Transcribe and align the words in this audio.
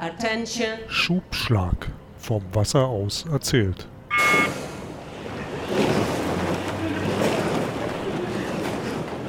Attention. 0.00 0.78
Schubschlag 0.88 1.90
vom 2.16 2.42
Wasser 2.54 2.86
aus 2.86 3.26
erzählt. 3.26 3.86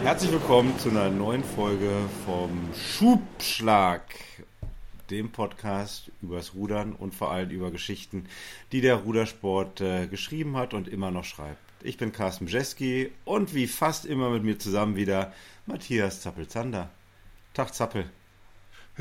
Herzlich 0.02 0.32
willkommen 0.32 0.80
zu 0.80 0.90
einer 0.90 1.10
neuen 1.10 1.44
Folge 1.44 1.92
vom 2.26 2.70
Schubschlag, 2.74 4.04
dem 5.10 5.34
Podcast 5.34 6.10
übers 6.22 6.54
Rudern 6.56 6.94
und 6.94 7.14
vor 7.14 7.32
allem 7.32 7.50
über 7.50 7.70
Geschichten, 7.70 8.28
die 8.72 8.80
der 8.80 8.96
Rudersport 8.96 9.82
äh, 9.82 10.08
geschrieben 10.08 10.56
hat 10.56 10.74
und 10.74 10.88
immer 10.88 11.12
noch 11.12 11.26
schreibt. 11.26 11.60
Ich 11.84 11.98
bin 11.98 12.14
Carsten 12.14 12.46
Bjeski 12.46 13.12
und 13.26 13.54
wie 13.54 13.68
fast 13.68 14.06
immer 14.06 14.30
mit 14.30 14.44
mir 14.44 14.58
zusammen 14.58 14.96
wieder 14.96 15.34
Matthias 15.66 16.22
Zappel-Zander. 16.22 16.90
Tag 17.54 17.74
Zappel. 17.74 18.06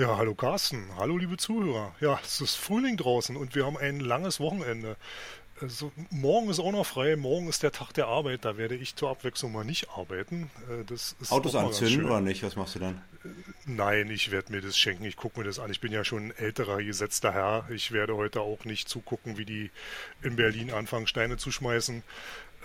Ja, 0.00 0.16
hallo 0.16 0.34
Carsten, 0.34 0.86
hallo 0.96 1.18
liebe 1.18 1.36
Zuhörer. 1.36 1.94
Ja, 2.00 2.18
es 2.24 2.40
ist 2.40 2.54
Frühling 2.54 2.96
draußen 2.96 3.36
und 3.36 3.54
wir 3.54 3.66
haben 3.66 3.77
ein 3.77 4.00
langes 4.00 4.41
Wochenende. 4.41 4.96
Also, 5.60 5.92
morgen 6.08 6.48
ist 6.48 6.58
auch 6.58 6.72
noch 6.72 6.86
frei, 6.86 7.16
morgen 7.16 7.50
ist 7.50 7.62
der 7.62 7.70
Tag 7.70 7.92
der 7.92 8.06
Arbeit, 8.06 8.46
da 8.46 8.56
werde 8.56 8.77
ich 8.77 8.96
zur 8.96 9.10
Abwechslung 9.10 9.52
mal 9.52 9.62
nicht 9.62 9.91
arbeiten. 9.91 10.50
Äh, 10.70 10.86
das 10.86 11.16
ist 11.20 11.30
Autos 11.30 11.55
anzünden 11.55 12.06
oder 12.06 12.22
nicht? 12.22 12.42
Was 12.42 12.56
machst 12.56 12.77
du 12.77 12.78
dann? 12.78 13.02
Äh, 13.24 13.28
nein, 13.66 14.10
ich 14.10 14.30
werde 14.30 14.52
mir 14.52 14.62
das 14.62 14.78
schenken, 14.78 15.05
ich 15.05 15.16
gucke 15.16 15.38
mir 15.38 15.44
das 15.44 15.58
an. 15.58 15.70
Ich 15.70 15.82
bin 15.82 15.92
ja 15.92 16.02
schon 16.02 16.28
ein 16.28 16.34
älterer, 16.34 16.82
gesetzter 16.82 17.34
Herr. 17.34 17.69
Ich 17.69 17.92
werde 17.92 18.16
heute 18.16 18.41
auch 18.41 18.64
nicht 18.64 18.88
zugucken, 18.88 19.36
wie 19.36 19.44
die 19.44 19.70
in 20.22 20.34
Berlin 20.34 20.70
anfangen, 20.70 21.08
Steine 21.08 21.36
zu 21.36 21.50
schmeißen. 21.50 22.02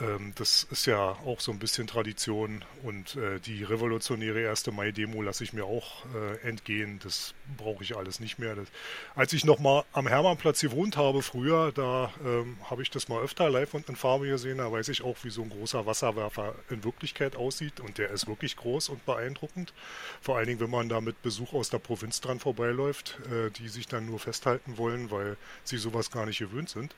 Ähm, 0.02 0.34
das 0.36 0.68
ist 0.72 0.86
ja 0.88 1.12
auch 1.26 1.40
so 1.40 1.52
ein 1.52 1.60
bisschen 1.60 1.88
Tradition 1.88 2.66
und 2.84 3.16
äh, 3.16 3.40
die 3.40 3.64
revolutionäre 3.64 4.50
1. 4.50 4.68
Mai-Demo 4.72 5.22
lasse 5.22 5.44
ich 5.44 5.54
mir 5.54 5.66
auch 5.66 6.06
äh, 6.14 6.48
entgehen. 6.48 7.00
Das 7.02 7.34
brauche 7.58 7.84
ich 7.84 7.96
alles 7.96 8.20
nicht 8.20 8.38
mehr. 8.38 8.56
Das, 8.56 8.68
als 9.16 9.32
ich 9.32 9.46
noch 9.46 9.60
mal 9.60 9.86
am 9.94 10.08
Hermannplatz 10.08 10.60
gewohnt 10.60 10.98
habe 10.98 11.22
früher, 11.22 11.72
da 11.72 12.12
ähm, 12.26 12.58
habe 12.70 12.82
ich 12.82 12.90
das 12.90 13.08
mal 13.08 13.22
öfter 13.22 13.50
live 13.50 13.74
und 13.74 13.88
in 13.88 13.96
Farbe 13.96 14.28
gesehen. 14.28 14.58
Da 14.58 14.70
weiß 14.70 14.90
ich 14.90 15.02
auch, 15.02 15.18
wie 15.24 15.30
so 15.30 15.44
ein 15.44 15.50
großer 15.50 15.86
Wasserwerfer 15.86 16.56
in 16.70 16.84
Wirklichkeit 16.84 17.38
aussieht 17.38 17.80
und 17.80 17.98
der 17.98 18.10
ist 18.10 18.28
wirklich 18.28 18.58
groß 18.58 18.90
und 18.90 19.06
beeindruckend. 19.06 19.74
Vor 20.20 20.38
allen 20.38 20.48
Dingen, 20.48 20.60
wenn 20.60 20.70
man 20.70 20.90
da 20.90 21.00
mit 21.00 21.22
Besuch 21.22 21.54
aus 21.54 21.70
der 21.70 21.80
Provinz 21.80 22.20
dran 22.20 22.40
vorbeiläuft, 22.40 23.18
äh, 23.32 23.50
die 23.52 23.70
sich 23.70 23.88
dann 23.88 24.06
nur 24.06 24.20
festhalten 24.20 24.78
wollen, 24.78 25.10
weil 25.10 25.38
sie 25.64 25.78
sowas 25.78 26.12
gar 26.12 26.26
nicht 26.26 26.40
gewöhnt 26.40 26.70
sind. 26.70 26.94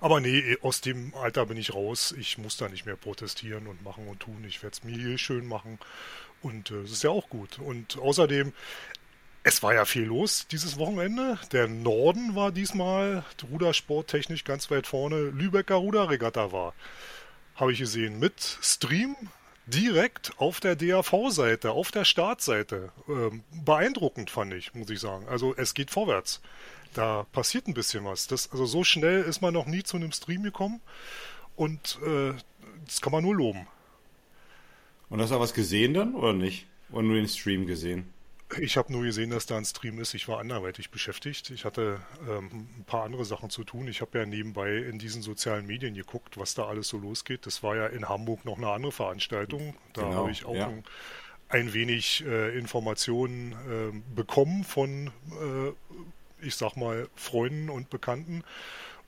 Aber 0.00 0.20
nee, 0.20 0.56
aus 0.62 0.80
dem 0.80 1.14
Alter 1.14 1.46
bin 1.46 1.56
ich 1.56 1.74
raus. 1.74 2.14
Ich 2.18 2.38
muss 2.38 2.56
da 2.56 2.68
nicht 2.68 2.86
mehr 2.86 2.96
protestieren 2.96 3.66
und 3.66 3.82
machen 3.82 4.08
und 4.08 4.20
tun. 4.20 4.44
Ich 4.46 4.62
werde 4.62 4.74
es 4.74 4.84
mir 4.84 4.96
hier 4.96 5.18
schön 5.18 5.46
machen. 5.46 5.78
Und 6.42 6.70
äh, 6.70 6.82
es 6.82 6.90
äh, 6.90 6.92
ist 6.92 7.02
ja 7.04 7.10
auch 7.10 7.28
gut. 7.28 7.58
Und 7.58 7.98
außerdem, 7.98 8.52
es 9.42 9.62
war 9.62 9.74
ja 9.74 9.84
viel 9.84 10.04
los 10.04 10.46
dieses 10.50 10.78
Wochenende. 10.78 11.38
Der 11.52 11.68
Norden 11.68 12.34
war 12.34 12.52
diesmal 12.52 13.24
rudersporttechnisch 13.50 14.44
ganz 14.44 14.70
weit 14.70 14.86
vorne. 14.86 15.30
Lübecker 15.30 15.76
Ruderregatta 15.76 16.52
war. 16.52 16.74
Habe 17.54 17.72
ich 17.72 17.78
gesehen. 17.78 18.18
Mit 18.18 18.40
Stream 18.62 19.16
direkt 19.66 20.32
auf 20.38 20.60
der 20.60 20.76
DAV-Seite, 20.76 21.70
auf 21.72 21.90
der 21.90 22.04
Startseite. 22.04 22.92
Ähm, 23.08 23.44
beeindruckend 23.52 24.30
fand 24.30 24.52
ich, 24.54 24.74
muss 24.74 24.90
ich 24.90 25.00
sagen. 25.00 25.26
Also 25.28 25.54
es 25.56 25.74
geht 25.74 25.90
vorwärts 25.90 26.40
da 26.94 27.26
passiert 27.32 27.68
ein 27.68 27.74
bisschen 27.74 28.04
was. 28.04 28.26
Das, 28.26 28.50
also 28.50 28.64
so 28.66 28.84
schnell 28.84 29.22
ist 29.22 29.42
man 29.42 29.52
noch 29.52 29.66
nie 29.66 29.82
zu 29.82 29.96
einem 29.96 30.12
Stream 30.12 30.42
gekommen 30.42 30.80
und 31.56 31.98
äh, 32.06 32.32
das 32.86 33.00
kann 33.00 33.12
man 33.12 33.22
nur 33.22 33.34
loben. 33.34 33.66
Und 35.10 35.20
hast 35.20 35.30
du 35.30 35.38
was 35.38 35.54
gesehen 35.54 35.94
dann 35.94 36.14
oder 36.14 36.32
nicht? 36.32 36.66
Oder 36.90 37.02
nur 37.02 37.16
den 37.16 37.28
Stream 37.28 37.66
gesehen? 37.66 38.12
Ich 38.58 38.76
habe 38.76 38.92
nur 38.92 39.02
gesehen, 39.02 39.30
dass 39.30 39.46
da 39.46 39.56
ein 39.56 39.64
Stream 39.64 39.98
ist. 39.98 40.14
Ich 40.14 40.28
war 40.28 40.38
anderweitig 40.38 40.90
beschäftigt. 40.90 41.50
Ich 41.50 41.64
hatte 41.64 42.00
ähm, 42.28 42.68
ein 42.78 42.84
paar 42.84 43.04
andere 43.04 43.24
Sachen 43.24 43.50
zu 43.50 43.64
tun. 43.64 43.88
Ich 43.88 44.00
habe 44.00 44.18
ja 44.18 44.26
nebenbei 44.26 44.76
in 44.76 44.98
diesen 44.98 45.22
sozialen 45.22 45.66
Medien 45.66 45.94
geguckt, 45.94 46.38
was 46.38 46.54
da 46.54 46.66
alles 46.66 46.88
so 46.88 46.98
losgeht. 46.98 47.46
Das 47.46 47.62
war 47.62 47.74
ja 47.74 47.86
in 47.86 48.08
Hamburg 48.08 48.44
noch 48.44 48.58
eine 48.58 48.70
andere 48.70 48.92
Veranstaltung. 48.92 49.74
Da 49.94 50.02
genau, 50.02 50.14
habe 50.14 50.30
ich 50.30 50.44
auch 50.44 50.54
ja. 50.54 50.68
ein, 50.68 50.84
ein, 51.48 51.72
wenig 51.72 52.24
äh, 52.26 52.56
Informationen 52.56 53.52
äh, 53.52 54.14
bekommen 54.14 54.62
von 54.62 55.08
äh, 55.30 55.72
ich 56.44 56.56
sag 56.56 56.76
mal, 56.76 57.08
Freunden 57.14 57.70
und 57.70 57.90
Bekannten. 57.90 58.44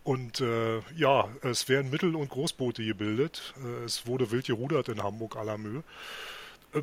Und 0.03 0.41
äh, 0.41 0.79
ja, 0.97 1.29
es 1.43 1.69
werden 1.69 1.91
Mittel- 1.91 2.15
und 2.15 2.29
Großboote 2.29 2.85
gebildet. 2.85 3.55
Äh, 3.65 3.85
es 3.85 4.07
wurde 4.07 4.31
wild 4.31 4.47
gerudert 4.47 4.89
in 4.89 5.03
Hamburg 5.03 5.37
à 5.37 5.45
la 5.45 5.59
Mühe. 5.59 5.83
Äh, 6.77 6.83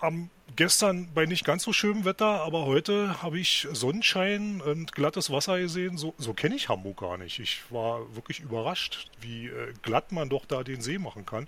am, 0.00 0.30
gestern 0.54 1.08
bei 1.14 1.26
nicht 1.26 1.44
ganz 1.44 1.62
so 1.62 1.72
schönem 1.72 2.04
Wetter, 2.04 2.42
aber 2.42 2.66
heute 2.66 3.22
habe 3.22 3.38
ich 3.38 3.66
Sonnenschein 3.72 4.60
und 4.60 4.92
glattes 4.92 5.30
Wasser 5.30 5.58
gesehen. 5.58 5.96
So, 5.96 6.14
so 6.18 6.32
kenne 6.32 6.54
ich 6.56 6.68
Hamburg 6.68 6.98
gar 6.98 7.18
nicht. 7.18 7.38
Ich 7.38 7.62
war 7.70 8.14
wirklich 8.14 8.40
überrascht, 8.40 9.10
wie 9.20 9.46
äh, 9.46 9.72
glatt 9.82 10.12
man 10.12 10.28
doch 10.28 10.46
da 10.46 10.62
den 10.62 10.80
See 10.80 10.98
machen 10.98 11.26
kann. 11.26 11.46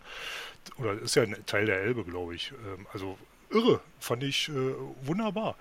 Oder 0.77 0.95
ist 0.95 1.15
ja 1.15 1.23
ein 1.23 1.37
Teil 1.47 1.67
der 1.67 1.81
Elbe, 1.81 2.05
glaube 2.05 2.35
ich. 2.35 2.53
Ähm, 2.53 2.87
also 2.93 3.19
irre, 3.51 3.81
fand 4.01 4.23
ich 4.23 4.49
äh, 4.49 4.53
wunderbar. 5.03 5.57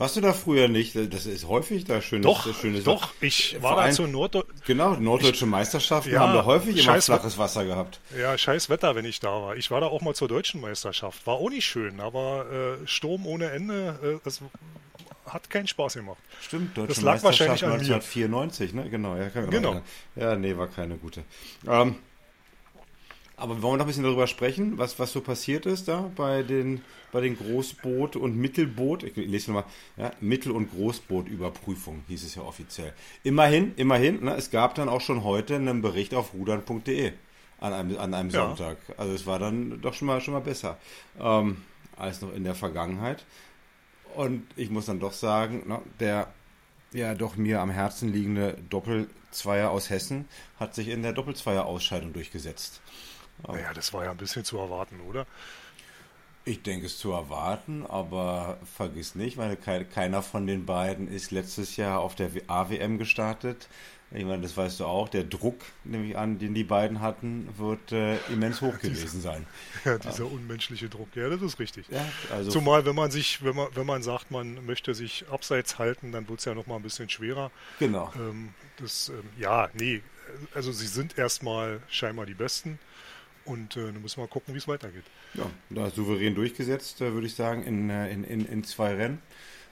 Warst 0.00 0.16
du 0.16 0.22
da 0.22 0.32
früher 0.32 0.66
nicht? 0.66 0.96
Das 0.96 1.26
ist 1.26 1.46
häufig 1.46 1.84
da 1.84 2.00
schönes, 2.00 2.24
doch, 2.24 2.54
schönes 2.58 2.84
Doch, 2.84 3.12
ich 3.20 3.60
war 3.60 3.76
da 3.76 3.90
zur 3.90 4.08
Norddeu 4.08 4.44
Genau, 4.64 4.94
norddeutsche 4.94 5.44
Meisterschaften 5.44 6.10
ja, 6.10 6.20
haben 6.20 6.32
da 6.32 6.46
häufig 6.46 6.82
immer 6.82 7.02
flaches 7.02 7.36
Wasser 7.36 7.66
gehabt. 7.66 8.00
Ja, 8.18 8.38
scheiß 8.38 8.70
Wetter, 8.70 8.94
wenn 8.94 9.04
ich 9.04 9.20
da 9.20 9.28
war. 9.28 9.56
Ich 9.56 9.70
war 9.70 9.82
da 9.82 9.88
auch 9.88 10.00
mal 10.00 10.14
zur 10.14 10.26
deutschen 10.26 10.62
Meisterschaft. 10.62 11.26
War 11.26 11.34
auch 11.34 11.50
nicht 11.50 11.66
schön, 11.66 12.00
aber 12.00 12.78
äh, 12.82 12.86
Sturm 12.86 13.26
ohne 13.26 13.50
Ende, 13.50 13.98
äh, 14.02 14.24
das 14.24 14.40
hat 15.26 15.50
keinen 15.50 15.66
Spaß 15.66 15.92
gemacht. 15.92 16.16
Stimmt, 16.40 16.78
deutsche 16.78 16.94
das 16.94 17.02
lag 17.02 17.22
wahrscheinlich 17.22 17.62
an 17.62 17.72
1994, 17.72 18.72
ne? 18.72 18.88
Genau, 18.88 19.16
ja, 19.16 19.28
genau. 19.28 19.82
Ja, 20.16 20.34
nee, 20.34 20.56
war 20.56 20.68
keine 20.68 20.96
gute. 20.96 21.24
Ähm, 21.68 21.96
aber 23.40 23.62
wollen 23.62 23.74
wir 23.74 23.78
noch 23.78 23.84
ein 23.84 23.88
bisschen 23.88 24.04
darüber 24.04 24.26
sprechen, 24.26 24.78
was, 24.78 24.98
was 24.98 25.12
so 25.12 25.20
passiert 25.20 25.66
ist 25.66 25.88
da 25.88 26.10
bei 26.14 26.42
den, 26.42 26.82
bei 27.10 27.20
den 27.20 27.36
Großboot- 27.38 28.16
und 28.16 28.36
Mittelboot, 28.36 29.02
ich 29.02 29.16
lese 29.16 29.50
nochmal, 29.50 29.70
ja, 29.96 30.12
Mittel- 30.20 30.52
und 30.52 30.70
Großbootüberprüfung 30.70 32.04
hieß 32.08 32.24
es 32.24 32.34
ja 32.34 32.42
offiziell. 32.42 32.92
Immerhin, 33.24 33.72
immerhin, 33.76 34.24
ne, 34.24 34.34
es 34.34 34.50
gab 34.50 34.74
dann 34.74 34.88
auch 34.88 35.00
schon 35.00 35.24
heute 35.24 35.56
einen 35.56 35.82
Bericht 35.82 36.14
auf 36.14 36.34
rudern.de 36.34 37.12
an 37.60 37.72
einem, 37.72 37.98
an 37.98 38.14
einem 38.14 38.30
ja. 38.30 38.46
Sonntag. 38.46 38.78
Also 38.96 39.12
es 39.12 39.26
war 39.26 39.38
dann 39.38 39.80
doch 39.80 39.94
schon 39.94 40.06
mal, 40.06 40.20
schon 40.20 40.34
mal 40.34 40.40
besser 40.40 40.78
ähm, 41.18 41.58
als 41.96 42.20
noch 42.20 42.32
in 42.34 42.44
der 42.44 42.54
Vergangenheit. 42.54 43.24
Und 44.14 44.46
ich 44.56 44.70
muss 44.70 44.86
dann 44.86 45.00
doch 45.00 45.12
sagen, 45.12 45.64
ne, 45.66 45.80
der 45.98 46.32
ja 46.92 47.14
doch 47.14 47.36
mir 47.36 47.60
am 47.60 47.70
Herzen 47.70 48.12
liegende 48.12 48.58
Doppelzweier 48.68 49.70
aus 49.70 49.90
Hessen 49.90 50.28
hat 50.58 50.74
sich 50.74 50.88
in 50.88 51.02
der 51.02 51.12
Doppelzweier-Ausscheidung 51.12 52.12
durchgesetzt. 52.12 52.80
Naja, 53.48 53.72
das 53.74 53.92
war 53.92 54.04
ja 54.04 54.10
ein 54.10 54.16
bisschen 54.16 54.44
zu 54.44 54.58
erwarten, 54.58 55.00
oder? 55.00 55.26
Ich 56.44 56.62
denke 56.62 56.86
es 56.86 56.98
zu 56.98 57.12
erwarten, 57.12 57.84
aber 57.86 58.58
vergiss 58.76 59.14
nicht, 59.14 59.36
weil 59.36 59.56
keiner 59.56 60.22
von 60.22 60.46
den 60.46 60.64
beiden 60.64 61.06
ist 61.06 61.30
letztes 61.30 61.76
Jahr 61.76 62.00
auf 62.00 62.14
der 62.14 62.30
AWM 62.46 62.98
gestartet. 62.98 63.68
Ich 64.12 64.24
meine, 64.24 64.42
das 64.42 64.56
weißt 64.56 64.80
du 64.80 64.86
auch, 64.86 65.08
der 65.08 65.22
Druck, 65.22 65.60
nehme 65.84 66.04
ich 66.04 66.18
an, 66.18 66.40
den 66.40 66.52
die 66.52 66.64
beiden 66.64 67.00
hatten, 67.00 67.48
wird 67.56 67.92
äh, 67.92 68.16
immens 68.32 68.60
hoch 68.60 68.76
gewesen 68.82 69.20
sein. 69.20 69.46
Ja, 69.84 69.98
dieser 69.98 70.24
ja. 70.24 70.30
unmenschliche 70.30 70.88
Druck, 70.88 71.08
ja, 71.14 71.28
das 71.28 71.40
ist 71.40 71.58
richtig. 71.58 71.86
Ja, 71.88 72.04
also 72.30 72.50
Zumal, 72.50 72.84
wenn 72.84 72.96
man 72.96 73.10
sich, 73.10 73.44
wenn 73.44 73.54
man, 73.54 73.68
wenn 73.74 73.86
man 73.86 74.02
sagt, 74.02 74.30
man 74.30 74.66
möchte 74.66 74.94
sich 74.94 75.24
abseits 75.30 75.78
halten, 75.78 76.10
dann 76.10 76.28
wird 76.28 76.40
es 76.40 76.44
ja 76.44 76.54
nochmal 76.54 76.78
ein 76.78 76.82
bisschen 76.82 77.08
schwerer. 77.08 77.50
Genau. 77.78 78.12
Ähm, 78.16 78.52
das, 78.78 79.10
ähm, 79.10 79.22
ja, 79.38 79.70
nee, 79.74 80.02
also 80.54 80.72
sie 80.72 80.86
sind 80.86 81.16
erstmal 81.16 81.80
scheinbar 81.88 82.26
die 82.26 82.34
Besten. 82.34 82.78
Und 83.50 83.76
äh, 83.76 83.86
dann 83.86 84.00
müssen 84.00 84.18
wir 84.18 84.24
mal 84.24 84.30
gucken, 84.30 84.54
wie 84.54 84.58
es 84.58 84.68
weitergeht. 84.68 85.02
Ja, 85.34 85.50
da 85.70 85.90
souverän 85.90 86.36
durchgesetzt, 86.36 87.00
äh, 87.00 87.12
würde 87.12 87.26
ich 87.26 87.34
sagen, 87.34 87.64
in, 87.64 87.90
äh, 87.90 88.08
in, 88.12 88.22
in, 88.22 88.46
in 88.46 88.62
zwei 88.62 88.94
Rennen. 88.94 89.20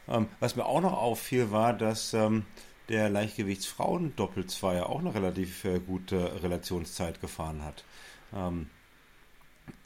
Ähm, 0.09 0.27
was 0.41 0.57
mir 0.57 0.67
auch 0.67 0.81
noch 0.81 0.95
auffiel, 0.95 1.53
war, 1.53 1.73
dass 1.75 2.13
ähm, 2.13 2.45
der 2.89 3.09
Leichtgewichtsfrauen-Doppelzweier 3.09 4.89
auch 4.89 4.99
eine 4.99 5.15
relativ 5.15 5.65
äh, 5.65 5.79
gute 5.79 6.43
Relationszeit 6.43 7.21
gefahren 7.21 7.63
hat. 7.63 7.85
Ähm, 8.35 8.69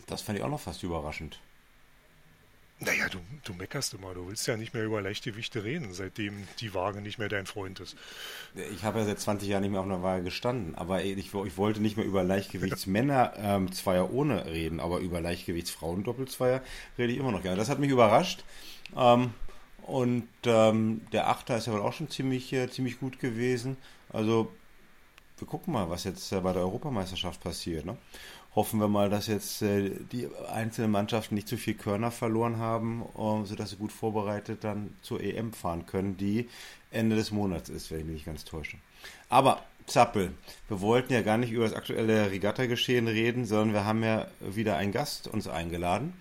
das 0.07 0.23
fand 0.23 0.39
ich 0.39 0.45
auch 0.45 0.49
noch 0.51 0.61
fast 0.61 0.83
überraschend. 0.83 1.39
Naja, 2.85 3.09
du, 3.09 3.19
du 3.45 3.55
meckerst 3.55 3.95
immer. 3.95 4.13
Du 4.13 4.27
willst 4.27 4.47
ja 4.49 4.57
nicht 4.57 4.75
mehr 4.75 4.85
über 4.85 5.01
Leichtgewichte 5.01 5.63
reden, 5.63 5.93
seitdem 5.93 6.49
die 6.59 6.75
Waage 6.75 7.01
nicht 7.01 7.19
mehr 7.19 7.29
dein 7.29 7.47
Freund 7.47 7.79
ist. 7.79 7.97
Ich 8.73 8.83
habe 8.83 8.99
ja 8.99 9.05
seit 9.05 9.21
20 9.21 9.49
Jahren 9.49 9.63
nicht 9.63 9.71
mehr 9.71 9.81
auf 9.81 9.87
einer 9.87 10.03
Waage 10.03 10.25
gestanden, 10.25 10.75
aber 10.75 11.05
ich, 11.05 11.17
ich 11.33 11.57
wollte 11.57 11.81
nicht 11.81 11.97
mehr 11.97 12.07
über 12.07 12.25
Leichtgewichtsmänner 12.25 13.35
ähm, 13.37 13.71
Zweier 13.73 14.13
ohne 14.13 14.47
reden, 14.47 14.81
aber 14.81 14.99
über 14.99 15.21
Leichtgewichtsfrauen 15.21 16.03
Doppelzweier 16.03 16.61
rede 16.99 17.13
ich 17.13 17.19
immer 17.19 17.31
noch 17.31 17.43
gerne. 17.43 17.57
Das 17.57 17.69
hat 17.69 17.79
mich 17.79 17.91
überrascht. 17.91 18.43
Ähm, 18.97 19.33
und 19.83 20.29
ähm, 20.45 21.03
der 21.13 21.29
Achter 21.29 21.57
ist 21.57 21.67
ja 21.67 21.73
wohl 21.73 21.83
auch 21.83 21.93
schon 21.93 22.11
ziemlich, 22.11 22.53
äh, 22.53 22.69
ziemlich 22.69 22.99
gut 22.99 23.21
gewesen. 23.21 23.77
Also 24.13 24.51
wir 25.39 25.47
gucken 25.47 25.73
mal, 25.73 25.89
was 25.91 26.05
jetzt 26.05 26.33
äh, 26.33 26.41
bei 26.41 26.53
der 26.53 26.63
Europameisterschaft 26.63 27.41
passiert. 27.41 27.85
Ne? 27.85 27.97
Hoffen 28.55 28.81
wir 28.81 28.89
mal, 28.89 29.09
dass 29.09 29.27
jetzt 29.27 29.63
äh, 29.63 29.91
die 30.13 30.29
einzelnen 30.53 30.91
Mannschaften 30.91 31.35
nicht 31.35 31.49
zu 31.49 31.57
viel 31.57 31.75
Körner 31.75 32.11
verloren 32.11 32.59
haben, 32.59 33.03
um, 33.03 33.47
sodass 33.47 33.71
sie 33.71 33.77
gut 33.77 33.93
vorbereitet 33.93 34.65
dann 34.65 34.95
zur 35.03 35.21
EM 35.23 35.53
fahren 35.53 35.87
können, 35.87 36.17
die 36.17 36.49
Ende 36.91 37.17
des 37.17 37.31
Monats 37.31 37.71
ist, 37.71 37.91
wenn 37.91 38.01
ich 38.01 38.05
mich 38.05 38.15
nicht 38.15 38.27
ganz 38.27 38.45
täusche. 38.45 38.77
Aber 39.29 39.63
Zappel, 39.87 40.33
wir 40.69 40.81
wollten 40.81 41.13
ja 41.13 41.23
gar 41.23 41.39
nicht 41.39 41.51
über 41.51 41.65
das 41.65 41.75
aktuelle 41.75 42.31
Regatta-Geschehen 42.31 43.09
reden, 43.09 43.47
sondern 43.47 43.73
wir 43.73 43.85
haben 43.85 44.05
ja 44.05 44.29
wieder 44.41 44.77
einen 44.77 44.93
Gast 44.93 45.29
uns 45.29 45.49
eingeladen. 45.49 46.13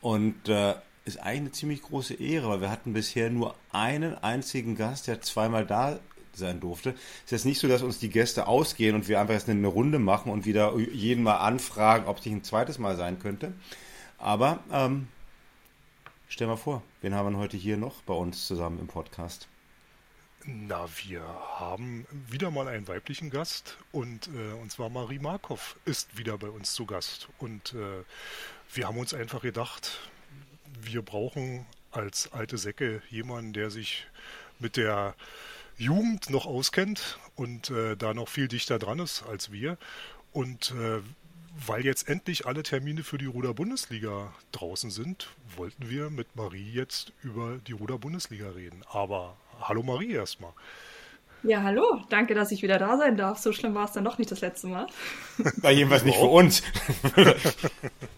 Und 0.00 0.48
äh, 0.48 0.74
ist 1.04 1.18
eigentlich 1.18 1.40
eine 1.40 1.52
ziemlich 1.52 1.82
große 1.82 2.14
Ehre, 2.14 2.48
weil 2.48 2.60
wir 2.62 2.70
hatten 2.70 2.92
bisher 2.92 3.30
nur 3.30 3.54
einen 3.72 4.14
einzigen 4.14 4.76
Gast, 4.76 5.06
der 5.06 5.20
zweimal 5.20 5.66
da 5.66 5.98
sein 6.36 6.60
durfte. 6.60 6.90
Es 6.90 7.24
ist 7.26 7.30
jetzt 7.30 7.44
nicht 7.46 7.60
so, 7.60 7.68
dass 7.68 7.82
uns 7.82 7.98
die 7.98 8.10
Gäste 8.10 8.46
ausgehen 8.46 8.94
und 8.94 9.08
wir 9.08 9.20
einfach 9.20 9.34
jetzt 9.34 9.48
eine 9.48 9.66
Runde 9.66 9.98
machen 9.98 10.30
und 10.30 10.44
wieder 10.44 10.76
jeden 10.76 11.22
mal 11.22 11.38
anfragen, 11.38 12.06
ob 12.06 12.18
es 12.18 12.24
nicht 12.24 12.34
ein 12.34 12.44
zweites 12.44 12.78
Mal 12.78 12.96
sein 12.96 13.18
könnte. 13.18 13.52
Aber 14.18 14.60
ähm, 14.72 15.08
stell 16.28 16.46
mal 16.46 16.56
vor, 16.56 16.82
wen 17.00 17.14
haben 17.14 17.32
wir 17.32 17.38
heute 17.38 17.56
hier 17.56 17.76
noch 17.76 18.02
bei 18.02 18.14
uns 18.14 18.46
zusammen 18.46 18.78
im 18.78 18.86
Podcast? 18.86 19.48
Na, 20.46 20.86
wir 21.06 21.22
haben 21.58 22.06
wieder 22.28 22.50
mal 22.50 22.68
einen 22.68 22.86
weiblichen 22.86 23.30
Gast 23.30 23.78
und, 23.92 24.28
äh, 24.28 24.52
und 24.60 24.70
zwar 24.70 24.90
Marie 24.90 25.18
Markov 25.18 25.76
ist 25.86 26.18
wieder 26.18 26.36
bei 26.36 26.48
uns 26.48 26.74
zu 26.74 26.84
Gast. 26.84 27.28
Und 27.38 27.72
äh, 27.72 28.04
wir 28.74 28.86
haben 28.86 28.98
uns 28.98 29.14
einfach 29.14 29.40
gedacht, 29.40 30.00
wir 30.82 31.00
brauchen 31.00 31.64
als 31.92 32.30
alte 32.32 32.58
Säcke 32.58 33.00
jemanden, 33.08 33.54
der 33.54 33.70
sich 33.70 34.06
mit 34.58 34.76
der 34.76 35.14
Jugend 35.76 36.30
noch 36.30 36.46
auskennt 36.46 37.18
und 37.34 37.70
äh, 37.70 37.96
da 37.96 38.14
noch 38.14 38.28
viel 38.28 38.48
dichter 38.48 38.78
dran 38.78 38.98
ist 38.98 39.24
als 39.28 39.50
wir. 39.52 39.76
Und 40.32 40.72
äh, 40.72 41.00
weil 41.66 41.84
jetzt 41.84 42.08
endlich 42.08 42.46
alle 42.46 42.62
Termine 42.62 43.04
für 43.04 43.18
die 43.18 43.26
Ruder-Bundesliga 43.26 44.32
draußen 44.52 44.90
sind, 44.90 45.28
wollten 45.56 45.88
wir 45.88 46.10
mit 46.10 46.34
Marie 46.34 46.72
jetzt 46.72 47.12
über 47.22 47.58
die 47.66 47.72
Ruder-Bundesliga 47.72 48.50
reden. 48.50 48.82
Aber 48.90 49.36
hallo 49.60 49.82
Marie 49.82 50.12
erstmal. 50.12 50.52
Ja, 51.44 51.62
hallo. 51.62 52.02
Danke, 52.08 52.34
dass 52.34 52.50
ich 52.50 52.62
wieder 52.62 52.78
da 52.78 52.96
sein 52.96 53.16
darf. 53.16 53.38
So 53.38 53.52
schlimm 53.52 53.74
war 53.74 53.84
es 53.84 53.92
dann 53.92 54.04
doch 54.04 54.18
nicht 54.18 54.30
das 54.30 54.40
letzte 54.40 54.66
Mal. 54.66 54.86
Na, 55.62 55.70
jedenfalls 55.70 56.04
nicht 56.04 56.18
für 56.18 56.26
uns. 56.26 56.62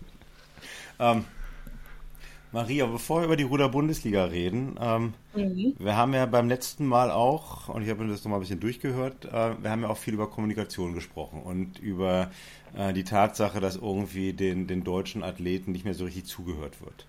ähm, 1.00 1.24
Maria, 2.52 2.86
bevor 2.86 3.20
wir 3.20 3.26
über 3.26 3.36
die 3.36 3.44
Ruder-Bundesliga 3.44 4.24
reden, 4.24 4.76
ähm, 4.80 5.14
mhm. 5.34 5.74
wir 5.78 5.96
haben 5.96 6.14
ja 6.14 6.26
beim 6.26 6.48
letzten 6.48 6.86
Mal 6.86 7.10
auch, 7.10 7.68
und 7.68 7.82
ich 7.82 7.90
habe 7.90 8.04
mir 8.04 8.10
das 8.10 8.24
nochmal 8.24 8.38
ein 8.38 8.42
bisschen 8.42 8.60
durchgehört, 8.60 9.24
äh, 9.26 9.62
wir 9.62 9.70
haben 9.70 9.82
ja 9.82 9.88
auch 9.88 9.98
viel 9.98 10.14
über 10.14 10.30
Kommunikation 10.30 10.94
gesprochen 10.94 11.42
und 11.42 11.78
über 11.78 12.30
äh, 12.76 12.92
die 12.92 13.04
Tatsache, 13.04 13.60
dass 13.60 13.76
irgendwie 13.76 14.32
den, 14.32 14.66
den 14.66 14.84
deutschen 14.84 15.22
Athleten 15.22 15.72
nicht 15.72 15.84
mehr 15.84 15.94
so 15.94 16.04
richtig 16.04 16.26
zugehört 16.26 16.80
wird. 16.80 17.06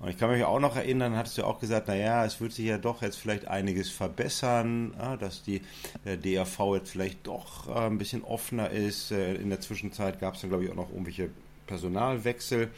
Und 0.00 0.08
ich 0.08 0.16
kann 0.16 0.30
mich 0.30 0.42
auch 0.44 0.60
noch 0.60 0.76
erinnern, 0.76 1.14
hattest 1.14 1.36
du 1.36 1.44
auch 1.44 1.60
gesagt, 1.60 1.88
naja, 1.88 2.24
es 2.24 2.40
wird 2.40 2.52
sich 2.52 2.64
ja 2.64 2.78
doch 2.78 3.02
jetzt 3.02 3.16
vielleicht 3.16 3.48
einiges 3.48 3.90
verbessern, 3.90 4.94
dass 5.20 5.42
die, 5.42 5.60
der 6.06 6.16
DRV 6.16 6.74
jetzt 6.76 6.90
vielleicht 6.90 7.26
doch 7.26 7.68
äh, 7.68 7.86
ein 7.86 7.98
bisschen 7.98 8.24
offener 8.24 8.70
ist. 8.70 9.12
Äh, 9.12 9.34
in 9.34 9.50
der 9.50 9.60
Zwischenzeit 9.60 10.18
gab 10.18 10.34
es 10.34 10.40
dann, 10.40 10.48
glaube 10.48 10.64
ich, 10.64 10.70
auch 10.70 10.74
noch 10.74 10.88
irgendwelche 10.88 11.28
Personalwechsel 11.66 12.70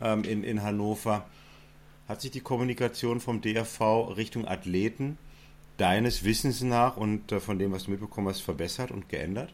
ähm, 0.00 0.22
in, 0.22 0.44
in 0.44 0.62
Hannover. 0.62 1.26
Hat 2.08 2.22
sich 2.22 2.30
die 2.30 2.40
Kommunikation 2.40 3.20
vom 3.20 3.42
DRV 3.42 4.16
Richtung 4.16 4.48
Athleten 4.48 5.18
deines 5.76 6.24
Wissens 6.24 6.62
nach 6.62 6.96
und 6.96 7.30
äh, 7.32 7.38
von 7.38 7.58
dem, 7.58 7.72
was 7.72 7.84
du 7.84 7.90
mitbekommen 7.90 8.28
hast, 8.28 8.40
verbessert 8.40 8.90
und 8.90 9.08
geändert? 9.08 9.52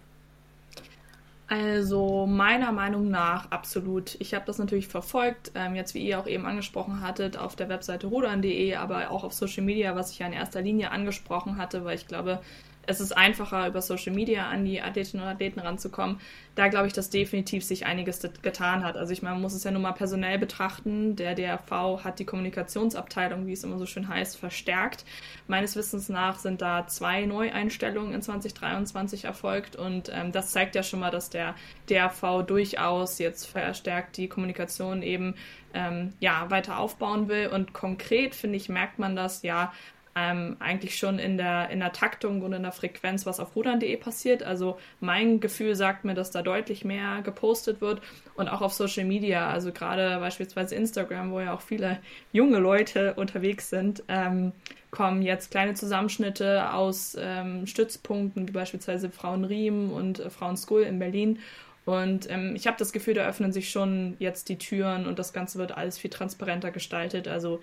Also 1.47 2.27
meiner 2.27 2.73
Meinung 2.73 3.11
nach 3.11 3.51
absolut. 3.51 4.17
Ich 4.19 4.33
habe 4.33 4.47
das 4.47 4.59
natürlich 4.59 4.89
verfolgt, 4.89 5.53
ähm, 5.55 5.75
jetzt 5.75 5.95
wie 5.95 6.07
ihr 6.07 6.19
auch 6.19 6.27
eben 6.27 6.47
angesprochen 6.47 7.03
hattet, 7.03 7.37
auf 7.37 7.55
der 7.55 7.69
Webseite 7.69 8.07
rudern.de, 8.07 8.77
aber 8.77 9.11
auch 9.11 9.25
auf 9.25 9.35
Social 9.35 9.63
Media, 9.63 9.95
was 9.95 10.11
ich 10.13 10.21
ja 10.21 10.27
in 10.27 10.33
erster 10.33 10.63
Linie 10.63 10.91
angesprochen 10.91 11.59
hatte, 11.59 11.85
weil 11.85 11.97
ich 11.97 12.07
glaube, 12.07 12.41
es 12.87 13.01
ist 13.01 13.13
einfacher, 13.13 13.67
über 13.67 13.83
Social 13.83 14.15
Media 14.15 14.49
an 14.49 14.65
die 14.65 14.81
Athletinnen 14.81 15.25
und 15.25 15.33
Athleten 15.33 15.61
ranzukommen. 15.61 16.21
Da 16.55 16.69
glaube 16.69 16.87
ich, 16.87 16.93
dass 16.93 17.11
definitiv 17.11 17.65
sich 17.65 17.87
einiges 17.87 18.21
getan 18.43 18.85
hat. 18.85 18.97
Also 18.97 19.13
ich 19.13 19.23
meine, 19.23 19.35
man 19.35 19.43
muss 19.43 19.55
es 19.55 19.65
ja 19.65 19.71
nur 19.71 19.81
mal 19.81 19.93
personell 19.93 20.39
betrachten. 20.39 21.17
Der 21.17 21.35
DRV 21.35 22.05
hat 22.05 22.19
die 22.19 22.25
Kommunikationsabteilung, 22.25 23.47
wie 23.47 23.53
es 23.53 23.65
immer 23.65 23.79
so 23.79 23.87
schön 23.87 24.09
heißt, 24.09 24.37
verstärkt. 24.37 25.05
Meines 25.49 25.77
Wissens 25.77 26.09
nach 26.09 26.39
sind 26.39 26.63
da 26.63 26.87
zwei 26.87 27.27
Neueinstellungen 27.27 28.15
in 28.15 28.23
2023 28.23 29.25
erfolgt 29.25 29.77
und 29.77 30.11
ähm, 30.13 30.33
das 30.33 30.51
zeigt 30.51 30.75
ja 30.75 30.83
schon 30.83 31.01
mal, 31.01 31.11
dass 31.11 31.31
der 31.31 31.55
DRV 31.91 32.45
durchaus 32.47 33.19
jetzt 33.19 33.47
verstärkt 33.47 34.17
die 34.17 34.29
Kommunikation 34.29 35.03
eben 35.03 35.35
ähm, 35.75 36.13
ja, 36.21 36.51
weiter 36.51 36.79
aufbauen 36.79 37.29
will. 37.29 37.49
Und 37.49 37.73
konkret, 37.73 38.35
finde 38.35 38.57
ich, 38.57 38.69
merkt 38.69 38.99
man 38.99 39.17
das 39.17 39.43
ja 39.43 39.73
ähm, 40.17 40.57
eigentlich 40.61 40.97
schon 40.97 41.19
in 41.19 41.37
der, 41.37 41.71
in 41.71 41.81
der 41.81 41.93
Taktung 41.93 42.43
und 42.43 42.53
in 42.53 42.63
der 42.63 42.73
Frequenz, 42.73 43.27
was 43.27 43.41
auf 43.41 43.57
rudern.de 43.57 43.97
passiert. 43.97 44.43
Also 44.43 44.79
mein 45.01 45.41
Gefühl 45.41 45.75
sagt 45.75 46.05
mir, 46.05 46.15
dass 46.15 46.31
da 46.31 46.43
deutlich 46.43 46.85
mehr 46.85 47.23
gepostet 47.23 47.81
wird 47.81 48.01
und 48.37 48.49
auch 48.49 48.61
auf 48.61 48.73
Social 48.73 49.05
Media, 49.05 49.51
also 49.51 49.73
gerade 49.73 50.19
beispielsweise 50.21 50.75
Instagram, 50.77 51.33
wo 51.33 51.41
ja 51.41 51.53
auch 51.53 51.63
viele 51.63 51.99
junge 52.33 52.59
Leute 52.59 53.15
unterwegs 53.15 53.71
sind, 53.71 54.05
ähm, 54.09 54.53
kommen 54.91 55.23
jetzt 55.23 55.51
kleine 55.51 55.75
Zusammenschnitte 55.75 56.73
aus 56.73 57.17
ähm, 57.21 57.67
Stützpunkten, 57.67 58.47
wie 58.47 58.53
beispielsweise 58.53 59.11
Frauenriem 59.11 59.91
und 59.91 60.21
äh, 60.21 60.31
Frauenschool 60.31 60.83
in 60.83 61.01
Berlin. 61.01 61.41
Und 61.85 62.31
ähm, 62.31 62.55
ich 62.55 62.67
habe 62.67 62.79
das 62.79 62.93
Gefühl, 62.93 63.15
da 63.15 63.27
öffnen 63.27 63.53
sich 63.53 63.71
schon 63.71 64.15
jetzt 64.19 64.49
die 64.49 64.57
Türen 64.57 65.07
und 65.07 65.19
das 65.19 65.33
Ganze 65.33 65.59
wird 65.59 65.77
alles 65.77 65.99
viel 65.99 66.11
transparenter 66.11 66.71
gestaltet. 66.71 67.29
Also 67.29 67.61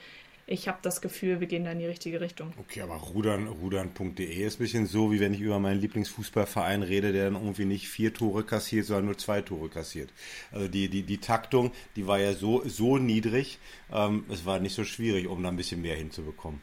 ich 0.52 0.68
habe 0.68 0.80
das 0.82 1.02
Gefühl, 1.02 1.40
wir 1.40 1.48
gehen 1.48 1.64
da 1.64 1.72
in 1.72 1.80
die 1.80 1.86
richtige 1.86 2.20
Richtung. 2.20 2.54
Okay, 2.58 2.82
aber 2.82 2.96
rudern, 2.96 3.48
rudern.de 3.48 4.44
ist 4.44 4.56
ein 4.56 4.64
bisschen 4.64 4.86
so, 4.86 5.12
wie 5.12 5.20
wenn 5.20 5.34
ich 5.34 5.40
über 5.40 5.60
meinen 5.60 5.80
Lieblingsfußballverein 5.80 6.84
rede, 6.84 7.14
der 7.14 7.32
dann 7.32 7.42
irgendwie 7.42 7.66
nicht 7.66 7.88
vier 7.88 8.14
Tore 8.14 8.44
kassiert, 8.44 8.86
sondern 8.86 9.06
nur 9.06 9.18
zwei 9.18 9.42
Tore 9.42 9.70
kassiert. 9.70 10.12
Also 10.52 10.68
die, 10.68 10.90
die, 10.90 11.04
die 11.04 11.20
Taktung, 11.20 11.72
die 11.96 12.06
war 12.06 12.20
ja 12.20 12.34
so, 12.34 12.68
so 12.68 12.98
niedrig, 12.98 13.60
ähm, 13.92 14.26
es 14.30 14.46
war 14.46 14.60
nicht 14.60 14.76
so 14.76 14.84
schwierig, 14.84 15.28
um 15.28 15.42
da 15.42 15.50
ein 15.50 15.58
bisschen 15.58 15.82
mehr 15.82 15.96
hinzubekommen. 15.96 16.62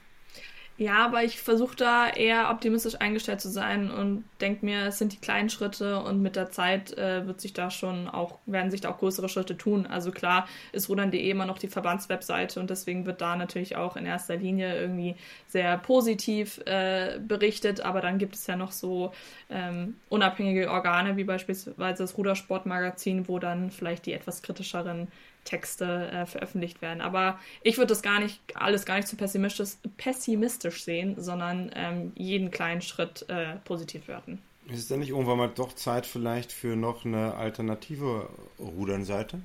Ja, 0.80 1.04
aber 1.04 1.24
ich 1.24 1.40
versuche 1.40 1.74
da 1.74 2.08
eher 2.08 2.50
optimistisch 2.50 2.94
eingestellt 3.00 3.40
zu 3.40 3.48
sein 3.48 3.90
und 3.90 4.22
denke 4.40 4.64
mir, 4.64 4.86
es 4.86 4.98
sind 4.98 5.12
die 5.12 5.16
kleinen 5.16 5.50
Schritte 5.50 5.98
und 5.98 6.22
mit 6.22 6.36
der 6.36 6.52
Zeit 6.52 6.96
äh, 6.96 7.26
wird 7.26 7.40
sich 7.40 7.52
da 7.52 7.68
schon 7.68 8.06
auch, 8.08 8.38
werden 8.46 8.70
sich 8.70 8.80
da 8.82 8.90
auch 8.90 8.98
größere 8.98 9.28
Schritte 9.28 9.56
tun. 9.56 9.88
Also 9.88 10.12
klar 10.12 10.46
ist 10.70 10.88
rudern.de 10.88 11.28
immer 11.28 11.46
noch 11.46 11.58
die 11.58 11.66
Verbandswebseite 11.66 12.60
und 12.60 12.70
deswegen 12.70 13.06
wird 13.06 13.20
da 13.20 13.34
natürlich 13.34 13.74
auch 13.74 13.96
in 13.96 14.06
erster 14.06 14.36
Linie 14.36 14.80
irgendwie 14.80 15.16
sehr 15.48 15.78
positiv 15.78 16.60
äh, 16.64 17.18
berichtet, 17.26 17.80
aber 17.80 18.00
dann 18.00 18.18
gibt 18.18 18.36
es 18.36 18.46
ja 18.46 18.54
noch 18.54 18.70
so 18.70 19.12
ähm, 19.50 19.96
unabhängige 20.08 20.70
Organe 20.70 21.16
wie 21.16 21.24
beispielsweise 21.24 22.04
das 22.04 22.16
Rudersportmagazin, 22.16 23.26
wo 23.26 23.40
dann 23.40 23.72
vielleicht 23.72 24.06
die 24.06 24.12
etwas 24.12 24.42
kritischeren 24.42 25.08
Texte 25.48 26.10
äh, 26.10 26.26
veröffentlicht 26.26 26.82
werden. 26.82 27.00
Aber 27.00 27.38
ich 27.62 27.78
würde 27.78 27.88
das 27.88 28.02
gar 28.02 28.20
nicht, 28.20 28.40
alles 28.54 28.84
gar 28.84 28.96
nicht 28.96 29.08
zu 29.08 29.16
pessimistisch, 29.16 29.70
pessimistisch 29.96 30.84
sehen, 30.84 31.14
sondern 31.18 31.70
ähm, 31.74 32.12
jeden 32.16 32.50
kleinen 32.50 32.82
Schritt 32.82 33.24
äh, 33.28 33.56
positiv 33.64 34.08
werten. 34.08 34.42
Ist 34.66 34.80
es 34.80 34.88
denn 34.88 35.00
nicht 35.00 35.10
irgendwann 35.10 35.38
mal 35.38 35.48
doch 35.48 35.72
Zeit 35.72 36.04
vielleicht 36.04 36.52
für 36.52 36.76
noch 36.76 37.06
eine 37.06 37.34
alternative 37.34 38.28
Rudernseite? 38.58 39.40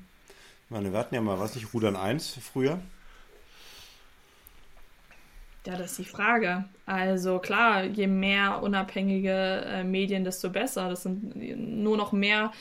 Ich 0.65 0.71
meine, 0.71 0.91
wir 0.91 0.99
hatten 0.99 1.15
ja 1.15 1.21
mal, 1.21 1.39
was 1.39 1.55
nicht, 1.55 1.73
Rudern 1.73 1.95
1 1.95 2.37
früher? 2.41 2.81
Ja, 5.65 5.77
das 5.77 5.91
ist 5.91 5.99
die 5.99 6.03
Frage. 6.03 6.65
Also 6.85 7.39
klar, 7.39 7.85
je 7.85 8.07
mehr 8.07 8.61
unabhängige 8.61 9.63
äh, 9.65 9.83
Medien, 9.85 10.25
desto 10.25 10.49
besser. 10.49 10.89
Das 10.89 11.03
sind 11.03 11.37
nur 11.57 11.95
noch 11.95 12.11
mehr 12.11 12.51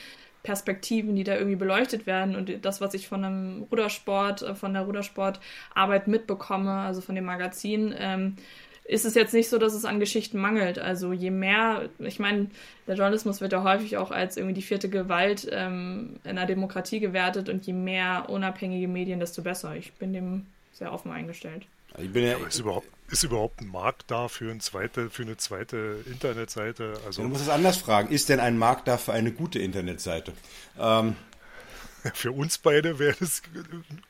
Perspektiven, 0.43 1.15
die 1.15 1.25
da 1.25 1.35
irgendwie 1.35 1.57
beleuchtet 1.57 2.07
werden 2.07 2.35
und 2.35 2.65
das, 2.65 2.81
was 2.81 2.95
ich 2.95 3.07
von 3.07 3.25
einem 3.25 3.63
Rudersport, 3.71 4.43
äh, 4.43 4.55
von 4.55 4.75
der 4.75 4.83
Rudersportarbeit 4.83 6.09
mitbekomme, 6.09 6.73
also 6.73 7.01
von 7.01 7.15
dem 7.15 7.25
Magazin, 7.25 7.95
ähm, 7.97 8.37
ist 8.85 9.05
es 9.05 9.15
jetzt 9.15 9.33
nicht 9.33 9.49
so, 9.49 9.59
dass 9.59 9.75
es 9.75 9.85
an 9.85 10.01
Geschichten 10.01 10.39
mangelt. 10.39 10.79
Also 10.79 11.13
je 11.13 11.31
mehr, 11.31 11.89
ich 12.01 12.19
meine, 12.19 12.51
der 12.87 12.97
Journalismus 12.97 13.41
wird 13.41 13.53
ja 13.53 13.63
häufig 13.63 13.97
auch 13.97 14.11
als 14.11 14.37
irgendwie 14.37 14.55
die 14.55 14.63
vierte 14.63 14.89
Gewalt 14.89 15.49
ähm, 15.53 16.17
in 16.25 16.37
der 16.37 16.47
Demokratie 16.47 16.99
gewertet 16.99 17.49
und 17.49 17.65
je 17.65 17.73
mehr 17.73 18.27
unabhängige 18.29 18.89
Medien, 18.89 19.21
desto 19.21 19.43
besser. 19.43 19.77
Ich 19.77 19.93
bin 19.95 20.13
dem 20.13 20.47
sehr 20.73 20.93
offen 20.93 21.13
eingestellt. 21.13 21.65
Ich 21.99 22.13
bin 22.13 22.25
ja, 22.25 22.37
ist, 22.47 22.59
überhaupt, 22.59 22.89
ist 23.13 23.23
überhaupt 23.23 23.61
ein 23.61 23.69
Markt 23.69 24.11
da 24.11 24.29
für, 24.29 24.51
ein 24.51 24.61
zweite, 24.61 25.11
für 25.11 25.23
eine 25.23 25.37
zweite 25.37 26.03
Internetseite? 26.07 26.95
Also, 27.07 27.23
du 27.23 27.29
musst 27.29 27.43
es 27.43 27.49
anders 27.49 27.77
fragen. 27.77 28.13
Ist 28.13 28.29
denn 28.29 28.41
ein 28.41 28.59
Markt 28.59 28.89
da 28.89 28.97
für 28.97 29.13
eine 29.13 29.33
gute 29.33 29.59
Internetseite? 29.59 30.33
Ähm, 30.79 31.17
für 32.15 32.33
uns 32.33 32.59
beide 32.59 32.99
wäre 32.99 33.15
das 33.21 33.43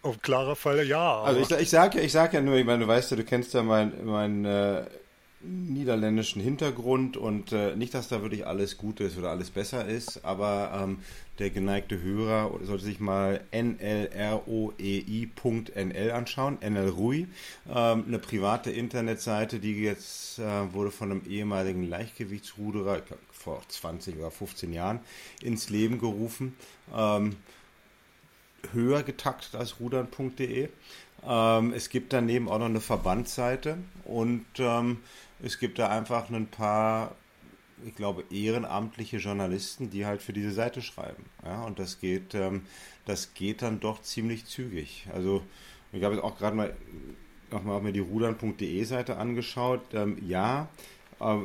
auf 0.03 0.23
klarer 0.23 0.57
Fall 0.57 0.87
ja. 0.87 1.21
Also 1.23 1.41
ich, 1.41 1.51
ich 1.63 1.71
sage 1.71 1.99
ja, 1.99 2.05
ich 2.05 2.13
sag 2.13 2.33
ja 2.33 2.41
nur, 2.41 2.57
ich 2.57 2.65
meine, 2.65 2.85
du 2.85 2.89
weißt 2.89 3.11
ja, 3.11 3.17
du 3.17 3.25
kennst 3.25 3.53
ja 3.55 3.63
mein, 3.63 4.05
mein, 4.05 4.45
äh, 4.45 4.85
niederländischen 5.43 6.41
Hintergrund 6.41 7.17
und 7.17 7.53
äh, 7.53 7.75
nicht, 7.75 7.95
dass 7.95 8.09
da 8.09 8.23
wirklich 8.23 8.47
alles 8.47 8.79
gut 8.79 9.01
ist 9.01 9.19
oder 9.19 9.31
alles 9.31 9.51
besser 9.51 9.87
ist, 9.87 10.25
aber 10.25 10.81
ähm, 10.83 10.99
der 11.43 11.51
geneigte 11.51 12.01
Hörer 12.01 12.57
sollte 12.63 12.85
sich 12.85 13.01
mal 13.01 13.41
nlroei.nl 13.51 14.71
anschauen, 16.13 16.59
nlrui, 16.61 17.27
ähm, 17.69 18.05
eine 18.07 18.21
private 18.21 18.71
Internetseite, 18.71 19.59
die 19.59 19.83
jetzt 19.83 20.39
äh, 20.39 20.73
wurde 20.73 20.93
von 20.93 21.11
einem 21.11 21.23
ehemaligen 21.29 21.83
Leichtgewichtsruderer 21.89 23.01
glaub, 23.01 23.19
vor 23.33 23.61
20 23.67 24.19
oder 24.19 24.31
15 24.31 24.73
Jahren 24.73 25.01
ins 25.43 25.69
Leben 25.69 25.99
gerufen. 25.99 26.55
Ähm, 26.97 27.35
höher 28.73 29.03
getaktet 29.03 29.57
als 29.57 29.81
rudern.de. 29.81 30.69
Ähm, 31.27 31.73
es 31.73 31.89
gibt 31.89 32.13
daneben 32.13 32.49
auch 32.49 32.61
noch 32.61 32.67
eine 32.67 32.81
Verbandsseite 32.81 33.79
und 34.05 34.47
ähm, 34.59 34.99
es 35.43 35.59
gibt 35.59 35.81
da 35.81 35.89
einfach 35.89 36.31
ein 36.31 36.47
paar, 36.47 37.17
ich 37.87 37.95
glaube, 37.95 38.25
ehrenamtliche 38.31 39.19
Journalisten, 39.19 39.91
die 39.91 40.07
halt 40.07 40.23
für 40.23 40.33
diese 40.33 40.53
Seite 40.53 40.83
schreiben. 40.83 41.25
Ja, 41.45 41.65
und 41.65 41.79
das 41.79 42.01
geht, 42.01 42.35
ähm, 42.35 42.63
das 43.07 43.35
geht 43.35 43.63
dann 43.63 43.81
doch 43.81 44.03
ziemlich 44.03 44.47
zügig. 44.47 45.07
Also 45.13 45.43
ich 45.93 46.03
habe 46.03 46.15
jetzt 46.15 46.25
auch 46.25 46.39
gerade 46.39 46.57
mal 46.57 46.77
nochmal 47.51 47.81
mir 47.83 47.93
die 47.93 48.01
rudern.de 48.01 48.85
Seite 48.85 49.17
angeschaut. 49.17 49.83
Ähm, 49.93 50.19
ja, 50.27 50.69
äh, 51.21 51.39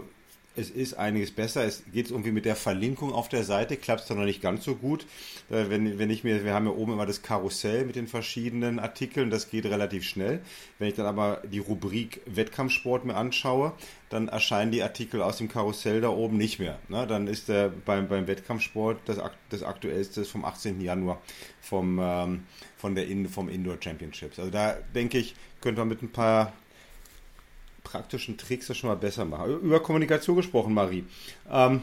es 0.57 0.69
ist 0.69 0.95
einiges 0.95 1.31
besser. 1.31 1.63
Es 1.63 1.83
geht 1.93 2.09
irgendwie 2.09 2.31
mit 2.31 2.45
der 2.45 2.55
Verlinkung 2.55 3.13
auf 3.13 3.29
der 3.29 3.43
Seite, 3.43 3.77
klappt 3.77 4.01
es 4.01 4.07
dann 4.07 4.17
noch 4.17 4.25
nicht 4.25 4.41
ganz 4.41 4.63
so 4.63 4.75
gut. 4.75 5.05
Äh, 5.49 5.69
wenn, 5.69 5.99
wenn 5.99 6.09
ich 6.09 6.23
mir, 6.23 6.43
wir 6.43 6.53
haben 6.53 6.65
ja 6.65 6.71
oben 6.71 6.93
immer 6.93 7.05
das 7.05 7.21
Karussell 7.21 7.85
mit 7.85 7.95
den 7.95 8.07
verschiedenen 8.07 8.79
Artikeln, 8.79 9.29
das 9.29 9.49
geht 9.49 9.65
relativ 9.65 10.03
schnell. 10.03 10.41
Wenn 10.79 10.89
ich 10.89 10.95
dann 10.95 11.05
aber 11.05 11.41
die 11.51 11.59
Rubrik 11.59 12.21
Wettkampfsport 12.25 13.05
mir 13.05 13.15
anschaue, 13.15 13.73
dann 14.09 14.27
erscheinen 14.27 14.71
die 14.71 14.81
Artikel 14.81 15.21
aus 15.21 15.37
dem 15.37 15.49
Karussell 15.49 16.01
da 16.01 16.09
oben 16.09 16.37
nicht 16.37 16.59
mehr. 16.59 16.79
Ne? 16.87 17.05
Dann 17.07 17.27
ist 17.27 17.49
der 17.49 17.69
beim, 17.69 18.07
beim 18.07 18.27
Wettkampfsport 18.27 18.99
das, 19.05 19.19
das 19.49 19.63
aktuellste 19.63 20.25
vom 20.25 20.45
18. 20.45 20.81
Januar 20.81 21.21
vom, 21.61 21.99
ähm, 22.01 22.43
von 22.77 22.95
der 22.95 23.07
In, 23.07 23.27
vom 23.27 23.49
Indoor 23.49 23.77
Championships. 23.79 24.39
Also 24.39 24.51
da 24.51 24.77
denke 24.95 25.17
ich, 25.17 25.35
könnte 25.61 25.79
man 25.81 25.89
mit 25.89 26.01
ein 26.01 26.11
paar 26.11 26.53
praktischen 27.87 28.37
Tricks 28.37 28.67
das 28.67 28.77
schon 28.77 28.89
mal 28.89 28.95
besser 28.95 29.25
machen. 29.25 29.59
Über 29.61 29.79
Kommunikation 29.79 30.35
gesprochen, 30.35 30.73
Marie. 30.73 31.05
Ähm, 31.49 31.81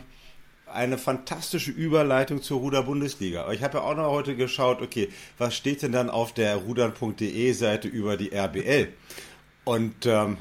eine 0.66 0.99
fantastische 0.99 1.70
Überleitung 1.70 2.42
zur 2.42 2.61
Ruder-Bundesliga. 2.61 3.50
Ich 3.52 3.62
habe 3.62 3.78
ja 3.78 3.84
auch 3.84 3.94
noch 3.94 4.11
heute 4.11 4.37
geschaut, 4.37 4.82
okay, 4.82 5.08
was 5.38 5.54
steht 5.54 5.82
denn 5.82 5.92
dann 5.92 6.11
auf 6.11 6.32
der 6.32 6.56
rudern.de 6.56 7.52
Seite 7.52 7.88
über 7.88 8.16
die 8.16 8.32
RBL? 8.34 8.92
Und 9.64 10.06
ähm, 10.06 10.37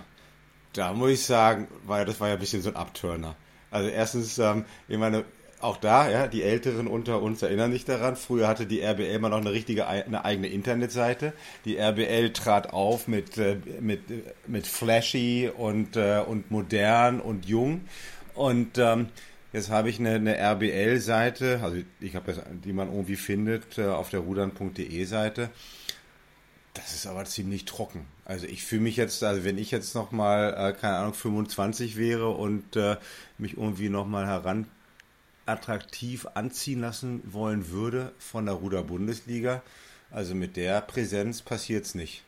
da 0.73 0.93
muss 0.93 1.11
ich 1.11 1.25
sagen, 1.25 1.67
war, 1.85 2.03
das 2.03 2.19
war 2.19 2.29
ja 2.29 2.33
ein 2.33 2.39
bisschen 2.39 2.61
so 2.61 2.69
ein 2.69 2.75
Abturner. 2.75 3.35
Also 3.71 3.89
erstens, 3.89 4.37
ähm, 4.39 4.65
ich 4.87 4.97
meine, 4.97 5.23
auch 5.63 5.77
da, 5.77 6.09
ja, 6.09 6.27
die 6.27 6.43
Älteren 6.43 6.87
unter 6.87 7.21
uns 7.21 7.41
erinnern 7.41 7.71
sich 7.71 7.85
daran. 7.85 8.15
Früher 8.15 8.47
hatte 8.47 8.65
die 8.65 8.81
RBL 8.81 9.17
mal 9.19 9.29
noch 9.29 9.41
eine 9.41 9.51
richtige, 9.51 9.87
eine 9.87 10.25
eigene 10.25 10.47
Internetseite. 10.47 11.33
Die 11.65 11.77
RBL 11.77 12.33
trat 12.33 12.73
auf 12.73 13.07
mit, 13.07 13.37
äh, 13.37 13.57
mit, 13.79 14.01
mit 14.47 14.67
flashy 14.67 15.49
und, 15.55 15.95
äh, 15.95 16.21
und 16.25 16.51
modern 16.51 17.19
und 17.19 17.45
jung. 17.45 17.81
Und 18.35 18.77
ähm, 18.77 19.07
jetzt 19.53 19.69
habe 19.69 19.89
ich 19.89 19.99
eine, 19.99 20.15
eine 20.15 20.37
RBL-Seite, 20.37 21.61
also 21.63 21.77
ich 21.99 22.15
habe 22.15 22.33
die 22.63 22.73
man 22.73 22.89
irgendwie 22.91 23.15
findet 23.15 23.77
äh, 23.77 23.85
auf 23.85 24.09
der 24.09 24.19
rudern.de 24.19 25.05
Seite. 25.05 25.49
Das 26.73 26.93
ist 26.93 27.05
aber 27.05 27.25
ziemlich 27.25 27.65
trocken. 27.65 28.07
Also 28.25 28.47
ich 28.47 28.63
fühle 28.63 28.81
mich 28.81 28.97
jetzt, 28.97 29.23
also 29.23 29.43
wenn 29.43 29.57
ich 29.57 29.69
jetzt 29.69 29.93
nochmal, 29.93 30.53
äh, 30.57 30.73
keine 30.73 30.97
Ahnung, 30.97 31.13
25 31.13 31.97
wäre 31.97 32.29
und 32.29 32.75
äh, 32.75 32.97
mich 33.37 33.57
irgendwie 33.57 33.89
nochmal 33.89 34.25
heran 34.25 34.67
attraktiv 35.45 36.27
anziehen 36.33 36.81
lassen 36.81 37.21
wollen 37.25 37.69
würde 37.69 38.11
von 38.17 38.45
der 38.45 38.55
Ruder-Bundesliga. 38.55 39.61
Also 40.11 40.35
mit 40.35 40.55
der 40.57 40.81
Präsenz 40.81 41.41
passiert 41.41 41.85
es 41.85 41.95
nicht. 41.95 42.23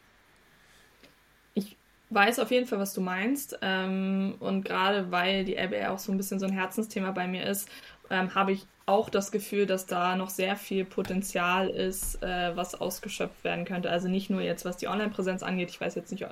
Ich 1.54 1.78
weiß 2.10 2.40
auf 2.40 2.52
jeden 2.52 2.68
Fall, 2.68 2.80
was 2.80 2.94
du 2.94 3.02
meinst. 3.02 3.58
Ähm, 3.62 4.36
und 4.40 4.66
gerade 4.66 5.12
weil 5.12 5.46
die 5.46 5.56
RBR 5.56 5.94
auch 5.94 6.00
so 6.00 6.12
ein 6.12 6.18
bisschen 6.18 6.40
so 6.40 6.46
ein 6.46 6.52
Herzensthema 6.52 7.12
bei 7.12 7.28
mir 7.28 7.46
ist, 7.46 7.70
ähm, 8.10 8.34
habe 8.36 8.54
ich 8.54 8.66
auch 8.86 9.10
das 9.10 9.32
Gefühl, 9.32 9.66
dass 9.66 9.86
da 9.86 10.16
noch 10.16 10.30
sehr 10.30 10.56
viel 10.56 10.86
Potenzial 10.86 11.70
ist, 11.70 12.22
äh, 12.22 12.56
was 12.56 12.76
ausgeschöpft 12.76 13.44
werden 13.44 13.66
könnte. 13.66 13.90
Also 13.90 14.08
nicht 14.08 14.30
nur 14.30 14.42
jetzt, 14.42 14.66
was 14.66 14.78
die 14.78 14.88
Online-Präsenz 14.88 15.42
angeht. 15.42 15.70
Ich 15.70 15.82
weiß 15.82 15.96
jetzt 15.96 16.12
nicht, 16.12 16.26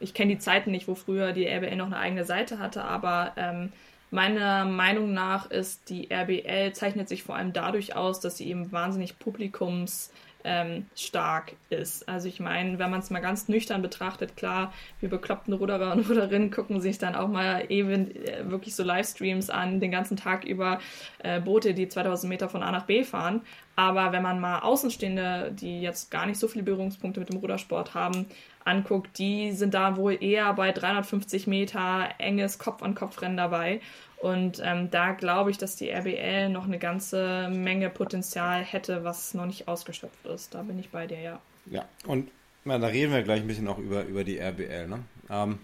ich 0.00 0.12
kenne 0.14 0.34
die 0.34 0.38
Zeiten 0.38 0.70
nicht, 0.70 0.86
wo 0.88 0.94
früher 0.94 1.32
die 1.32 1.46
RBL 1.46 1.76
noch 1.76 1.86
eine 1.86 1.98
eigene 1.98 2.24
Seite 2.24 2.58
hatte, 2.58 2.84
aber 2.84 3.32
ähm, 3.36 3.72
Meiner 4.14 4.64
Meinung 4.64 5.12
nach 5.12 5.50
ist 5.50 5.90
die 5.90 6.08
RBL 6.08 6.72
zeichnet 6.72 7.08
sich 7.08 7.24
vor 7.24 7.34
allem 7.34 7.52
dadurch 7.52 7.96
aus, 7.96 8.20
dass 8.20 8.36
sie 8.36 8.46
eben 8.46 8.70
wahnsinnig 8.70 9.18
publikumsstark 9.18 10.12
ähm, 10.44 11.56
ist. 11.68 12.08
Also 12.08 12.28
ich 12.28 12.38
meine, 12.38 12.78
wenn 12.78 12.92
man 12.92 13.00
es 13.00 13.10
mal 13.10 13.18
ganz 13.18 13.48
nüchtern 13.48 13.82
betrachtet, 13.82 14.36
klar, 14.36 14.72
wir 15.00 15.08
bekloppten 15.08 15.52
Ruderer 15.52 15.94
und 15.94 16.08
Ruderinnen 16.08 16.52
gucken 16.52 16.80
sich 16.80 16.98
dann 16.98 17.16
auch 17.16 17.26
mal 17.26 17.64
eben 17.70 18.14
äh, 18.14 18.48
wirklich 18.48 18.76
so 18.76 18.84
Livestreams 18.84 19.50
an, 19.50 19.80
den 19.80 19.90
ganzen 19.90 20.16
Tag 20.16 20.44
über 20.44 20.78
äh, 21.18 21.40
Boote, 21.40 21.74
die 21.74 21.88
2000 21.88 22.28
Meter 22.30 22.48
von 22.48 22.62
A 22.62 22.70
nach 22.70 22.86
B 22.86 23.02
fahren. 23.02 23.40
Aber 23.74 24.12
wenn 24.12 24.22
man 24.22 24.38
mal 24.38 24.60
Außenstehende, 24.60 25.50
die 25.58 25.82
jetzt 25.82 26.12
gar 26.12 26.26
nicht 26.26 26.38
so 26.38 26.46
viele 26.46 26.62
Berührungspunkte 26.62 27.18
mit 27.18 27.30
dem 27.30 27.38
Rudersport 27.38 27.94
haben, 27.94 28.26
anguckt, 28.64 29.18
die 29.18 29.52
sind 29.52 29.74
da 29.74 29.96
wohl 29.96 30.16
eher 30.22 30.52
bei 30.54 30.72
350 30.72 31.46
Meter 31.46 32.08
enges 32.18 32.58
Kopf-an-Kopf-Rennen 32.58 33.36
dabei. 33.36 33.80
Und 34.24 34.58
ähm, 34.64 34.90
da 34.90 35.12
glaube 35.12 35.50
ich, 35.50 35.58
dass 35.58 35.76
die 35.76 35.90
RBL 35.90 36.48
noch 36.48 36.64
eine 36.64 36.78
ganze 36.78 37.50
Menge 37.50 37.90
Potenzial 37.90 38.64
hätte, 38.64 39.04
was 39.04 39.34
noch 39.34 39.44
nicht 39.44 39.68
ausgeschöpft 39.68 40.24
ist. 40.24 40.54
Da 40.54 40.62
bin 40.62 40.78
ich 40.78 40.88
bei 40.88 41.06
dir, 41.06 41.20
ja. 41.20 41.42
Ja, 41.66 41.86
und 42.06 42.30
na, 42.64 42.78
da 42.78 42.86
reden 42.86 43.12
wir 43.12 43.22
gleich 43.22 43.42
ein 43.42 43.46
bisschen 43.46 43.68
auch 43.68 43.76
über, 43.76 44.02
über 44.06 44.24
die 44.24 44.38
RBL. 44.38 44.88
Ne? 44.88 45.00
Ähm, 45.28 45.58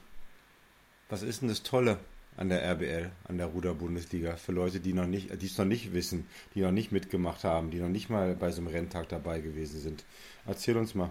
was 1.09 1.23
ist 1.23 1.41
denn 1.41 1.49
das 1.49 1.63
Tolle 1.63 1.97
an 2.37 2.51
der 2.51 2.63
RBL, 2.63 3.11
an 3.29 3.39
der 3.39 3.47
Ruder-Bundesliga, 3.47 4.37
für 4.37 4.53
Leute, 4.53 4.79
die 4.79 4.93
noch 4.93 5.07
nicht, 5.07 5.41
die 5.41 5.47
es 5.47 5.57
noch 5.57 5.65
nicht 5.65 5.95
wissen, 5.95 6.27
die 6.55 6.61
noch 6.61 6.71
nicht 6.71 6.93
mitgemacht 6.93 7.45
haben, 7.45 7.71
die 7.71 7.81
noch 7.81 7.89
nicht 7.89 8.11
mal 8.11 8.35
bei 8.35 8.51
so 8.51 8.61
einem 8.61 8.69
Renntag 8.69 9.09
dabei 9.09 9.41
gewesen 9.41 9.81
sind? 9.81 10.05
Erzähl 10.47 10.77
uns 10.77 10.95
mal. 10.95 11.09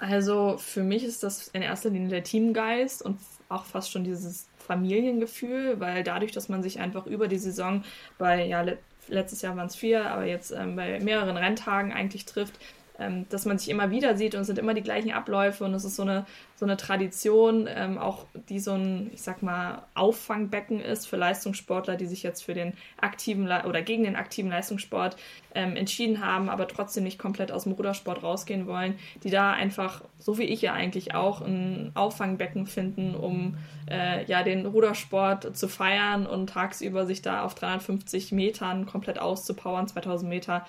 Also 0.00 0.58
für 0.58 0.82
mich 0.82 1.04
ist 1.04 1.22
das 1.22 1.46
in 1.46 1.62
erster 1.62 1.90
Linie 1.90 2.08
der 2.08 2.24
Teamgeist 2.24 3.02
und 3.02 3.20
auch 3.48 3.66
fast 3.66 3.92
schon 3.92 4.02
dieses 4.02 4.48
Familiengefühl, 4.66 5.80
weil 5.80 6.02
dadurch, 6.02 6.32
dass 6.32 6.48
man 6.48 6.62
sich 6.62 6.80
einfach 6.80 7.06
über 7.06 7.28
die 7.28 7.38
Saison 7.38 7.84
bei, 8.18 8.44
ja, 8.44 8.64
letztes 9.08 9.42
Jahr 9.42 9.56
waren 9.56 9.66
es 9.66 9.76
vier, 9.76 10.10
aber 10.10 10.24
jetzt 10.24 10.50
ähm, 10.50 10.76
bei 10.76 11.00
mehreren 11.00 11.36
Renntagen 11.36 11.92
eigentlich 11.92 12.24
trifft, 12.24 12.54
ähm, 12.98 13.26
dass 13.28 13.44
man 13.44 13.58
sich 13.58 13.68
immer 13.68 13.90
wieder 13.90 14.16
sieht 14.16 14.34
und 14.34 14.42
es 14.42 14.46
sind 14.46 14.58
immer 14.58 14.74
die 14.74 14.82
gleichen 14.82 15.12
Abläufe 15.12 15.64
und 15.64 15.74
es 15.74 15.84
ist 15.84 15.96
so 15.96 16.02
eine, 16.02 16.24
so 16.54 16.64
eine 16.64 16.76
Tradition, 16.76 17.68
ähm, 17.68 17.98
auch 17.98 18.24
die 18.48 18.58
so 18.58 18.72
ein, 18.72 19.10
ich 19.12 19.22
sag 19.22 19.42
mal, 19.42 19.82
Auffangbecken 19.94 20.80
ist 20.80 21.06
für 21.06 21.16
Leistungssportler, 21.16 21.96
die 21.96 22.06
sich 22.06 22.22
jetzt 22.22 22.42
für 22.42 22.54
den 22.54 22.72
aktiven 23.00 23.46
Le 23.46 23.64
oder 23.66 23.82
gegen 23.82 24.04
den 24.04 24.16
aktiven 24.16 24.50
Leistungssport 24.50 25.16
ähm, 25.54 25.76
entschieden 25.76 26.24
haben, 26.24 26.48
aber 26.48 26.68
trotzdem 26.68 27.04
nicht 27.04 27.18
komplett 27.18 27.52
aus 27.52 27.64
dem 27.64 27.72
Rudersport 27.72 28.22
rausgehen 28.22 28.66
wollen, 28.66 28.94
die 29.24 29.30
da 29.30 29.52
einfach, 29.52 30.02
so 30.18 30.38
wie 30.38 30.44
ich 30.44 30.62
ja 30.62 30.72
eigentlich 30.72 31.14
auch, 31.14 31.40
ein 31.40 31.92
Auffangbecken 31.94 32.66
finden, 32.66 33.14
um 33.14 33.56
äh, 33.90 34.24
ja 34.24 34.42
den 34.42 34.66
Rudersport 34.66 35.56
zu 35.56 35.68
feiern 35.68 36.26
und 36.26 36.50
tagsüber 36.50 37.06
sich 37.06 37.22
da 37.22 37.44
auf 37.44 37.54
350 37.54 38.32
Metern 38.32 38.86
komplett 38.86 39.18
auszupowern, 39.18 39.86
2000 39.86 40.28
Meter 40.28 40.66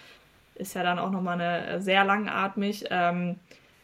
ist 0.58 0.74
ja 0.74 0.84
dann 0.84 1.00
auch 1.00 1.12
nochmal 1.12 1.40
eine 1.40 1.68
äh, 1.68 1.82
sehr 1.82 2.04
langatmig. 2.04 2.86
Ähm, 2.90 3.38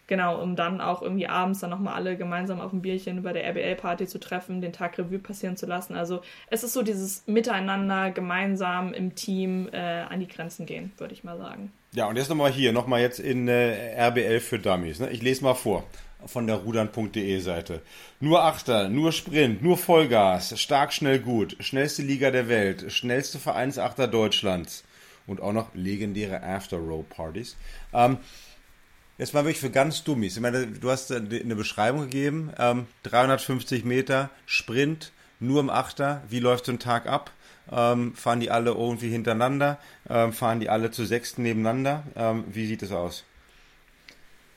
genau, 0.08 0.42
um 0.42 0.56
dann 0.56 0.82
auch 0.82 1.01
irgendwie 1.01 1.27
abends 1.27 1.60
dann 1.60 1.70
nochmal 1.70 1.96
alle 1.96 2.18
gemeinsam 2.18 2.60
auf 2.60 2.74
ein 2.74 2.82
Bierchen 2.82 3.24
bei 3.24 3.34
der 3.34 3.46
RBL-Party 3.50 4.08
zu 4.08 4.20
treffen, 4.20 4.62
den 4.62 4.74
Tag 4.74 4.98
Revue 4.98 5.20
passieren 5.20 5.58
zu 5.58 5.65
lassen. 5.65 5.96
Also 5.96 6.22
es 6.50 6.63
ist 6.63 6.74
so 6.74 6.82
dieses 6.82 7.25
Miteinander, 7.27 8.12
gemeinsam 8.12 8.94
im 8.94 9.15
Team 9.15 9.70
äh, 9.72 9.77
an 9.77 10.20
die 10.20 10.27
Grenzen 10.27 10.65
gehen, 10.65 10.92
würde 10.98 11.13
ich 11.13 11.24
mal 11.24 11.38
sagen. 11.38 11.72
Ja, 11.94 12.08
und 12.08 12.18
jetzt 12.18 12.30
nochmal 12.30 12.51
hier, 12.51 12.74
nochmal 12.74 13.01
jetzt 13.01 13.20
in 13.20 13.48
äh, 13.48 13.96
RBL 14.08 14.39
für 14.39 14.60
Dummies. 14.60 15.00
Ne? 15.00 15.10
Ich 15.12 15.22
lese 15.22 15.44
mal 15.44 15.53
vor 15.53 15.84
von 16.25 16.48
der 16.48 16.56
rudern.de 16.56 17.39
Seite. 17.39 17.82
Nur 18.22 18.44
Achter, 18.44 18.88
nur 18.88 19.12
Sprint, 19.12 19.62
nur 19.62 19.77
Vollgas, 19.77 20.58
stark, 20.60 20.94
schnell, 20.94 21.20
gut, 21.20 21.58
schnellste 21.60 22.01
Liga 22.01 22.32
der 22.32 22.48
Welt, 22.48 22.92
schnellste 22.94 23.39
Vereinsachter 23.39 24.08
Deutschlands 24.08 24.86
und 25.27 25.42
auch 25.42 25.53
noch 25.53 25.74
legendäre 25.74 26.44
After-Row-Partys. 26.44 27.56
Ähm, 27.94 28.18
jetzt 29.18 29.34
mal 29.34 29.46
wirklich 29.46 29.60
für 29.60 29.70
ganz 29.70 30.03
Dummies. 30.03 30.36
Ich 30.36 30.42
meine, 30.42 30.68
du 30.68 30.89
hast 30.89 31.12
eine 31.12 31.56
Beschreibung 31.56 32.01
gegeben. 32.01 32.51
Ähm, 32.58 32.88
350 33.03 33.86
Meter 33.86 34.30
Sprint, 34.46 35.12
nur 35.39 35.60
im 35.60 35.70
Achter. 35.70 36.24
Wie 36.30 36.39
läuft 36.39 36.65
so 36.65 36.72
ein 36.72 36.80
Tag 36.80 37.08
ab? 37.08 37.32
Ähm, 37.72 38.13
fahren 38.15 38.39
die 38.39 38.51
alle 38.51 38.72
irgendwie 38.72 39.10
hintereinander? 39.10 39.80
Ähm, 40.10 40.34
fahren 40.34 40.60
die 40.60 40.70
alle 40.70 40.92
zu 40.92 41.06
sechsten 41.06 41.44
nebeneinander? 41.44 42.03
Ähm, 42.15 42.44
wie 42.50 42.65
sieht 42.65 42.84
es 42.84 42.92
aus? 42.92 43.24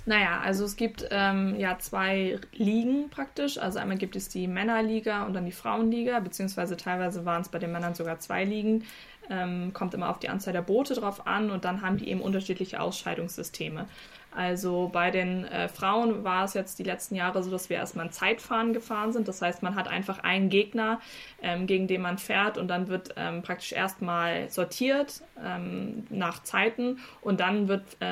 Naja, 0.08 0.38
also 0.40 0.64
es 0.64 0.76
gibt 0.76 1.04
ähm, 1.10 1.56
ja 1.58 1.80
zwei 1.80 2.38
Ligen 2.52 3.10
praktisch. 3.10 3.58
Also 3.58 3.80
einmal 3.80 3.98
gibt 3.98 4.14
es 4.14 4.28
die 4.28 4.46
Männerliga 4.46 5.24
und 5.24 5.34
dann 5.34 5.44
die 5.44 5.52
Frauenliga, 5.52 6.20
beziehungsweise 6.20 6.76
teilweise 6.76 7.24
waren 7.24 7.42
es 7.42 7.48
bei 7.48 7.58
den 7.58 7.72
Männern 7.72 7.96
sogar 7.96 8.20
zwei 8.20 8.44
Ligen. 8.44 8.84
Ähm, 9.28 9.72
kommt 9.72 9.94
immer 9.94 10.10
auf 10.10 10.18
die 10.18 10.28
Anzahl 10.28 10.52
der 10.52 10.62
Boote 10.62 10.94
drauf 10.94 11.26
an 11.26 11.50
und 11.50 11.64
dann 11.64 11.82
haben 11.82 11.96
die 11.96 12.08
eben 12.08 12.20
unterschiedliche 12.20 12.80
Ausscheidungssysteme. 12.80 13.86
Also 14.36 14.90
bei 14.92 15.10
den 15.10 15.46
äh, 15.46 15.68
Frauen 15.68 16.22
war 16.22 16.44
es 16.44 16.52
jetzt 16.52 16.78
die 16.78 16.82
letzten 16.82 17.14
Jahre 17.14 17.42
so, 17.42 17.50
dass 17.50 17.70
wir 17.70 17.78
erstmal 17.78 18.04
ein 18.04 18.12
Zeitfahren 18.12 18.74
gefahren 18.74 19.12
sind. 19.12 19.28
Das 19.28 19.40
heißt, 19.40 19.62
man 19.62 19.74
hat 19.74 19.88
einfach 19.88 20.18
einen 20.18 20.50
Gegner, 20.50 21.00
ähm, 21.40 21.66
gegen 21.66 21.86
den 21.86 22.02
man 22.02 22.18
fährt 22.18 22.58
und 22.58 22.68
dann 22.68 22.88
wird 22.88 23.14
ähm, 23.16 23.40
praktisch 23.40 23.72
erstmal 23.72 24.50
sortiert 24.50 25.22
ähm, 25.42 26.06
nach 26.10 26.42
Zeiten 26.42 26.98
und 27.22 27.40
dann 27.40 27.68
wird, 27.68 27.82
äh, 28.00 28.04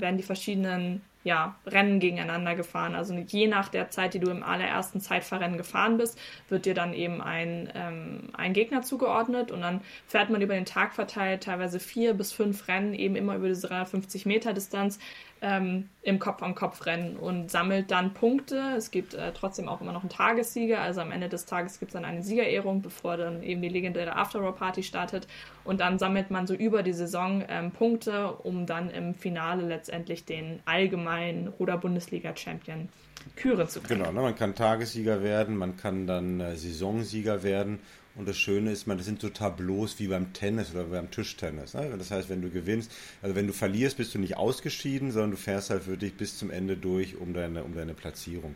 werden 0.00 0.16
die 0.16 0.22
verschiedenen 0.22 1.02
ja, 1.24 1.56
Rennen 1.66 2.00
gegeneinander 2.00 2.54
gefahren. 2.54 2.94
Also 2.94 3.14
je 3.14 3.48
nach 3.48 3.70
der 3.70 3.90
Zeit, 3.90 4.12
die 4.12 4.20
du 4.20 4.30
im 4.30 4.42
allerersten 4.42 5.00
Zeitfahrrennen 5.00 5.56
gefahren 5.56 5.96
bist, 5.96 6.18
wird 6.50 6.66
dir 6.66 6.74
dann 6.74 6.92
eben 6.92 7.22
ein, 7.22 7.72
ähm, 7.74 8.28
ein 8.34 8.52
Gegner 8.52 8.82
zugeordnet 8.82 9.50
und 9.50 9.62
dann 9.62 9.80
fährt 10.06 10.28
man 10.28 10.42
über 10.42 10.54
den 10.54 10.66
Tag 10.66 10.94
verteilt 10.94 11.44
teilweise 11.44 11.80
vier 11.80 12.12
bis 12.12 12.32
fünf 12.32 12.68
Rennen 12.68 12.92
eben 12.92 13.16
immer 13.16 13.36
über 13.36 13.48
diese 13.48 13.66
350 13.66 14.26
Meter 14.26 14.52
Distanz 14.52 14.98
ähm, 15.44 15.90
im 16.00 16.18
Kopf-an-Kopf-Rennen 16.18 17.16
und 17.16 17.50
sammelt 17.50 17.90
dann 17.90 18.14
Punkte. 18.14 18.74
Es 18.76 18.90
gibt 18.90 19.12
äh, 19.12 19.32
trotzdem 19.32 19.68
auch 19.68 19.82
immer 19.82 19.92
noch 19.92 20.00
einen 20.00 20.08
Tagessieger, 20.08 20.80
also 20.80 21.02
am 21.02 21.12
Ende 21.12 21.28
des 21.28 21.44
Tages 21.44 21.78
gibt 21.78 21.90
es 21.90 21.92
dann 21.92 22.06
eine 22.06 22.22
Siegerehrung, 22.22 22.80
bevor 22.80 23.18
dann 23.18 23.42
eben 23.42 23.60
die 23.60 23.68
legendäre 23.68 24.16
Afterworld-Party 24.16 24.82
startet. 24.82 25.28
Und 25.64 25.80
dann 25.80 25.98
sammelt 25.98 26.30
man 26.30 26.46
so 26.46 26.54
über 26.54 26.82
die 26.82 26.94
Saison 26.94 27.44
ähm, 27.48 27.72
Punkte, 27.72 28.32
um 28.32 28.64
dann 28.64 28.88
im 28.88 29.14
Finale 29.14 29.66
letztendlich 29.66 30.24
den 30.24 30.60
allgemeinen 30.64 31.48
Ruder-Bundesliga-Champion 31.48 32.88
küren 33.36 33.68
zu 33.68 33.80
können. 33.80 34.00
Genau, 34.00 34.12
ne, 34.12 34.20
man 34.22 34.34
kann 34.34 34.54
Tagessieger 34.54 35.22
werden, 35.22 35.56
man 35.56 35.76
kann 35.76 36.06
dann 36.06 36.40
äh, 36.40 36.56
Saisonsieger 36.56 37.42
werden 37.42 37.80
und 38.16 38.28
das 38.28 38.38
Schöne 38.38 38.70
ist, 38.70 38.86
man, 38.86 38.96
das 38.96 39.06
sind 39.06 39.20
so 39.20 39.28
Tableaus 39.28 39.98
wie 39.98 40.06
beim 40.06 40.32
Tennis 40.32 40.72
oder 40.72 40.84
beim 40.84 41.10
Tischtennis. 41.10 41.74
Ne? 41.74 41.94
Das 41.98 42.10
heißt, 42.10 42.28
wenn 42.28 42.42
du 42.42 42.50
gewinnst, 42.50 42.92
also 43.22 43.34
wenn 43.34 43.46
du 43.46 43.52
verlierst, 43.52 43.96
bist 43.96 44.14
du 44.14 44.18
nicht 44.18 44.36
ausgeschieden, 44.36 45.10
sondern 45.10 45.32
du 45.32 45.36
fährst 45.36 45.70
halt 45.70 45.82
für 45.82 45.96
dich 45.96 46.14
bis 46.14 46.38
zum 46.38 46.50
Ende 46.50 46.76
durch 46.76 47.16
um 47.16 47.34
deine, 47.34 47.64
um 47.64 47.74
deine 47.74 47.94
Platzierung. 47.94 48.54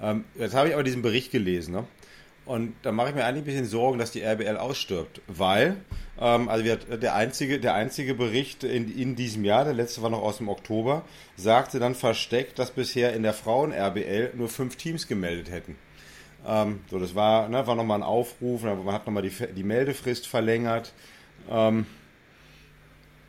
Ähm, 0.00 0.24
jetzt 0.38 0.54
habe 0.54 0.68
ich 0.68 0.74
aber 0.74 0.84
diesen 0.84 1.02
Bericht 1.02 1.32
gelesen. 1.32 1.72
Ne? 1.72 1.84
Und 2.44 2.74
da 2.82 2.92
mache 2.92 3.08
ich 3.08 3.14
mir 3.16 3.24
eigentlich 3.24 3.42
ein 3.42 3.46
bisschen 3.46 3.66
Sorgen, 3.66 3.98
dass 3.98 4.12
die 4.12 4.22
RBL 4.22 4.56
ausstirbt, 4.56 5.20
weil, 5.26 5.78
ähm, 6.20 6.48
also 6.48 6.64
wir, 6.64 6.76
der, 6.76 7.16
einzige, 7.16 7.58
der 7.58 7.74
einzige 7.74 8.14
Bericht 8.14 8.62
in, 8.62 8.96
in 8.96 9.16
diesem 9.16 9.44
Jahr, 9.44 9.64
der 9.64 9.74
letzte 9.74 10.00
war 10.02 10.10
noch 10.10 10.22
aus 10.22 10.36
dem 10.36 10.48
Oktober, 10.48 11.04
sagte 11.36 11.80
dann 11.80 11.96
versteckt, 11.96 12.60
dass 12.60 12.70
bisher 12.70 13.14
in 13.14 13.24
der 13.24 13.32
Frauen-RBL 13.32 14.34
nur 14.36 14.48
fünf 14.48 14.76
Teams 14.76 15.08
gemeldet 15.08 15.50
hätten. 15.50 15.76
Ähm, 16.46 16.80
so, 16.90 16.98
das 16.98 17.14
war, 17.14 17.48
ne, 17.48 17.66
war 17.66 17.74
nochmal 17.74 17.98
ein 17.98 18.04
Aufruf, 18.04 18.62
man 18.62 18.92
hat 18.92 19.06
nochmal 19.06 19.22
die, 19.22 19.32
die 19.54 19.64
Meldefrist 19.64 20.26
verlängert. 20.26 20.92
Ähm, 21.50 21.86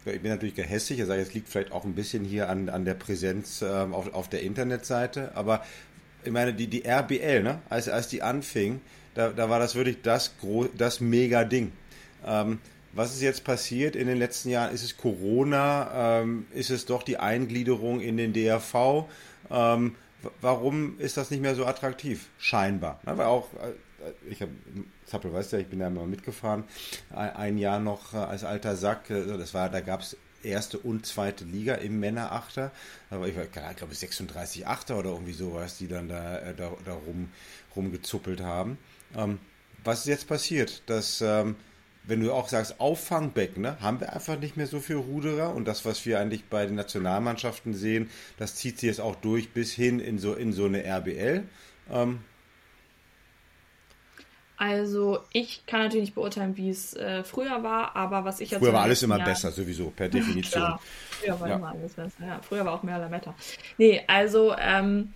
ich 0.06 0.22
bin 0.22 0.32
natürlich 0.32 0.56
gehässig, 0.56 1.04
sage, 1.04 1.22
es 1.22 1.34
liegt 1.34 1.50
vielleicht 1.50 1.72
auch 1.72 1.84
ein 1.84 1.96
bisschen 1.96 2.24
hier 2.24 2.50
an, 2.50 2.70
an 2.70 2.86
der 2.86 2.94
Präsenz 2.94 3.62
ähm, 3.62 3.94
auf, 3.94 4.14
auf 4.14 4.30
der 4.30 4.42
Internetseite, 4.44 5.32
aber 5.36 5.66
ich 6.24 6.32
meine, 6.32 6.54
die, 6.54 6.68
die 6.68 6.86
RBL, 6.86 7.44
ne, 7.44 7.60
als, 7.70 7.90
als 7.90 8.08
die 8.08 8.22
anfing, 8.22 8.82
da, 9.16 9.30
da 9.30 9.50
war 9.50 9.60
das 9.60 9.76
wirklich 9.76 10.02
das, 10.04 10.36
das 10.78 11.00
mega 11.00 11.44
Ding. 11.44 11.72
Ähm, 12.26 12.60
was 12.94 13.14
ist 13.14 13.22
jetzt 13.22 13.44
passiert 13.44 13.96
in 13.96 14.08
den 14.08 14.18
letzten 14.18 14.50
Jahren? 14.50 14.74
Ist 14.74 14.84
es 14.84 14.98
Corona? 14.98 16.22
Ähm, 16.22 16.48
ist 16.54 16.70
es 16.70 16.86
doch 16.86 17.04
die 17.04 17.18
Eingliederung 17.18 18.00
in 18.02 18.18
den 18.18 18.34
DRV? 18.34 19.06
Ähm, 19.52 19.96
warum 20.42 21.00
ist 21.00 21.18
das 21.18 21.32
nicht 21.32 21.42
mehr 21.42 21.56
so 21.56 21.66
attraktiv? 21.66 22.30
Scheinbar. 22.38 23.00
Ne? 23.06 23.18
Weil 23.18 23.26
auch, 23.26 23.48
äh, 23.54 24.12
ich 24.30 24.42
habe, 24.42 24.52
Zappel 25.06 25.34
weißt 25.34 25.54
ja, 25.54 25.60
ich 25.60 25.68
bin 25.68 25.80
ja 25.80 25.88
immer 25.88 26.06
mitgefahren, 26.06 26.64
ein 27.14 27.58
Jahr 27.58 27.80
noch 27.80 28.14
äh, 28.14 28.18
als 28.18 28.44
alter 28.44 28.76
Sack, 28.76 29.10
äh, 29.10 29.38
das 29.38 29.54
war, 29.54 29.70
da 29.70 29.82
gab 29.82 30.02
es 30.02 30.18
erste 30.44 30.78
und 30.78 31.06
zweite 31.06 31.44
Liga 31.46 31.76
im 31.76 32.00
Männerachter. 32.00 32.72
Aber 33.10 33.28
ich 33.28 33.36
ich 33.36 33.52
glaube 33.52 33.94
36 33.94 34.68
Achter 34.68 34.98
oder 34.98 35.12
irgendwie 35.12 35.34
sowas, 35.34 35.78
die 35.78 35.88
dann 35.88 36.08
da, 36.08 36.54
da, 36.54 36.72
da 36.86 36.94
rum, 36.94 37.30
rumgezuppelt 37.76 38.42
haben. 38.42 38.78
Ähm, 39.16 39.40
was 39.84 40.00
ist 40.00 40.08
jetzt 40.08 40.28
passiert? 40.28 40.84
Dass 40.88 41.22
ähm, 41.22 41.56
wenn 42.08 42.22
du 42.22 42.34
auch 42.34 42.48
sagst, 42.48 42.80
Auffangbecken, 42.80 43.62
ne, 43.62 43.78
haben 43.82 44.00
wir 44.00 44.14
einfach 44.14 44.40
nicht 44.40 44.58
mehr 44.58 44.68
so 44.68 44.80
viele 44.80 45.00
Ruderer 45.00 45.54
und 45.54 45.68
das, 45.68 45.86
was 45.86 46.06
wir 46.06 46.20
eigentlich 46.20 46.46
bei 46.46 46.66
den 46.66 46.76
Nationalmannschaften 46.76 47.74
sehen, 47.74 48.10
das 48.38 48.56
zieht 48.56 48.80
sich 48.80 48.88
jetzt 48.88 49.02
auch 49.02 49.16
durch 49.16 49.52
bis 49.52 49.74
hin 49.74 50.00
in 50.00 50.18
so, 50.18 50.34
in 50.34 50.54
so 50.54 50.66
eine 50.66 50.84
RBL. 50.84 51.44
Ähm, 51.92 52.20
also 54.58 55.20
ich 55.34 55.66
kann 55.68 55.82
natürlich 55.82 56.06
nicht 56.08 56.16
beurteilen, 56.16 56.58
wie 56.58 56.70
es 56.70 56.96
äh, 56.96 57.24
früher 57.24 57.62
war, 57.62 57.96
aber 57.96 58.26
was 58.26 58.40
ich 58.40 58.50
jetzt 58.50 58.60
Früher 58.60 58.74
war 58.74 58.82
alles 58.82 59.04
immer 59.04 59.18
Jahr... 59.18 59.28
besser, 59.28 59.52
sowieso, 59.52 59.92
per 59.92 60.10
Definition. 60.10 60.80
Früher 61.12 61.40
war 61.40 61.48
ja. 61.48 61.56
immer 61.56 61.70
alles 61.70 61.94
besser. 61.94 62.26
Ja, 62.26 62.40
früher 62.42 62.66
war 62.66 62.74
auch 62.74 62.84
mehr 62.84 62.98
Lametta. 62.98 63.36
Nee, 63.78 64.02
also 64.08 64.56
ähm, 64.58 65.14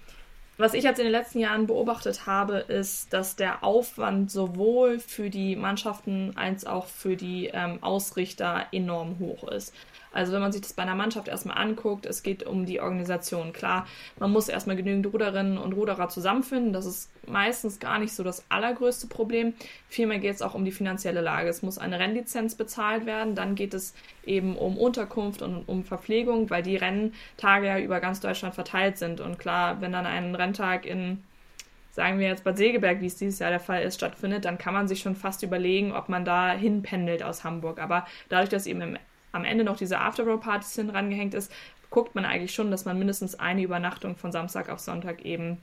was 0.61 0.73
ich 0.73 0.83
jetzt 0.83 0.99
in 0.99 1.05
den 1.05 1.11
letzten 1.11 1.39
Jahren 1.39 1.67
beobachtet 1.67 2.25
habe, 2.25 2.57
ist, 2.57 3.11
dass 3.13 3.35
der 3.35 3.63
Aufwand 3.63 4.31
sowohl 4.31 4.99
für 4.99 5.29
die 5.29 5.55
Mannschaften 5.55 6.33
als 6.35 6.65
auch 6.65 6.85
für 6.85 7.15
die 7.15 7.47
ähm, 7.53 7.81
Ausrichter 7.81 8.67
enorm 8.71 9.17
hoch 9.19 9.47
ist. 9.49 9.73
Also 10.13 10.33
wenn 10.33 10.41
man 10.41 10.51
sich 10.51 10.61
das 10.61 10.73
bei 10.73 10.83
einer 10.83 10.95
Mannschaft 10.95 11.29
erstmal 11.29 11.57
anguckt, 11.57 12.05
es 12.05 12.21
geht 12.21 12.43
um 12.43 12.65
die 12.65 12.81
Organisation. 12.81 13.53
Klar, 13.53 13.87
man 14.19 14.31
muss 14.31 14.49
erstmal 14.49 14.75
genügend 14.75 15.07
Ruderinnen 15.07 15.57
und 15.57 15.73
Ruderer 15.73 16.09
zusammenfinden. 16.09 16.73
Das 16.73 16.85
ist 16.85 17.09
meistens 17.27 17.79
gar 17.79 17.97
nicht 17.97 18.13
so 18.13 18.23
das 18.23 18.43
allergrößte 18.49 19.07
Problem. 19.07 19.53
Vielmehr 19.87 20.19
geht 20.19 20.35
es 20.35 20.41
auch 20.41 20.53
um 20.53 20.65
die 20.65 20.71
finanzielle 20.71 21.21
Lage. 21.21 21.49
Es 21.49 21.61
muss 21.61 21.77
eine 21.77 21.99
Rennlizenz 21.99 22.55
bezahlt 22.55 23.05
werden. 23.05 23.35
Dann 23.35 23.55
geht 23.55 23.73
es 23.73 23.93
eben 24.25 24.57
um 24.57 24.77
Unterkunft 24.77 25.41
und 25.41 25.63
um 25.67 25.85
Verpflegung, 25.85 26.49
weil 26.49 26.63
die 26.63 26.75
Renntage 26.75 27.67
ja 27.67 27.79
über 27.79 28.01
ganz 28.01 28.19
Deutschland 28.19 28.53
verteilt 28.53 28.97
sind. 28.97 29.21
Und 29.21 29.39
klar, 29.39 29.79
wenn 29.79 29.93
dann 29.93 30.05
ein 30.05 30.35
Renntag 30.35 30.85
in 30.85 31.23
sagen 31.93 32.19
wir 32.19 32.27
jetzt 32.27 32.45
Bad 32.45 32.57
Segeberg, 32.57 33.01
wie 33.01 33.07
es 33.07 33.17
dieses 33.17 33.39
Jahr 33.39 33.49
der 33.49 33.59
Fall 33.59 33.83
ist, 33.83 33.95
stattfindet, 33.95 34.45
dann 34.45 34.57
kann 34.57 34.73
man 34.73 34.87
sich 34.87 35.01
schon 35.01 35.15
fast 35.15 35.43
überlegen, 35.43 35.91
ob 35.91 36.07
man 36.07 36.23
da 36.23 36.51
hinpendelt 36.53 37.21
aus 37.21 37.43
Hamburg. 37.43 37.79
Aber 37.79 38.05
dadurch, 38.29 38.49
dass 38.49 38.65
eben 38.65 38.79
im 38.81 38.97
am 39.31 39.45
Ende 39.45 39.63
noch 39.63 39.77
diese 39.77 39.99
Afterworld-Partys 39.99 40.75
hin 40.75 40.89
rangehängt 40.89 41.33
ist, 41.33 41.51
guckt 41.89 42.15
man 42.15 42.25
eigentlich 42.25 42.53
schon, 42.53 42.71
dass 42.71 42.85
man 42.85 42.97
mindestens 42.97 43.39
eine 43.39 43.61
Übernachtung 43.61 44.15
von 44.15 44.31
Samstag 44.31 44.69
auf 44.69 44.79
Sonntag 44.79 45.23
eben 45.25 45.57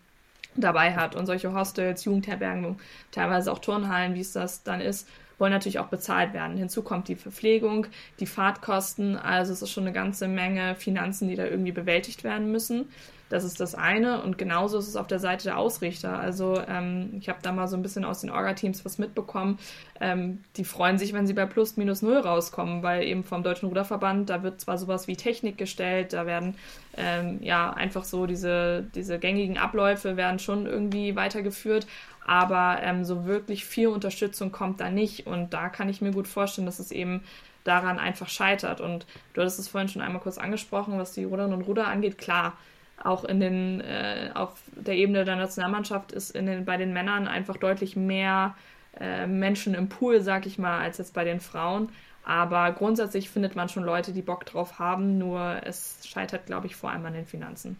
dabei 0.56 0.94
hat. 0.94 1.14
Und 1.16 1.26
solche 1.26 1.52
Hostels, 1.54 2.04
Jugendherbergen, 2.04 2.76
teilweise 3.10 3.50
auch 3.50 3.58
Turnhallen, 3.58 4.14
wie 4.14 4.20
es 4.20 4.32
das 4.32 4.62
dann 4.62 4.80
ist, 4.80 5.08
wollen 5.38 5.52
natürlich 5.52 5.78
auch 5.78 5.86
bezahlt 5.86 6.34
werden. 6.34 6.56
Hinzu 6.56 6.82
kommt 6.82 7.08
die 7.08 7.14
Verpflegung, 7.14 7.86
die 8.20 8.26
Fahrtkosten. 8.26 9.16
Also 9.16 9.52
es 9.52 9.62
ist 9.62 9.70
schon 9.70 9.84
eine 9.84 9.92
ganze 9.92 10.28
Menge 10.28 10.74
Finanzen, 10.74 11.28
die 11.28 11.36
da 11.36 11.44
irgendwie 11.44 11.72
bewältigt 11.72 12.24
werden 12.24 12.50
müssen. 12.50 12.88
Das 13.28 13.44
ist 13.44 13.60
das 13.60 13.74
eine. 13.74 14.22
Und 14.22 14.38
genauso 14.38 14.78
ist 14.78 14.88
es 14.88 14.96
auf 14.96 15.06
der 15.06 15.18
Seite 15.18 15.44
der 15.44 15.58
Ausrichter. 15.58 16.18
Also 16.18 16.60
ähm, 16.66 17.16
ich 17.20 17.28
habe 17.28 17.40
da 17.42 17.52
mal 17.52 17.68
so 17.68 17.76
ein 17.76 17.82
bisschen 17.82 18.04
aus 18.04 18.20
den 18.20 18.30
Orga-Teams 18.30 18.84
was 18.84 18.98
mitbekommen. 18.98 19.58
Ähm, 20.00 20.42
die 20.56 20.64
freuen 20.64 20.98
sich, 20.98 21.12
wenn 21.12 21.26
sie 21.26 21.34
bei 21.34 21.46
plus 21.46 21.76
minus 21.76 22.02
null 22.02 22.18
rauskommen, 22.18 22.82
weil 22.82 23.04
eben 23.04 23.24
vom 23.24 23.42
Deutschen 23.42 23.68
Ruderverband, 23.68 24.30
da 24.30 24.42
wird 24.42 24.60
zwar 24.60 24.78
sowas 24.78 25.08
wie 25.08 25.16
Technik 25.16 25.58
gestellt, 25.58 26.12
da 26.12 26.26
werden 26.26 26.54
ähm, 26.96 27.38
ja 27.42 27.70
einfach 27.70 28.04
so 28.04 28.26
diese, 28.26 28.84
diese 28.94 29.18
gängigen 29.18 29.58
Abläufe 29.58 30.16
werden 30.16 30.38
schon 30.38 30.66
irgendwie 30.66 31.16
weitergeführt, 31.16 31.86
aber 32.26 32.78
ähm, 32.82 33.04
so 33.04 33.24
wirklich 33.26 33.64
viel 33.64 33.88
Unterstützung 33.88 34.52
kommt 34.52 34.80
da 34.80 34.90
nicht. 34.90 35.26
Und 35.26 35.54
da 35.54 35.68
kann 35.68 35.88
ich 35.88 36.00
mir 36.00 36.12
gut 36.12 36.28
vorstellen, 36.28 36.66
dass 36.66 36.78
es 36.78 36.92
eben 36.92 37.22
daran 37.64 37.98
einfach 37.98 38.28
scheitert. 38.28 38.80
Und 38.80 39.06
du 39.32 39.40
hattest 39.40 39.58
es 39.58 39.68
vorhin 39.68 39.88
schon 39.88 40.02
einmal 40.02 40.22
kurz 40.22 40.38
angesprochen, 40.38 40.98
was 40.98 41.12
die 41.12 41.24
Ruderinnen 41.24 41.58
und 41.58 41.66
Ruder 41.66 41.86
angeht. 41.86 42.18
Klar, 42.18 42.54
auch 43.02 43.24
in 43.24 43.40
den, 43.40 43.80
äh, 43.80 44.30
auf 44.34 44.60
der 44.72 44.94
Ebene 44.94 45.24
der 45.24 45.36
Nationalmannschaft 45.36 46.12
ist 46.12 46.30
in 46.30 46.46
den, 46.46 46.64
bei 46.64 46.76
den 46.76 46.92
Männern 46.92 47.28
einfach 47.28 47.56
deutlich 47.56 47.96
mehr 47.96 48.56
äh, 48.98 49.26
Menschen 49.26 49.74
im 49.74 49.88
Pool, 49.88 50.20
sag 50.20 50.46
ich 50.46 50.58
mal, 50.58 50.80
als 50.80 50.98
jetzt 50.98 51.14
bei 51.14 51.24
den 51.24 51.40
Frauen. 51.40 51.90
Aber 52.24 52.72
grundsätzlich 52.72 53.30
findet 53.30 53.56
man 53.56 53.68
schon 53.68 53.84
Leute, 53.84 54.12
die 54.12 54.22
Bock 54.22 54.44
drauf 54.44 54.78
haben, 54.78 55.16
nur 55.16 55.60
es 55.64 56.00
scheitert, 56.06 56.46
glaube 56.46 56.66
ich, 56.66 56.76
vor 56.76 56.90
allem 56.90 57.06
an 57.06 57.14
den 57.14 57.26
Finanzen. 57.26 57.78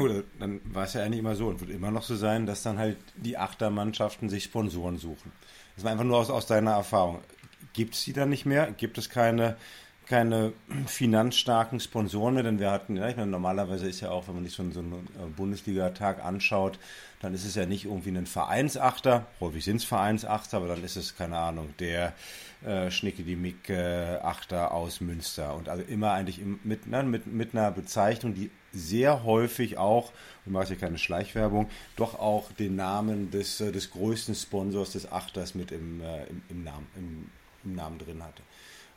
Oder 0.00 0.22
dann 0.38 0.60
war 0.64 0.84
es 0.84 0.94
ja 0.94 1.02
eigentlich 1.02 1.20
immer 1.20 1.36
so 1.36 1.48
und 1.48 1.60
wird 1.60 1.70
immer 1.70 1.90
noch 1.90 2.02
so 2.02 2.16
sein, 2.16 2.46
dass 2.46 2.62
dann 2.62 2.78
halt 2.78 2.96
die 3.16 3.36
Achtermannschaften 3.36 4.28
sich 4.28 4.44
Sponsoren 4.44 4.98
suchen. 4.98 5.32
Das 5.76 5.84
war 5.84 5.92
einfach 5.92 6.04
nur 6.04 6.18
aus, 6.18 6.30
aus 6.30 6.46
deiner 6.46 6.72
Erfahrung. 6.72 7.20
Gibt 7.72 7.94
es 7.94 8.04
die 8.04 8.12
dann 8.12 8.30
nicht 8.30 8.46
mehr? 8.46 8.70
Gibt 8.72 8.98
es 8.98 9.10
keine 9.10 9.56
keine 10.06 10.52
finanzstarken 10.86 11.80
Sponsoren 11.80 12.34
mehr, 12.34 12.42
denn 12.42 12.58
wir 12.58 12.70
hatten, 12.70 12.96
ja, 12.96 13.08
ich 13.08 13.16
meine, 13.16 13.30
normalerweise 13.30 13.88
ist 13.88 14.00
ja 14.00 14.10
auch, 14.10 14.28
wenn 14.28 14.36
man 14.36 14.44
sich 14.44 14.54
so, 14.54 14.68
so 14.70 14.80
einen 14.80 14.92
äh, 14.92 15.26
Bundesliga-Tag 15.36 16.24
anschaut, 16.24 16.78
dann 17.20 17.34
ist 17.34 17.44
es 17.44 17.54
ja 17.54 17.66
nicht 17.66 17.86
irgendwie 17.86 18.10
ein 18.10 18.26
Vereinsachter, 18.26 19.26
häufig 19.40 19.64
sind 19.64 19.76
es 19.76 19.84
Vereinsachter, 19.84 20.58
aber 20.58 20.68
dann 20.68 20.84
ist 20.84 20.96
es, 20.96 21.16
keine 21.16 21.38
Ahnung, 21.38 21.74
der 21.78 22.12
äh, 22.64 22.90
Schnicke 22.90 23.22
die 23.22 23.36
Mick 23.36 23.70
Achter 23.70 24.72
aus 24.72 25.00
Münster 25.00 25.54
und 25.54 25.68
also 25.68 25.82
immer 25.84 26.12
eigentlich 26.12 26.40
mit, 26.64 26.86
ne, 26.86 27.02
mit, 27.02 27.26
mit 27.26 27.54
einer 27.54 27.70
Bezeichnung, 27.70 28.34
die 28.34 28.50
sehr 28.74 29.24
häufig 29.24 29.78
auch, 29.78 30.12
du 30.44 30.50
machst 30.50 30.70
ja 30.70 30.76
keine 30.76 30.98
Schleichwerbung, 30.98 31.68
doch 31.96 32.18
auch 32.18 32.52
den 32.52 32.76
Namen 32.76 33.30
des, 33.30 33.60
äh, 33.60 33.72
des 33.72 33.90
größten 33.90 34.34
Sponsors 34.34 34.92
des 34.92 35.10
Achters 35.10 35.54
mit 35.54 35.72
im, 35.72 36.00
äh, 36.00 36.24
im, 36.26 36.42
im, 36.48 36.64
Namen, 36.64 36.86
im, 36.96 37.30
im, 37.64 37.74
Namen 37.74 37.98
drin 37.98 38.22
hatte. 38.22 38.42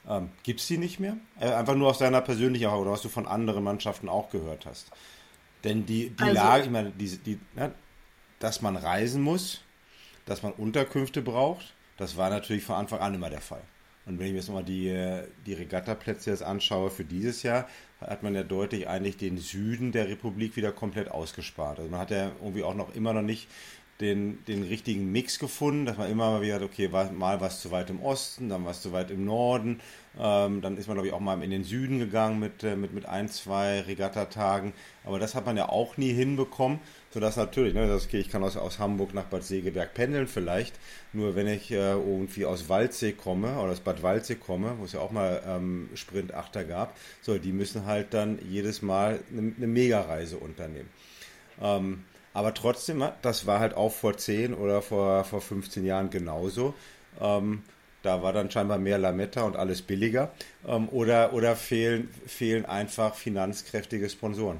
Ähm, 0.08 0.30
Gibt 0.44 0.60
es 0.60 0.68
die 0.68 0.78
nicht 0.78 1.00
mehr? 1.00 1.18
Äh, 1.40 1.52
einfach 1.52 1.76
nur 1.76 1.90
aus 1.90 1.98
deiner 1.98 2.22
persönlichen 2.22 2.66
Erfahrung 2.66 2.84
oder 2.84 2.94
was 2.94 3.02
du 3.02 3.10
von 3.10 3.28
anderen 3.28 3.64
Mannschaften 3.64 4.10
auch 4.10 4.30
gehört 4.30 4.66
hast. 4.66 4.92
Denn 5.64 5.86
die, 5.86 6.10
die 6.12 6.24
also, 6.24 6.34
Lage, 6.34 6.64
ich 6.66 6.70
meine, 6.70 6.92
die, 6.92 7.18
die, 7.18 7.40
ja, 7.56 7.72
dass 8.40 8.62
man 8.62 8.76
reisen 8.76 9.22
muss, 9.22 9.62
dass 10.26 10.44
man 10.44 10.54
Unterkünfte 10.54 11.22
braucht, 11.22 11.74
das 11.98 12.16
war 12.16 12.30
natürlich 12.30 12.64
von 12.64 12.76
Anfang 12.76 13.00
an 13.00 13.16
immer 13.16 13.30
der 13.30 13.42
Fall. 13.42 13.62
Und 14.06 14.20
wenn 14.20 14.28
ich 14.28 14.32
mir 14.32 14.38
jetzt 14.38 14.48
nochmal 14.48 14.64
die, 14.64 15.24
die 15.46 15.54
Regattaplätze 15.54 16.30
jetzt 16.30 16.44
anschaue 16.44 16.90
für 16.90 17.04
dieses 17.04 17.44
Jahr, 17.44 17.68
hat 18.00 18.24
man 18.24 18.34
ja 18.36 18.44
deutlich 18.44 18.88
eigentlich 18.88 19.18
den 19.18 19.38
Süden 19.38 19.92
der 19.92 20.08
Republik 20.08 20.56
wieder 20.56 20.72
komplett 20.72 21.12
ausgespart. 21.12 21.80
Also 21.80 21.92
man 21.92 22.00
hat 22.00 22.12
ja 22.12 22.32
irgendwie 22.42 22.64
auch 22.64 22.76
noch 22.76 22.96
immer 22.96 23.12
noch 23.12 23.22
nicht 23.22 23.50
den, 24.02 24.44
den 24.46 24.62
richtigen 24.64 25.12
Mix 25.12 25.40
gefunden, 25.40 25.86
dass 25.86 25.98
man 25.98 26.12
immer 26.12 26.32
mal 26.32 26.42
wieder, 26.42 26.62
okay, 26.62 26.88
mal 26.88 27.42
was 27.42 27.62
zu 27.62 27.72
weit 27.72 27.90
im 27.90 28.02
Osten, 28.02 28.50
dann 28.50 28.64
was 28.64 28.82
zu 28.82 28.92
weit 28.92 29.10
im 29.10 29.26
Norden, 29.26 29.80
ähm, 30.20 30.62
dann 30.62 30.78
ist 30.78 30.88
man, 30.88 30.96
glaube 30.96 31.08
ich, 31.08 31.14
auch 31.14 31.20
mal 31.20 31.42
in 31.42 31.50
den 31.50 31.64
Süden 31.64 31.98
gegangen 31.98 32.40
mit, 32.40 32.64
äh, 32.64 32.76
mit, 32.76 32.94
mit 32.94 33.08
ein, 33.08 33.28
zwei 33.28 33.82
Regattatagen, 33.82 34.74
aber 35.04 35.18
das 35.18 35.34
hat 35.34 35.48
man 35.48 35.58
ja 35.58 35.70
auch 35.70 35.98
nie 35.98 36.14
hinbekommen, 36.14 36.80
sodass 37.12 37.38
natürlich, 37.38 37.74
ne, 37.74 37.88
das, 37.88 38.06
okay, 38.06 38.20
ich 38.20 38.30
kann 38.30 38.44
aus, 38.44 38.56
aus 38.56 38.78
Hamburg 38.78 39.16
nach 39.16 39.26
Bad 39.26 39.44
Segeberg 39.44 39.96
pendeln 39.96 40.28
vielleicht, 40.28 40.76
nur 41.12 41.36
wenn 41.36 41.48
ich 41.48 41.72
äh, 41.72 41.94
irgendwie 41.94 42.46
aus 42.46 42.70
Waldsee 42.70 43.14
komme 43.14 43.58
oder 43.58 43.72
aus 43.72 43.80
Bad 43.80 44.04
Waldsee 44.04 44.36
komme, 44.36 44.76
wo 44.78 44.86
es 44.86 44.94
ja 44.94 45.00
auch 45.00 45.12
mal 45.12 45.42
ähm, 45.48 45.90
Sprint-Achter 45.96 46.66
gab, 46.66 46.96
so, 47.24 47.36
die 47.40 47.52
müssen 47.52 47.88
halt 47.88 48.14
dann 48.14 48.38
jedes 48.48 48.84
Mal 48.84 49.20
eine, 49.32 49.54
eine 49.58 49.68
Megareise 49.68 50.38
unternehmen. 50.38 50.90
Ähm, 51.60 52.04
aber 52.38 52.54
trotzdem, 52.54 53.04
das 53.24 53.48
war 53.48 53.60
halt 53.60 53.74
auch 53.74 53.92
vor 53.92 54.16
10 54.16 54.54
oder 54.54 54.84
vor, 54.84 55.24
vor 55.24 55.42
15 55.42 55.84
Jahren 55.84 56.12
genauso. 56.12 56.76
Ähm, 57.20 57.64
da 58.04 58.22
war 58.22 58.32
dann 58.32 58.52
scheinbar 58.52 58.78
mehr 58.78 59.00
Lametta 59.00 59.42
und 59.42 59.56
alles 59.56 59.82
billiger. 59.82 60.32
Ähm, 60.68 60.88
oder 60.90 61.34
oder 61.34 61.56
fehlen, 61.56 62.10
fehlen 62.28 62.68
einfach 62.68 63.16
finanzkräftige 63.16 64.08
Sponsoren? 64.08 64.60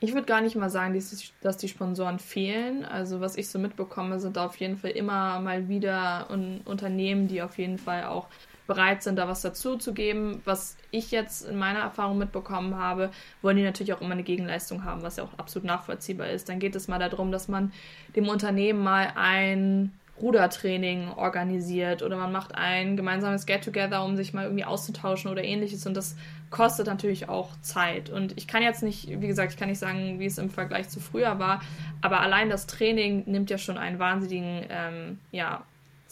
Ich 0.00 0.14
würde 0.14 0.26
gar 0.26 0.40
nicht 0.40 0.56
mal 0.56 0.70
sagen, 0.70 0.98
dass 1.42 1.56
die 1.58 1.68
Sponsoren 1.68 2.18
fehlen. 2.18 2.86
Also 2.86 3.20
was 3.20 3.36
ich 3.36 3.50
so 3.50 3.58
mitbekomme, 3.58 4.18
sind 4.18 4.38
auf 4.38 4.56
jeden 4.56 4.78
Fall 4.78 4.92
immer 4.92 5.38
mal 5.40 5.68
wieder 5.68 6.30
Unternehmen, 6.64 7.28
die 7.28 7.42
auf 7.42 7.58
jeden 7.58 7.76
Fall 7.76 8.04
auch 8.04 8.28
bereit 8.66 9.02
sind, 9.02 9.16
da 9.16 9.28
was 9.28 9.42
dazu 9.42 9.76
zu 9.76 9.94
geben. 9.94 10.42
Was 10.44 10.76
ich 10.90 11.10
jetzt 11.10 11.48
in 11.48 11.56
meiner 11.56 11.80
Erfahrung 11.80 12.18
mitbekommen 12.18 12.76
habe, 12.76 13.10
wollen 13.42 13.56
die 13.56 13.62
natürlich 13.62 13.92
auch 13.92 14.00
immer 14.00 14.12
eine 14.12 14.22
Gegenleistung 14.22 14.84
haben, 14.84 15.02
was 15.02 15.16
ja 15.16 15.24
auch 15.24 15.38
absolut 15.38 15.66
nachvollziehbar 15.66 16.28
ist. 16.28 16.48
Dann 16.48 16.58
geht 16.58 16.74
es 16.76 16.88
mal 16.88 16.98
darum, 16.98 17.32
dass 17.32 17.48
man 17.48 17.72
dem 18.14 18.28
Unternehmen 18.28 18.82
mal 18.82 19.12
ein 19.14 19.92
Rudertraining 20.20 21.10
organisiert 21.10 22.02
oder 22.02 22.16
man 22.16 22.32
macht 22.32 22.54
ein 22.54 22.96
gemeinsames 22.96 23.44
Get-Together, 23.44 24.02
um 24.02 24.16
sich 24.16 24.32
mal 24.32 24.44
irgendwie 24.44 24.64
auszutauschen 24.64 25.30
oder 25.30 25.44
ähnliches. 25.44 25.86
Und 25.86 25.94
das 25.94 26.16
kostet 26.50 26.86
natürlich 26.86 27.28
auch 27.28 27.50
Zeit. 27.60 28.08
Und 28.08 28.36
ich 28.38 28.48
kann 28.48 28.62
jetzt 28.62 28.82
nicht, 28.82 29.08
wie 29.20 29.26
gesagt, 29.26 29.52
ich 29.52 29.58
kann 29.58 29.68
nicht 29.68 29.78
sagen, 29.78 30.18
wie 30.18 30.26
es 30.26 30.38
im 30.38 30.48
Vergleich 30.48 30.88
zu 30.88 31.00
früher 31.00 31.38
war, 31.38 31.60
aber 32.00 32.20
allein 32.20 32.48
das 32.48 32.66
Training 32.66 33.24
nimmt 33.26 33.50
ja 33.50 33.58
schon 33.58 33.76
einen 33.76 33.98
wahnsinnigen 33.98 34.64
ähm, 34.70 35.18
ja, 35.32 35.64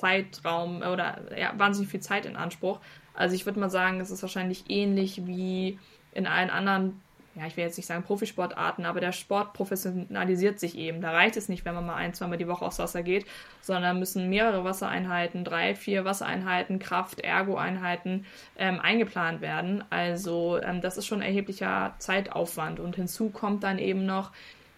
Zeitraum 0.05 0.83
oder 0.83 1.23
ja, 1.37 1.53
wahnsinnig 1.57 1.91
viel 1.91 2.01
Zeit 2.01 2.27
in 2.27 2.37
Anspruch. 2.37 2.81
Also 3.15 3.35
ich 3.35 3.47
würde 3.47 3.61
mal 3.61 3.71
sagen, 3.71 4.01
es 4.01 4.11
ist 4.11 4.23
wahrscheinlich 4.23 4.65
ähnlich 4.69 5.27
wie 5.27 5.79
in 6.13 6.27
allen 6.27 6.51
anderen, 6.51 7.01
ja, 7.35 7.47
ich 7.47 7.57
will 7.57 7.65
jetzt 7.65 7.77
nicht 7.77 7.87
sagen 7.87 8.03
Profisportarten, 8.03 8.85
aber 8.85 9.01
der 9.01 9.13
Sport 9.13 9.55
professionalisiert 9.55 10.61
sich 10.61 10.77
eben. 10.77 11.01
Da 11.01 11.13
reicht 11.13 11.37
es 11.37 11.49
nicht, 11.49 11.65
wenn 11.65 11.75
man 11.75 11.87
mal 11.87 11.97
ein, 11.97 12.13
zweimal 12.13 12.39
die 12.39 12.47
Woche 12.47 12.65
aufs 12.65 12.79
Wasser 12.79 13.03
geht, 13.03 13.25
sondern 13.61 13.99
müssen 13.99 14.29
mehrere 14.29 14.63
Wassereinheiten, 14.63 15.45
drei, 15.45 15.75
vier 15.75 16.05
Wassereinheiten, 16.05 16.79
Kraft, 16.79 17.21
Ergo-Einheiten 17.21 18.27
ähm, 18.57 18.81
eingeplant 18.81 19.41
werden. 19.41 19.83
Also 19.91 20.61
ähm, 20.63 20.81
das 20.81 20.97
ist 20.97 21.07
schon 21.07 21.23
erheblicher 21.23 21.95
Zeitaufwand. 21.99 22.79
Und 22.79 22.97
hinzu 22.97 23.31
kommt 23.31 23.65
dann 23.65 23.79
eben 23.79 24.07
noch 24.07 24.33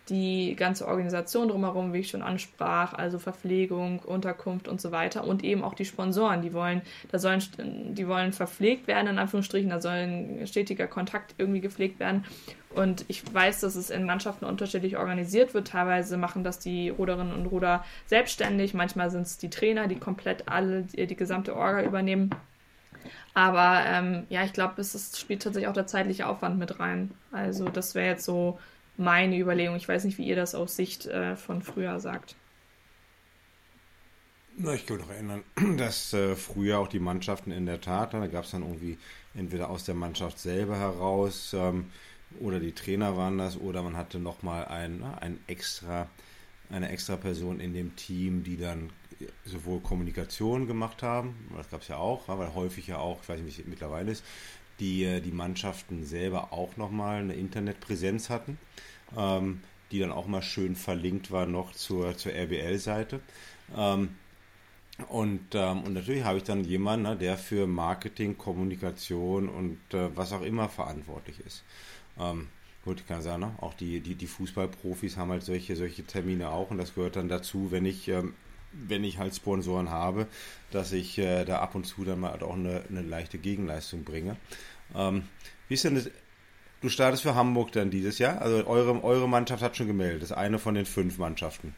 die 0.09 0.55
ganze 0.55 0.87
Organisation 0.87 1.49
drumherum, 1.49 1.93
wie 1.93 1.99
ich 1.99 2.11
schon 2.11 2.23
ansprach, 2.23 2.95
also 2.95 3.19
Verpflegung, 3.19 3.99
Unterkunft 4.01 4.69
und 4.69 4.81
so 4.81 4.93
weiter 4.93 5.25
und 5.25 5.43
eben 5.43 5.65
auch 5.65 5.75
die 5.75 5.85
Sponsoren, 5.85 6.43
die 6.43 6.53
wollen, 6.53 6.83
da 7.11 7.19
sollen, 7.19 7.43
die 7.59 8.07
wollen 8.07 8.33
verpflegt 8.33 8.87
werden, 8.87 9.09
in 9.09 9.19
Anführungsstrichen, 9.19 9.71
da 9.71 9.81
soll 9.81 9.93
ein 9.93 10.47
stetiger 10.47 10.87
Kontakt 10.87 11.35
irgendwie 11.39 11.61
gepflegt 11.61 11.99
werden. 11.99 12.25
Und 12.71 13.05
ich 13.09 13.23
weiß, 13.33 13.61
dass 13.61 13.75
es 13.75 13.91
in 13.91 14.05
Mannschaften 14.05 14.45
unterschiedlich 14.45 14.97
organisiert 14.99 15.55
wird. 15.55 15.69
Teilweise 15.69 16.19
machen 16.19 16.45
das 16.45 16.59
die 16.59 16.91
Ruderinnen 16.91 17.33
und 17.33 17.47
Ruder 17.47 17.85
selbstständig, 18.05 18.75
manchmal 18.75 19.11
sind 19.11 19.23
es 19.23 19.39
die 19.39 19.51
Trainer, 19.51 19.89
die 19.89 19.97
komplett 19.97 20.49
alle 20.49 20.83
die, 20.83 21.07
die 21.07 21.17
gesamte 21.17 21.57
Orga 21.57 21.83
übernehmen. 21.83 22.31
Aber 23.35 23.83
ähm, 23.87 24.25
ja, 24.29 24.45
ich 24.45 24.53
glaube, 24.53 24.81
es 24.81 24.95
ist, 24.95 25.19
spielt 25.19 25.43
tatsächlich 25.43 25.69
auch 25.69 25.75
der 25.75 25.87
zeitliche 25.87 26.27
Aufwand 26.27 26.59
mit 26.59 26.81
rein. 26.81 27.11
Also 27.33 27.69
das 27.69 27.95
wäre 27.95 28.07
jetzt 28.07 28.25
so 28.25 28.59
meine 28.97 29.39
Überlegung. 29.39 29.77
Ich 29.77 29.89
weiß 29.89 30.05
nicht, 30.05 30.19
wie 30.19 30.27
ihr 30.27 30.37
das 30.37 30.55
aus 30.55 30.77
Sicht 30.77 31.07
äh, 31.07 31.37
von 31.37 31.63
früher 31.63 32.01
sagt. 32.01 32.37
Na, 34.59 34.73
ich 34.73 34.87
kann 34.87 34.97
mich 34.97 35.07
noch 35.07 35.13
erinnern, 35.13 35.45
dass 35.77 36.13
äh, 36.15 36.35
früher 36.35 36.79
auch 36.79 36.89
die 36.89 36.99
Mannschaften 36.99 37.51
in 37.51 37.67
der 37.67 37.81
Tat, 37.81 38.15
da 38.15 38.27
gab 38.27 38.45
es 38.45 38.53
dann 38.53 38.63
irgendwie 38.63 38.99
entweder 39.35 39.69
aus 39.69 39.85
der 39.85 39.95
Mannschaft 39.95 40.39
selber 40.39 40.79
heraus 40.79 41.55
ähm, 41.55 41.91
oder 42.41 42.59
die 42.59 42.73
Trainer 42.73 43.17
waren 43.17 43.37
das 43.37 43.59
oder 43.59 43.83
man 43.83 43.97
hatte 43.97 44.19
nochmal 44.19 44.65
ein, 44.65 45.05
ein 45.21 45.39
extra, 45.47 46.09
eine 46.71 46.89
extra 46.89 47.17
Person 47.17 47.61
in 47.61 47.75
dem 47.75 47.97
Team, 47.97 48.45
die 48.45 48.57
dann 48.57 48.91
sowohl 49.45 49.81
Kommunikation 49.81 50.67
gemacht 50.67 51.03
haben, 51.03 51.35
das 51.57 51.71
gab 51.71 51.83
es 51.83 51.89
ja 51.89 51.97
auch, 51.97 52.29
weil 52.29 52.55
häufig 52.55 52.87
ja 52.87 52.99
auch, 52.99 53.23
ich 53.23 53.29
weiß 53.29 53.41
nicht, 53.41 53.59
wie 53.59 53.63
es 53.63 53.67
mittlerweile 53.67 54.13
ist, 54.13 54.25
die 54.81 55.05
äh, 55.05 55.21
die 55.21 55.33
Mannschaften 55.33 56.05
selber 56.05 56.53
auch 56.53 56.77
nochmal 56.77 57.21
eine 57.21 57.35
Internetpräsenz 57.35 58.31
hatten, 58.31 58.59
ähm, 59.17 59.61
die 59.91 60.01
dann 60.01 60.13
auch 60.13 60.27
mal 60.27 60.43
schön 60.43 60.77
verlinkt 60.77 61.31
war 61.31 61.47
noch 61.47 61.73
zur, 61.73 62.17
zur 62.17 62.33
RBL-Seite. 62.33 63.21
Ähm, 63.77 64.11
und, 65.09 65.49
ähm, 65.53 65.83
und 65.83 65.93
natürlich 65.93 66.25
habe 66.25 66.39
ich 66.39 66.45
dann 66.45 66.65
jemanden, 66.65 67.03
ne, 67.03 67.17
der 67.17 67.37
für 67.37 67.67
Marketing, 67.67 68.39
Kommunikation 68.39 69.49
und 69.49 69.79
äh, 69.93 70.17
was 70.17 70.33
auch 70.33 70.43
immer 70.43 70.69
verantwortlich 70.69 71.41
ist. 71.41 71.65
Ähm, 72.19 72.49
gut, 72.83 73.01
ich 73.01 73.07
kann 73.07 73.21
sagen, 73.21 73.41
ne, 73.41 73.55
auch 73.61 73.75
die, 73.75 74.01
die, 74.01 74.15
die 74.15 74.27
Fußballprofis 74.27 75.19
haben 75.19 75.31
halt 75.31 75.43
solche, 75.43 75.77
solche 75.77 76.05
Termine 76.05 76.49
auch 76.51 76.71
und 76.71 76.79
das 76.79 76.95
gehört 76.95 77.17
dann 77.17 77.29
dazu, 77.29 77.71
wenn 77.71 77.85
ich 77.85 78.09
ähm, 78.09 78.35
wenn 78.73 79.05
ich 79.05 79.19
halt 79.19 79.35
Sponsoren 79.35 79.91
habe, 79.91 80.27
dass 80.71 80.93
ich 80.93 81.19
äh, 81.19 81.45
da 81.45 81.61
ab 81.61 81.75
und 81.75 81.85
zu 81.85 82.05
dann 82.05 82.21
mal 82.21 82.43
auch 82.43 82.55
eine, 82.55 82.83
eine 82.89 83.03
leichte 83.03 83.39
Gegenleistung 83.39 84.05
bringe. 84.05 84.37
Ähm, 84.95 85.25
wie 85.69 85.75
ist 85.75 85.85
denn 85.85 85.95
das? 85.95 86.11
Du 86.83 86.91
startest 86.91 87.23
für 87.23 87.35
Hamburg 87.35 87.73
dann 87.73 87.91
dieses 87.91 88.19
Jahr? 88.19 88.41
Also 88.43 88.67
eure, 88.67 89.03
eure 89.03 89.29
Mannschaft 89.29 89.63
hat 89.63 89.77
schon 89.77 89.87
gemeldet, 89.87 90.23
das 90.23 90.31
ist 90.31 90.37
eine 90.37 90.59
von 90.59 90.75
den 90.75 90.85
fünf 90.85 91.19
Mannschaften. 91.19 91.75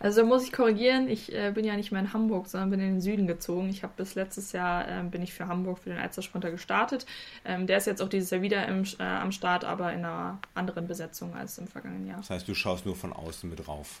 Also 0.00 0.24
muss 0.24 0.44
ich 0.44 0.52
korrigieren, 0.52 1.08
ich 1.08 1.34
äh, 1.34 1.50
bin 1.52 1.64
ja 1.64 1.74
nicht 1.74 1.90
mehr 1.90 2.00
in 2.00 2.12
Hamburg, 2.12 2.46
sondern 2.46 2.70
bin 2.70 2.80
in 2.80 2.92
den 2.94 3.00
Süden 3.00 3.26
gezogen. 3.26 3.68
Ich 3.68 3.82
habe 3.82 3.94
bis 3.96 4.14
letztes 4.14 4.52
Jahr 4.52 4.86
äh, 4.88 5.02
bin 5.02 5.22
ich 5.22 5.34
für 5.34 5.48
Hamburg 5.48 5.80
für 5.80 5.90
den 5.90 5.98
Alstersprinter 5.98 6.52
gestartet. 6.52 7.04
Ähm, 7.44 7.66
der 7.66 7.78
ist 7.78 7.86
jetzt 7.86 8.00
auch 8.00 8.08
dieses 8.08 8.30
Jahr 8.30 8.42
wieder 8.42 8.66
im, 8.68 8.84
äh, 8.98 9.02
am 9.02 9.32
Start, 9.32 9.64
aber 9.64 9.92
in 9.92 10.00
einer 10.00 10.38
anderen 10.54 10.86
Besetzung 10.86 11.34
als 11.34 11.58
im 11.58 11.66
vergangenen 11.66 12.06
Jahr. 12.06 12.18
Das 12.18 12.30
heißt, 12.30 12.46
du 12.46 12.54
schaust 12.54 12.86
nur 12.86 12.94
von 12.94 13.12
außen 13.12 13.50
mit 13.50 13.66
drauf. 13.66 14.00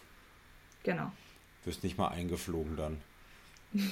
Genau. 0.84 1.10
Wirst 1.68 1.84
nicht 1.84 1.98
mal 1.98 2.08
eingeflogen 2.08 2.78
dann. 2.78 2.96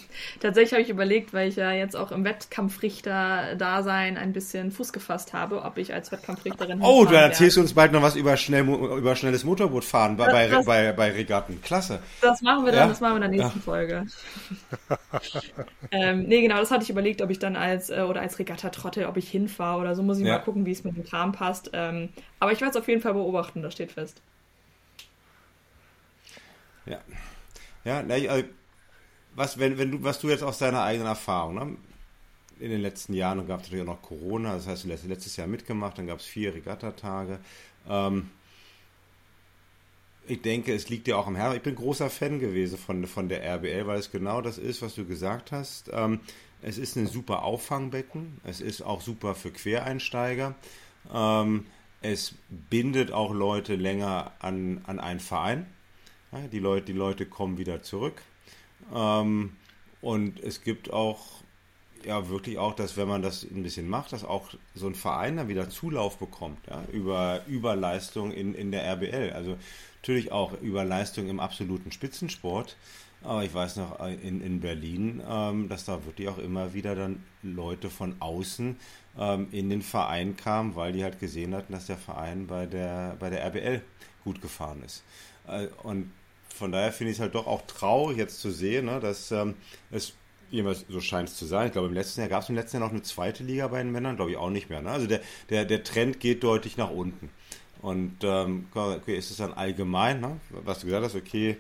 Tatsächlich 0.41 0.73
habe 0.73 0.81
ich 0.81 0.89
überlegt, 0.89 1.35
weil 1.35 1.51
ich 1.51 1.57
ja 1.57 1.73
jetzt 1.73 1.95
auch 1.95 2.11
im 2.11 2.25
Wettkampfrichter-Dasein 2.25 4.17
ein 4.17 4.33
bisschen 4.33 4.73
Fuß 4.73 4.95
gefasst 4.95 5.35
habe, 5.35 5.61
ob 5.63 5.77
ich 5.77 5.93
als 5.93 6.11
Wettkampfrichterin. 6.11 6.81
Oh, 6.81 7.05
du 7.05 7.15
erzählst 7.15 7.59
werde. 7.59 7.67
uns 7.67 7.75
bald 7.75 7.93
noch 7.93 8.01
was 8.01 8.17
über, 8.17 8.39
schnell, 8.39 8.67
über 8.67 9.15
schnelles 9.15 9.45
Motorbootfahren 9.45 10.17
bei, 10.17 10.33
bei, 10.33 10.63
bei, 10.63 10.93
bei, 10.93 11.11
Regatten. 11.11 11.61
Klasse. 11.61 11.99
Das 12.23 12.41
machen 12.41 12.65
wir 12.65 12.73
dann, 12.73 12.81
ja? 12.81 12.89
das 12.89 13.03
machen 13.03 13.21
wir 13.21 13.27
in 13.27 13.33
der 13.33 13.43
nächsten 13.43 13.59
ja. 13.59 13.65
Folge. 13.65 14.07
ähm, 15.91 16.23
nee, 16.23 16.41
genau, 16.41 16.57
das 16.57 16.71
hatte 16.71 16.85
ich 16.85 16.89
überlegt, 16.91 17.21
ob 17.21 17.29
ich 17.29 17.39
dann 17.39 17.57
als 17.57 17.91
äh, 17.91 18.01
oder 18.09 18.23
als 18.23 18.39
Regatta-Trottel, 18.39 19.05
ob 19.05 19.19
ich 19.19 19.29
hinfahre 19.29 19.83
oder 19.83 19.95
so, 19.95 20.03
muss 20.03 20.17
ich 20.19 20.25
ja. 20.25 20.39
mal 20.39 20.45
gucken, 20.45 20.65
wie 20.65 20.73
es 20.73 20.85
mit 20.85 20.97
dem 20.97 21.05
Kram 21.05 21.33
passt. 21.33 21.69
Ähm, 21.75 22.09
aber 22.41 22.53
ich 22.53 22.63
werde 22.63 22.71
es 22.71 22.77
auf 22.79 22.89
jeden 22.89 23.03
Fall 23.03 23.13
beobachten, 23.13 23.61
das 23.61 23.75
steht 23.75 23.93
fest. 23.93 24.23
Ja. 26.87 26.99
Ja, 27.87 28.01
also, 28.01 28.45
was, 29.37 29.59
wenn, 29.59 29.79
wenn 29.79 29.93
du, 29.93 30.03
was 30.03 30.19
du 30.19 30.29
jetzt 30.29 30.43
aus 30.43 30.59
deiner 30.59 30.83
eigenen 30.83 31.07
Erfahrung, 31.07 31.55
ne? 31.55 31.77
in 32.59 32.71
den 32.71 32.81
letzten 32.81 33.15
Jahren 33.15 33.47
gab 33.47 33.61
es 33.61 33.67
natürlich 33.67 33.89
auch 33.89 33.95
noch 33.95 34.03
Corona, 34.03 34.55
das 34.55 34.67
heißt, 34.67 34.85
du 34.85 34.93
hast 34.93 35.05
letztes 35.05 35.37
Jahr 35.37 35.47
mitgemacht, 35.47 35.97
dann 35.97 36.09
gab 36.09 36.19
es 36.19 36.25
vier 36.25 36.53
Regattatage. 36.53 37.39
Ähm, 37.89 38.31
ich 40.27 40.43
denke, 40.43 40.75
es 40.75 40.89
liegt 40.89 41.07
dir 41.07 41.17
auch 41.17 41.29
am 41.29 41.37
Herzen. 41.37 41.59
Ich 41.59 41.63
bin 41.63 41.77
großer 41.77 42.11
Fan 42.11 42.41
gewesen 42.41 42.77
von, 42.77 43.07
von 43.07 43.29
der 43.29 43.45
RBL, 43.45 43.87
weil 43.87 44.01
es 44.01 44.11
genau 44.11 44.41
das 44.41 44.59
ist, 44.59 44.83
was 44.83 44.97
du 44.97 45.05
gesagt 45.05 45.53
hast. 45.53 45.89
Ähm, 45.93 46.19
es 46.63 46.79
ist 46.79 46.97
ein 46.97 47.07
super 47.07 47.45
Auffangbecken, 47.45 48.41
es 48.43 48.61
ist 48.61 48.83
auch 48.83 49.01
super 49.01 49.37
für 49.37 49.53
Quereinsteiger. 49.53 50.57
Ähm, 51.15 51.67
es 52.03 52.35
bindet 52.49 53.13
auch 53.13 53.33
Leute 53.33 53.77
länger 53.77 54.33
an, 54.41 54.81
an 54.87 54.99
einen 54.99 55.21
Verein. 55.21 55.67
Die, 56.53 56.59
Leute, 56.59 56.87
die 56.87 56.93
Leute 56.93 57.27
kommen 57.27 57.59
wieder 57.59 57.83
zurück. 57.83 58.21
Ähm, 58.95 59.57
und 60.01 60.41
es 60.41 60.63
gibt 60.63 60.93
auch, 60.93 61.21
ja, 62.05 62.29
wirklich 62.29 62.59
auch, 62.59 62.75
dass 62.75 62.97
wenn 62.97 63.09
man 63.09 63.23
das 63.23 63.43
ein 63.43 63.63
bisschen 63.63 63.89
macht, 63.89 64.13
dass 64.13 64.25
auch 64.25 64.51
so 64.75 64.87
ein 64.87 64.95
Verein 64.95 65.37
dann 65.37 65.49
wieder 65.49 65.71
Zulauf 65.71 66.19
bekommt, 66.19 66.59
ja, 66.69 66.85
über, 66.93 67.41
über 67.47 67.75
Leistung 67.75 68.33
in, 68.33 68.55
in 68.55 68.71
der 68.71 68.85
RBL. 68.85 69.33
Also 69.33 69.57
natürlich 70.03 70.31
auch 70.31 70.61
über 70.61 70.85
Leistung 70.85 71.29
im 71.29 71.41
absoluten 71.41 71.91
Spitzensport. 71.91 72.77
Aber 73.23 73.43
ich 73.43 73.53
weiß 73.53 73.77
noch 73.77 73.99
äh, 74.01 74.15
in, 74.15 74.41
in 74.41 74.61
Berlin, 74.61 75.23
ähm, 75.29 75.69
dass 75.69 75.85
da 75.85 76.05
wirklich 76.05 76.29
auch 76.29 76.39
immer 76.39 76.75
wieder 76.75 76.95
dann 76.95 77.25
Leute 77.43 77.91
von 77.91 78.15
außen 78.21 78.77
ähm, 79.19 79.49
in 79.51 79.71
den 79.71 79.83
Verein 79.83 80.37
kamen, 80.37 80.77
weil 80.77 80.93
die 80.93 81.03
halt 81.03 81.19
gesehen 81.19 81.55
hatten, 81.55 81.73
dass 81.73 81.87
der 81.87 81.97
Verein 81.97 82.47
bei 82.47 82.67
der, 82.67 83.17
bei 83.19 83.31
der 83.31 83.45
RBL 83.45 83.83
gut 84.23 84.41
gefahren 84.41 84.83
ist. 84.85 85.03
Äh, 85.49 85.69
und 85.83 86.13
von 86.55 86.73
daher 86.73 86.93
finde 86.93 87.11
ich 87.11 87.19
es 87.19 87.21
halt 87.21 87.35
doch 87.35 87.47
auch 87.47 87.63
traurig 87.67 88.19
jetzt 88.19 88.41
zu 88.41 88.51
sehen, 88.51 88.87
ne, 88.87 89.01
dass 89.01 89.31
ähm, 89.31 89.55
es 89.91 90.15
Jedenfalls 90.51 90.85
so 90.89 91.01
scheint 91.01 91.29
es 91.29 91.37
zu 91.37 91.45
sein. 91.45 91.67
Ich 91.67 91.73
glaube, 91.73 91.89
im 91.89 91.95
letzten 91.95 92.21
Jahr 92.21 92.29
gab 92.29 92.43
es 92.43 92.49
im 92.49 92.55
letzten 92.55 92.77
Jahr 92.77 92.87
noch 92.87 92.93
eine 92.93 93.03
zweite 93.03 93.43
Liga 93.43 93.67
bei 93.69 93.79
den 93.79 93.91
Männern, 93.91 94.17
glaube 94.17 94.31
ich 94.31 94.37
auch 94.37 94.51
nicht 94.51 94.71
mehr. 94.71 94.81
Ne? 94.81 94.91
Also 94.91 95.07
der, 95.07 95.21
der, 95.51 95.65
der 95.65 95.83
Trend 95.83 96.21
geht 96.21 96.45
deutlich 96.45 96.77
nach 96.77 96.91
unten. 96.91 97.31
Und 97.83 98.19
ähm, 98.23 98.67
okay, 98.73 99.17
ist 99.17 99.31
es 99.31 99.39
dann 99.39 99.53
allgemein, 99.53 100.21
ne? 100.21 100.41
was 100.51 100.81
du 100.81 100.87
gesagt 100.87 101.05
hast, 101.05 101.15
okay, 101.17 101.57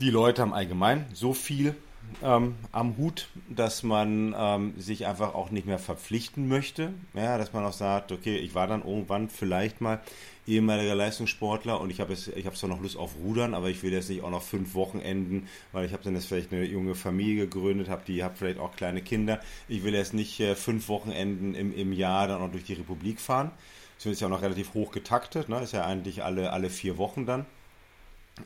die 0.00 0.10
Leute 0.10 0.42
haben 0.42 0.52
allgemein 0.52 1.06
so 1.14 1.32
viel 1.32 1.74
ähm, 2.22 2.54
am 2.72 2.96
Hut, 2.96 3.28
dass 3.48 3.82
man 3.82 4.34
ähm, 4.36 4.74
sich 4.78 5.06
einfach 5.06 5.34
auch 5.34 5.50
nicht 5.50 5.66
mehr 5.66 5.78
verpflichten 5.78 6.48
möchte. 6.48 6.92
Ja, 7.14 7.38
dass 7.38 7.52
man 7.52 7.64
auch 7.64 7.72
sagt, 7.72 8.12
okay, 8.12 8.36
ich 8.36 8.54
war 8.54 8.66
dann 8.66 8.82
irgendwann 8.82 9.28
vielleicht 9.28 9.80
mal 9.80 10.00
ehemaliger 10.46 10.94
Leistungssportler 10.94 11.80
und 11.80 11.90
ich 11.90 12.00
habe 12.00 12.12
ich 12.12 12.46
habe 12.46 12.56
zwar 12.56 12.68
noch 12.68 12.80
Lust 12.80 12.96
auf 12.96 13.12
Rudern, 13.22 13.54
aber 13.54 13.70
ich 13.70 13.82
will 13.82 13.92
jetzt 13.92 14.10
nicht 14.10 14.22
auch 14.22 14.30
noch 14.30 14.42
fünf 14.42 14.74
Wochenenden, 14.74 15.48
weil 15.72 15.86
ich 15.86 15.92
habe 15.92 16.02
dann 16.02 16.14
jetzt 16.14 16.26
vielleicht 16.26 16.52
eine 16.52 16.64
junge 16.64 16.94
Familie 16.94 17.46
gegründet, 17.46 17.88
habe 17.88 18.02
die 18.06 18.22
habe 18.22 18.36
vielleicht 18.36 18.58
auch 18.58 18.76
kleine 18.76 19.00
Kinder. 19.00 19.40
Ich 19.68 19.84
will 19.84 19.94
jetzt 19.94 20.14
nicht 20.14 20.40
äh, 20.40 20.54
fünf 20.54 20.88
Wochenenden 20.88 21.54
im, 21.54 21.74
im 21.74 21.92
Jahr 21.92 22.28
dann 22.28 22.42
auch 22.42 22.50
durch 22.50 22.64
die 22.64 22.74
Republik 22.74 23.20
fahren. 23.20 23.50
Das 23.96 24.06
ist 24.06 24.20
ja 24.20 24.26
auch 24.26 24.32
noch 24.32 24.42
relativ 24.42 24.74
hoch 24.74 24.90
getaktet, 24.92 25.48
ne? 25.48 25.60
Ist 25.60 25.72
ja 25.72 25.84
eigentlich 25.84 26.22
alle 26.24 26.52
alle 26.52 26.68
vier 26.68 26.98
Wochen 26.98 27.24
dann. 27.26 27.46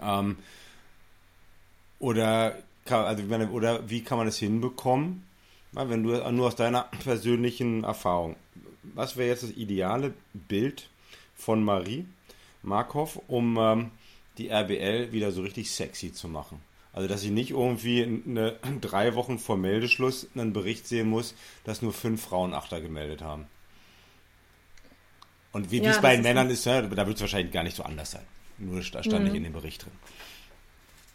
Ähm, 0.01 0.37
oder 1.99 2.57
kann, 2.89 3.05
also 3.05 3.23
meine, 3.25 3.51
oder 3.51 3.89
wie 3.89 4.03
kann 4.03 4.19
man 4.19 4.27
das 4.27 4.39
hinbekommen? 4.39 5.25
Wenn 5.73 6.03
du 6.03 6.33
nur 6.33 6.47
aus 6.47 6.57
deiner 6.57 6.83
persönlichen 7.05 7.85
Erfahrung, 7.85 8.37
was 8.83 9.17
wäre 9.17 9.29
jetzt 9.29 9.43
das 9.43 9.51
ideale 9.51 10.15
Bild 10.33 10.89
von 11.37 11.63
Marie 11.63 12.07
Markov, 12.63 13.21
um 13.29 13.57
ähm, 13.59 13.91
die 14.39 14.49
RBL 14.49 15.13
wieder 15.13 15.31
so 15.31 15.43
richtig 15.43 15.71
sexy 15.71 16.13
zu 16.13 16.29
machen? 16.29 16.61
Also, 16.93 17.07
dass 17.07 17.23
ich 17.23 17.31
nicht 17.31 17.51
irgendwie 17.51 18.03
eine, 18.03 18.57
drei 18.81 19.15
Wochen 19.15 19.39
vor 19.39 19.57
Meldeschluss 19.57 20.27
einen 20.35 20.53
Bericht 20.53 20.89
sehen 20.89 21.09
muss, 21.09 21.35
dass 21.65 21.83
nur 21.83 21.93
fünf 21.93 22.23
Frauen 22.23 22.55
Achter 22.55 22.81
gemeldet 22.81 23.23
haben. 23.23 23.47
Und 25.53 25.71
wie 25.71 25.79
ja, 25.79 25.91
es 25.91 26.01
bei 26.01 26.15
den 26.15 26.23
Männern 26.23 26.51
ist, 26.51 26.65
ja, 26.67 26.83
da 26.83 27.07
wird 27.07 27.17
es 27.17 27.21
wahrscheinlich 27.21 27.53
gar 27.53 27.63
nicht 27.63 27.77
so 27.77 27.83
anders 27.83 28.11
sein. 28.13 28.25
Nur 28.59 28.81
da 28.81 29.03
stand 29.03 29.21
mhm. 29.21 29.25
nicht 29.25 29.35
in 29.37 29.45
dem 29.45 29.53
Bericht 29.53 29.85
drin. 29.85 29.93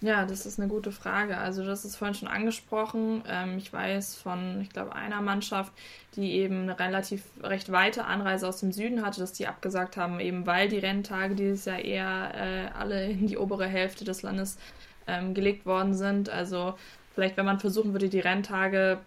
Ja, 0.03 0.25
das 0.25 0.45
ist 0.45 0.59
eine 0.59 0.67
gute 0.67 0.91
Frage. 0.91 1.37
Also 1.37 1.63
das 1.63 1.85
ist 1.85 1.95
vorhin 1.95 2.13
schon 2.13 2.27
angesprochen. 2.27 3.23
Ähm, 3.25 3.57
ich 3.57 3.71
weiß 3.71 4.15
von, 4.17 4.59
ich 4.59 4.69
glaube, 4.69 4.93
einer 4.93 5.21
Mannschaft, 5.21 5.71
die 6.17 6.33
eben 6.33 6.63
eine 6.63 6.77
relativ 6.77 7.23
recht 7.41 7.71
weite 7.71 8.03
Anreise 8.03 8.49
aus 8.49 8.59
dem 8.59 8.73
Süden 8.73 9.05
hatte, 9.05 9.21
dass 9.21 9.31
die 9.31 9.47
abgesagt 9.47 9.95
haben, 9.95 10.19
eben 10.19 10.45
weil 10.45 10.67
die 10.67 10.79
Renntage 10.79 11.35
dieses 11.35 11.63
Jahr 11.63 11.79
eher 11.79 12.31
äh, 12.35 12.77
alle 12.77 13.11
in 13.11 13.27
die 13.27 13.37
obere 13.37 13.65
Hälfte 13.65 14.03
des 14.03 14.23
Landes 14.23 14.57
ähm, 15.07 15.33
gelegt 15.33 15.65
worden 15.65 15.93
sind. 15.93 16.29
Also 16.29 16.73
vielleicht, 17.15 17.37
wenn 17.37 17.45
man 17.45 17.61
versuchen 17.61 17.93
würde, 17.93 18.09
die 18.09 18.19
Renntage 18.19 18.99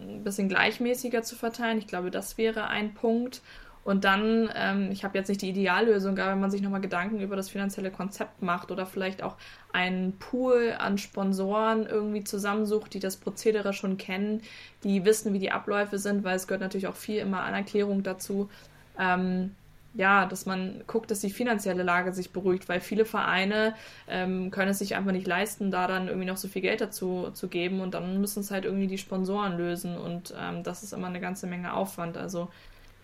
ein 0.00 0.22
bisschen 0.22 0.48
gleichmäßiger 0.48 1.24
zu 1.24 1.34
verteilen, 1.34 1.78
ich 1.78 1.88
glaube, 1.88 2.12
das 2.12 2.38
wäre 2.38 2.68
ein 2.68 2.94
Punkt. 2.94 3.42
Und 3.86 4.02
dann, 4.02 4.50
ähm, 4.56 4.90
ich 4.90 5.04
habe 5.04 5.16
jetzt 5.16 5.28
nicht 5.28 5.42
die 5.42 5.50
Ideallösung, 5.50 6.18
aber 6.18 6.32
wenn 6.32 6.40
man 6.40 6.50
sich 6.50 6.60
nochmal 6.60 6.80
Gedanken 6.80 7.20
über 7.20 7.36
das 7.36 7.50
finanzielle 7.50 7.92
Konzept 7.92 8.42
macht 8.42 8.72
oder 8.72 8.84
vielleicht 8.84 9.22
auch 9.22 9.36
einen 9.72 10.18
Pool 10.18 10.74
an 10.76 10.98
Sponsoren 10.98 11.86
irgendwie 11.86 12.24
zusammensucht, 12.24 12.94
die 12.94 12.98
das 12.98 13.16
Prozedere 13.16 13.72
schon 13.72 13.96
kennen, 13.96 14.42
die 14.82 15.04
wissen, 15.04 15.32
wie 15.32 15.38
die 15.38 15.52
Abläufe 15.52 15.98
sind, 15.98 16.24
weil 16.24 16.34
es 16.34 16.48
gehört 16.48 16.62
natürlich 16.62 16.88
auch 16.88 16.96
viel 16.96 17.20
immer 17.20 17.44
an 17.44 17.54
Erklärung 17.54 18.02
dazu. 18.02 18.50
Ähm, 18.98 19.54
ja, 19.94 20.26
dass 20.26 20.46
man 20.46 20.82
guckt, 20.88 21.12
dass 21.12 21.20
die 21.20 21.30
finanzielle 21.30 21.84
Lage 21.84 22.12
sich 22.12 22.32
beruhigt, 22.32 22.68
weil 22.68 22.80
viele 22.80 23.04
Vereine 23.04 23.76
ähm, 24.08 24.50
können 24.50 24.72
es 24.72 24.80
sich 24.80 24.96
einfach 24.96 25.12
nicht 25.12 25.28
leisten, 25.28 25.70
da 25.70 25.86
dann 25.86 26.08
irgendwie 26.08 26.26
noch 26.26 26.38
so 26.38 26.48
viel 26.48 26.62
Geld 26.62 26.80
dazu 26.80 27.30
zu 27.34 27.46
geben 27.46 27.80
und 27.80 27.94
dann 27.94 28.20
müssen 28.20 28.40
es 28.40 28.50
halt 28.50 28.64
irgendwie 28.64 28.88
die 28.88 28.98
Sponsoren 28.98 29.56
lösen 29.56 29.96
und 29.96 30.34
ähm, 30.36 30.64
das 30.64 30.82
ist 30.82 30.92
immer 30.92 31.06
eine 31.06 31.20
ganze 31.20 31.46
Menge 31.46 31.72
Aufwand. 31.72 32.16
Also 32.16 32.48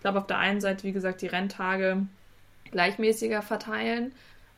glaube, 0.03 0.19
auf 0.19 0.27
der 0.27 0.37
einen 0.37 0.61
Seite, 0.61 0.83
wie 0.83 0.91
gesagt, 0.91 1.21
die 1.21 1.27
Renntage 1.27 2.05
gleichmäßiger 2.69 3.41
verteilen 3.41 4.11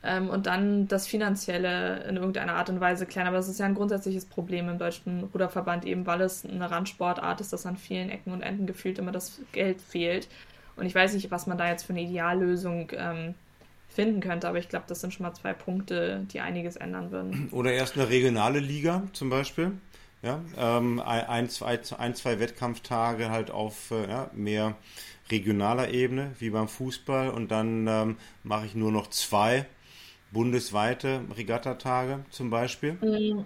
ähm, 0.04 0.30
und 0.30 0.48
dann 0.48 0.88
das 0.88 1.08
Finanzielle 1.08 2.04
in 2.10 2.18
irgendeiner 2.18 2.56
Art 2.56 2.70
und 2.70 2.82
Weise 2.82 3.06
klären. 3.06 3.28
Aber 3.28 3.38
das 3.38 3.48
ist 3.48 3.60
ja 3.60 3.66
ein 3.66 3.76
grundsätzliches 3.76 4.26
Problem 4.26 4.68
im 4.68 4.78
Deutschen 4.78 5.24
Ruderverband, 5.34 5.86
eben 5.86 6.06
weil 6.06 6.22
es 6.22 6.46
eine 6.46 6.70
Randsportart 6.70 7.40
ist, 7.42 7.54
dass 7.54 7.66
an 7.66 7.78
vielen 7.78 8.10
Ecken 8.10 8.34
und 8.34 8.42
Enden 8.42 8.66
gefühlt 8.66 9.00
immer 9.00 9.12
das 9.12 9.40
Geld 9.54 9.80
fehlt. 9.82 10.28
Und 10.76 10.86
ich 10.86 10.96
weiß 10.96 11.14
nicht, 11.14 11.32
was 11.32 11.48
man 11.48 11.58
da 11.58 11.70
jetzt 11.70 11.84
für 11.84 11.94
eine 11.94 12.02
Ideallösung 12.02 12.92
ähm, 12.96 13.36
finden 13.88 14.20
könnte, 14.20 14.50
aber 14.50 14.58
ich 14.58 14.68
glaube, 14.68 14.86
das 14.88 15.00
sind 15.00 15.14
schon 15.14 15.26
mal 15.26 15.34
zwei 15.34 15.54
Punkte, 15.54 16.26
die 16.34 16.42
einiges 16.42 16.76
ändern 16.76 17.12
würden. 17.12 17.50
Oder 17.52 17.72
erst 17.72 17.96
eine 17.96 18.10
regionale 18.10 18.60
Liga 18.60 19.04
zum 19.14 19.30
Beispiel. 19.30 19.72
Ja, 20.22 20.42
ähm, 20.58 21.00
ein, 21.00 21.50
zwei, 21.50 21.80
ein, 21.98 22.16
zwei 22.16 22.40
Wettkampftage 22.40 23.30
halt 23.30 23.52
auf 23.52 23.92
äh, 23.92 24.10
ja, 24.10 24.32
mehr 24.34 24.76
regionaler 25.30 25.90
Ebene, 25.90 26.32
wie 26.40 26.50
beim 26.50 26.68
Fußball. 26.68 27.30
Und 27.30 27.50
dann 27.52 27.88
ähm, 27.88 28.18
mache 28.44 28.66
ich 28.66 28.76
nur 28.76 28.92
noch 28.92 29.10
zwei 29.10 29.66
bundesweite 30.32 31.22
Regattatage 31.36 32.26
zum 32.30 32.50
Beispiel. 32.50 32.94
Mm, 32.94 33.46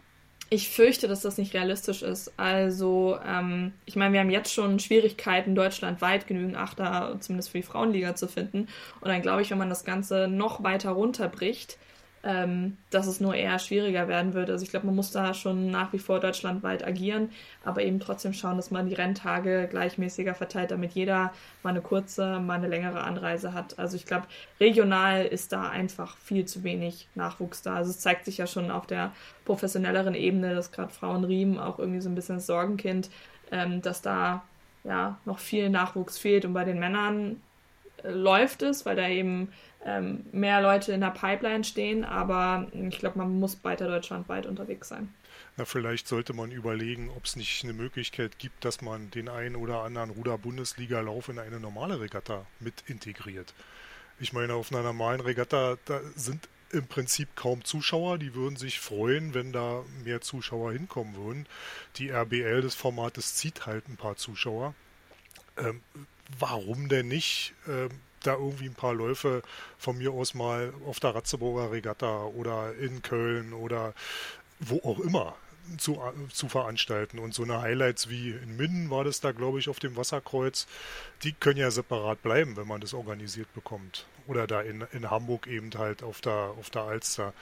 ich 0.50 0.70
fürchte, 0.70 1.08
dass 1.08 1.22
das 1.22 1.38
nicht 1.38 1.54
realistisch 1.54 2.02
ist. 2.02 2.34
Also, 2.38 3.18
ähm, 3.26 3.74
ich 3.86 3.96
meine, 3.96 4.14
wir 4.14 4.20
haben 4.20 4.32
jetzt 4.32 4.52
schon 4.52 4.80
Schwierigkeiten, 4.80 5.54
deutschlandweit 5.54 6.26
genügend 6.26 6.56
Achter, 6.56 7.18
zumindest 7.20 7.52
für 7.52 7.60
die 7.60 7.64
Frauenliga 7.64 8.16
zu 8.16 8.28
finden. 8.28 8.68
Und 9.00 9.10
dann 9.10 9.22
glaube 9.22 9.44
ich, 9.44 9.52
wenn 9.52 9.60
man 9.60 9.70
das 9.70 9.86
Ganze 9.86 10.28
noch 10.28 10.64
weiter 10.64 10.92
runterbricht, 10.92 11.78
ähm, 12.24 12.78
dass 12.90 13.08
es 13.08 13.22
nur 13.22 13.34
eher 13.34 13.60
schwieriger 13.60 14.08
werden 14.08 14.34
wird. 14.34 14.50
Also 14.50 14.64
ich 14.64 14.72
glaube, 14.72 14.88
man 14.88 14.96
muss 14.96 15.12
da 15.12 15.34
schon 15.34 15.72
nach 15.72 15.94
wie 15.94 16.00
vor 16.00 16.20
deutschlandweit 16.20 16.86
agieren, 16.86 17.30
aber 17.64 17.84
eben 17.84 18.00
trotzdem 18.00 18.34
schauen, 18.34 18.58
dass 18.58 18.72
man 18.72 18.88
die 18.88 18.96
Renntage 18.96 19.68
gleichmäßiger 19.70 20.34
verteilt, 20.36 20.72
damit 20.72 20.92
jeder 20.92 21.32
mal 21.64 21.70
eine 21.70 21.82
kurze, 21.82 22.40
mal 22.40 22.56
eine 22.56 22.68
längere 22.68 23.02
Anreise 23.02 23.54
hat. 23.54 23.80
Also 23.80 23.96
ich 23.96 24.06
glaube, 24.06 24.28
regional 24.60 25.26
ist 25.26 25.54
da 25.54 25.70
einfach 25.70 26.18
viel 26.18 26.46
zu 26.46 26.64
wenig 26.64 27.08
Nachwuchs 27.16 27.62
da. 27.62 27.76
Also 27.76 27.92
es 27.92 28.00
zeigt 28.00 28.26
sich 28.26 28.38
ja 28.38 28.48
schon 28.48 28.70
auf 28.70 28.86
der 28.86 29.14
professionelleren 29.46 30.16
Ebene, 30.16 30.56
dass 30.56 30.72
gerade 30.72 30.92
Frauenriemen 30.92 31.58
auch 31.58 31.80
irgendwie 31.80 32.02
so 32.02 32.10
ein 32.10 32.16
bisschen 32.16 32.36
das 32.36 32.48
Sorgenkind, 32.48 33.10
ähm, 33.52 33.82
dass 33.82 34.02
da 34.02 34.44
ja 34.84 35.18
noch 35.26 35.40
viel 35.40 35.70
Nachwuchs 35.70 36.18
fehlt 36.18 36.46
und 36.46 36.54
bei 36.54 36.66
den 36.66 36.80
Männern 36.80 37.42
äh, 38.04 38.12
läuft 38.12 38.62
es, 38.62 38.86
weil 38.86 38.96
da 38.96 39.08
eben 39.08 39.50
ähm, 39.86 40.26
mehr 40.32 40.62
Leute 40.62 40.92
in 40.92 41.02
der 41.02 41.12
Pipeline 41.12 41.64
stehen, 41.64 42.04
aber 42.04 42.68
ich 42.74 43.00
glaube, 43.00 43.18
man 43.18 43.40
muss 43.40 43.64
weiter 43.64 43.88
deutschlandweit 43.88 44.46
unterwegs 44.46 44.90
sein. 44.90 45.14
Na, 45.58 45.66
vielleicht 45.66 46.08
sollte 46.08 46.34
man 46.34 46.52
überlegen, 46.52 47.10
ob 47.10 47.26
es 47.26 47.36
nicht 47.36 47.64
eine 47.64 47.74
Möglichkeit 47.74 48.40
gibt, 48.40 48.66
dass 48.66 48.82
man 48.82 49.10
den 49.12 49.30
einen 49.30 49.56
oder 49.56 49.84
anderen 49.84 50.10
Ruder-Bundesliga-Lauf 50.12 51.30
in 51.30 51.40
eine 51.40 51.60
normale 51.60 52.00
Regatta 52.00 52.46
mit 52.60 52.84
integriert. 52.88 53.54
Ich 54.20 54.34
meine, 54.34 54.54
auf 54.54 54.72
einer 54.72 54.84
normalen 54.84 55.22
Regatta, 55.22 55.78
da 55.86 56.02
sind 56.16 56.50
im 56.72 56.88
Prinzip 56.88 57.36
kaum 57.36 57.64
Zuschauer. 57.64 58.18
Die 58.18 58.36
würden 58.36 58.58
sich 58.58 58.80
freuen, 58.80 59.34
wenn 59.34 59.52
da 59.52 59.84
mehr 60.04 60.22
Zuschauer 60.22 60.74
hinkommen 60.74 61.16
würden. 61.16 61.46
Die 61.96 62.10
RBL 62.10 62.62
des 62.62 62.76
Formates 62.76 63.36
zieht 63.36 63.66
halt 63.66 63.88
ein 63.88 63.98
paar 63.98 64.18
Zuschauer. 64.18 64.74
Ähm, 65.58 65.82
warum 66.38 66.90
denn 66.90 67.08
nicht? 67.08 67.54
Ähm, 67.68 67.90
da 68.24 68.34
irgendwie 68.34 68.66
ein 68.66 68.76
paar 68.76 68.94
Läufe 68.94 69.42
von 69.78 69.98
mir 69.98 70.12
aus 70.12 70.34
mal 70.34 70.74
auf 70.86 71.00
der 71.00 71.16
Ratzeburger 71.16 71.72
Regatta 71.72 72.24
oder 72.24 72.74
in 72.76 73.02
Köln 73.02 73.54
oder 73.54 73.94
wo 74.60 74.78
auch 74.84 75.00
immer 75.00 75.36
zu, 75.78 76.02
zu 76.32 76.50
veranstalten. 76.50 77.20
Und 77.20 77.34
so 77.34 77.44
eine 77.44 77.62
Highlights 77.62 78.10
wie 78.10 78.32
in 78.32 78.58
Minden 78.58 78.90
war 78.90 79.04
das 79.04 79.22
da, 79.22 79.32
glaube 79.32 79.60
ich, 79.60 79.70
auf 79.70 79.80
dem 79.80 79.96
Wasserkreuz, 79.96 80.68
die 81.24 81.34
können 81.34 81.60
ja 81.60 81.72
separat 81.72 82.22
bleiben, 82.24 82.58
wenn 82.58 82.68
man 82.68 82.82
das 82.82 82.94
organisiert 82.94 83.54
bekommt. 83.54 84.08
Oder 84.28 84.48
da 84.48 84.62
in, 84.62 84.86
in 84.92 85.10
Hamburg 85.10 85.48
eben 85.48 85.72
halt 85.78 86.04
auf 86.04 86.22
der, 86.22 86.54
auf 86.60 86.70
der 86.70 86.84
Alster. 86.84 87.34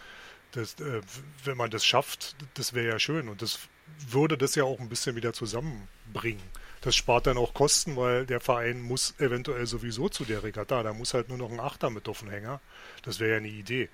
Das, 0.52 0.76
äh, 0.76 1.02
wenn 1.44 1.58
man 1.58 1.72
das 1.72 1.86
schafft, 1.86 2.36
das 2.56 2.74
wäre 2.74 2.88
ja 2.88 3.00
schön. 3.00 3.30
Und 3.30 3.42
das 3.42 3.60
würde 4.08 4.38
das 4.38 4.56
ja 4.56 4.64
auch 4.64 4.80
ein 4.80 4.90
bisschen 4.90 5.16
wieder 5.16 5.34
zusammenbringen 5.34 6.42
das 6.82 6.96
spart 6.96 7.28
dann 7.28 7.38
auch 7.38 7.54
Kosten, 7.54 7.96
weil 7.96 8.26
der 8.26 8.40
Verein 8.40 8.82
muss 8.82 9.16
eventuell 9.20 9.66
sowieso 9.66 10.10
zu 10.10 10.26
der 10.26 10.44
Regatta. 10.44 10.84
Da 10.84 10.94
muss 10.94 11.14
halt 11.14 11.30
nur 11.30 11.38
noch 11.38 11.52
ein 11.52 11.60
Achter 11.60 11.90
mit 11.90 12.08
auf 12.08 12.20
den 12.20 12.30
Hänger. 12.30 12.62
Das 13.04 13.20
wäre 13.20 13.32
ja 13.32 13.38
eine 13.38 13.48
Idee. 13.48 13.90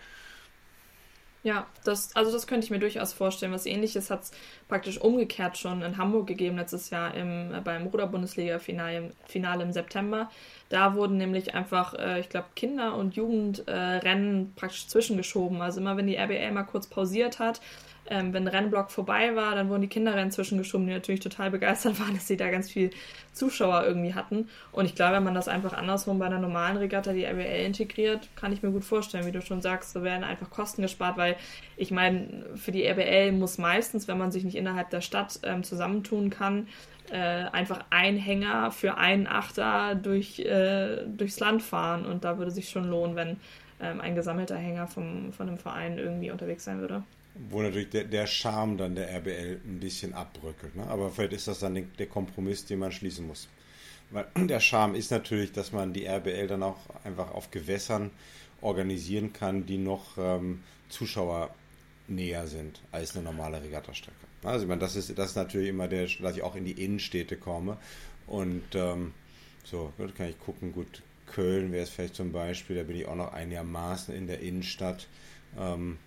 Ja, 1.44 1.68
das, 1.84 2.16
also 2.16 2.32
das 2.32 2.48
könnte 2.48 2.64
ich 2.64 2.72
mir 2.72 2.80
durchaus 2.80 3.12
vorstellen. 3.12 3.52
Was 3.52 3.66
ähnliches 3.66 4.10
hat 4.10 4.24
es 4.24 4.32
praktisch 4.70 4.98
umgekehrt 5.02 5.58
schon 5.58 5.82
in 5.82 5.98
Hamburg 5.98 6.26
gegeben 6.26 6.56
letztes 6.56 6.90
Jahr 6.90 7.14
im, 7.14 7.54
beim 7.66 7.88
Ruder-Bundesliga-Finale 7.88 9.12
Finale 9.28 9.64
im 9.64 9.74
September. 9.74 10.32
Da 10.70 10.96
wurden 10.96 11.18
nämlich 11.18 11.54
einfach, 11.54 11.96
äh, 11.96 12.22
ich 12.22 12.30
glaube, 12.30 12.48
Kinder- 12.56 12.96
und 12.96 13.16
Jugendrennen 13.18 14.42
äh, 14.42 14.60
praktisch 14.60 14.88
zwischengeschoben. 14.88 15.62
Also 15.62 15.82
immer 15.82 15.98
wenn 15.98 16.08
die 16.08 16.16
RBL 16.16 16.52
mal 16.52 16.64
kurz 16.64 16.88
pausiert 16.88 17.40
hat, 17.40 17.60
ähm, 18.10 18.34
wenn 18.34 18.48
Rennblock 18.48 18.92
vorbei 18.92 19.36
war, 19.36 19.56
dann 19.56 19.70
wurden 19.70 19.82
die 19.82 19.88
Kinderrennen 19.88 20.32
zwischengeschoben, 20.32 20.88
die 20.88 20.94
natürlich 20.94 21.22
total 21.22 21.52
begeistert 21.52 22.00
waren, 22.02 22.14
dass 22.14 22.28
sie 22.28 22.38
da 22.38 22.50
ganz 22.50 22.70
viel 22.70 22.92
Zuschauer 23.32 23.84
irgendwie 23.86 24.14
hatten. 24.14 24.50
Und 24.72 24.86
ich 24.86 24.96
glaube, 24.96 25.16
wenn 25.16 25.24
man 25.24 25.34
das 25.34 25.48
einfach 25.48 25.74
andersrum 25.74 26.20
bei 26.20 26.26
einer 26.26 26.40
normalen 26.40 26.78
Regatta, 26.78 27.14
die 27.14 27.24
RBL 27.24 27.66
integriert, 27.66 28.30
kann 28.36 28.52
ich 28.52 28.62
mir 28.62 28.72
gut 28.72 28.84
vorstellen, 28.84 29.26
wie 29.26 29.32
du 29.32 29.42
schon 29.42 29.62
sagst, 29.62 29.94
so 29.94 30.04
werden 30.04 30.24
einfach 30.24 30.50
Kosten 30.50 30.82
gespart, 30.82 31.18
weil 31.18 31.36
ich 31.78 31.92
meine, 31.92 32.46
für 32.56 32.72
die 32.72 32.86
RBL 32.86 33.32
muss 33.32 33.58
meistens, 33.58 34.08
wenn 34.08 34.18
man 34.18 34.32
sich 34.32 34.44
nicht 34.44 34.56
innerhalb 34.56 34.90
der 34.90 35.02
Stadt 35.02 35.40
ähm, 35.44 35.64
zusammentun 35.64 36.30
kann, 36.30 36.68
äh, 37.12 37.18
einfach 37.18 37.86
ein 37.90 38.18
Hänger 38.18 38.72
für 38.72 38.98
einen 38.98 39.28
Achter 39.28 39.96
durch, 39.96 40.40
äh, 40.40 41.06
durchs 41.06 41.40
Land 41.40 41.62
fahren. 41.62 42.06
Und 42.06 42.24
da 42.24 42.38
würde 42.38 42.52
sich 42.52 42.70
schon 42.70 42.90
lohnen, 42.90 43.16
wenn 43.16 43.38
ähm, 43.82 44.02
ein 44.02 44.16
gesammelter 44.16 44.56
Hänger 44.56 44.88
vom, 44.88 45.34
von 45.34 45.48
einem 45.48 45.58
Verein 45.58 45.98
irgendwie 45.98 46.32
unterwegs 46.32 46.64
sein 46.64 46.80
würde. 46.80 47.04
Wo 47.36 47.62
natürlich 47.62 47.90
der, 47.90 48.04
der 48.04 48.28
Charme 48.28 48.78
dann 48.78 48.96
der 48.96 49.10
RBL 49.10 49.60
ein 49.66 49.80
bisschen 49.80 50.14
abbröckelt. 50.14 50.76
Ne? 50.76 50.86
Aber 50.88 51.10
vielleicht 51.10 51.34
ist 51.34 51.48
das 51.48 51.60
dann 51.60 51.88
der 51.98 52.08
Kompromiss, 52.08 52.66
den 52.66 52.80
man 52.80 52.92
schließen 52.92 53.26
muss. 53.26 53.48
Weil 54.12 54.28
der 54.48 54.60
Charme 54.60 54.96
ist 54.96 55.12
natürlich, 55.12 55.52
dass 55.52 55.72
man 55.72 55.94
die 55.94 56.06
RBL 56.06 56.48
dann 56.48 56.64
auch 56.64 56.78
einfach 57.04 57.32
auf 57.32 57.50
Gewässern 57.52 58.12
organisieren 58.62 59.34
kann, 59.34 59.66
die 59.66 59.78
noch 59.78 60.18
ähm, 60.18 60.64
Zuschauer 60.90 61.54
näher 62.08 62.48
sind 62.48 62.82
als 62.92 63.16
eine 63.16 63.24
normale 63.24 63.62
Regattastrecke. 63.64 64.18
Also 64.44 64.64
ich 64.64 64.70
meine, 64.70 64.82
das 64.82 64.96
ist, 64.96 65.18
das 65.18 65.32
ist 65.32 65.36
natürlich 65.36 65.70
immer 65.70 65.88
der, 65.88 66.08
dass 66.20 66.36
ich 66.36 66.44
auch 66.44 66.56
in 66.56 66.66
die 66.66 66.84
Innenstädte 66.84 67.38
komme. 67.38 67.78
Und 68.28 68.64
ähm, 68.74 69.14
so, 69.64 69.94
gut, 69.98 70.16
kann 70.16 70.30
ich 70.30 70.40
gucken, 70.40 70.74
gut, 70.74 71.02
Köln 71.26 71.72
wäre 71.72 71.84
es 71.84 71.90
vielleicht 71.90 72.16
zum 72.16 72.32
Beispiel, 72.32 72.76
da 72.76 72.84
bin 72.84 72.98
ich 72.98 73.08
auch 73.08 73.16
noch 73.16 73.34
einigermaßen 73.34 74.14
in 74.14 74.28
der 74.28 74.40
Innenstadt. 74.42 75.08
Ähm, 75.58 75.98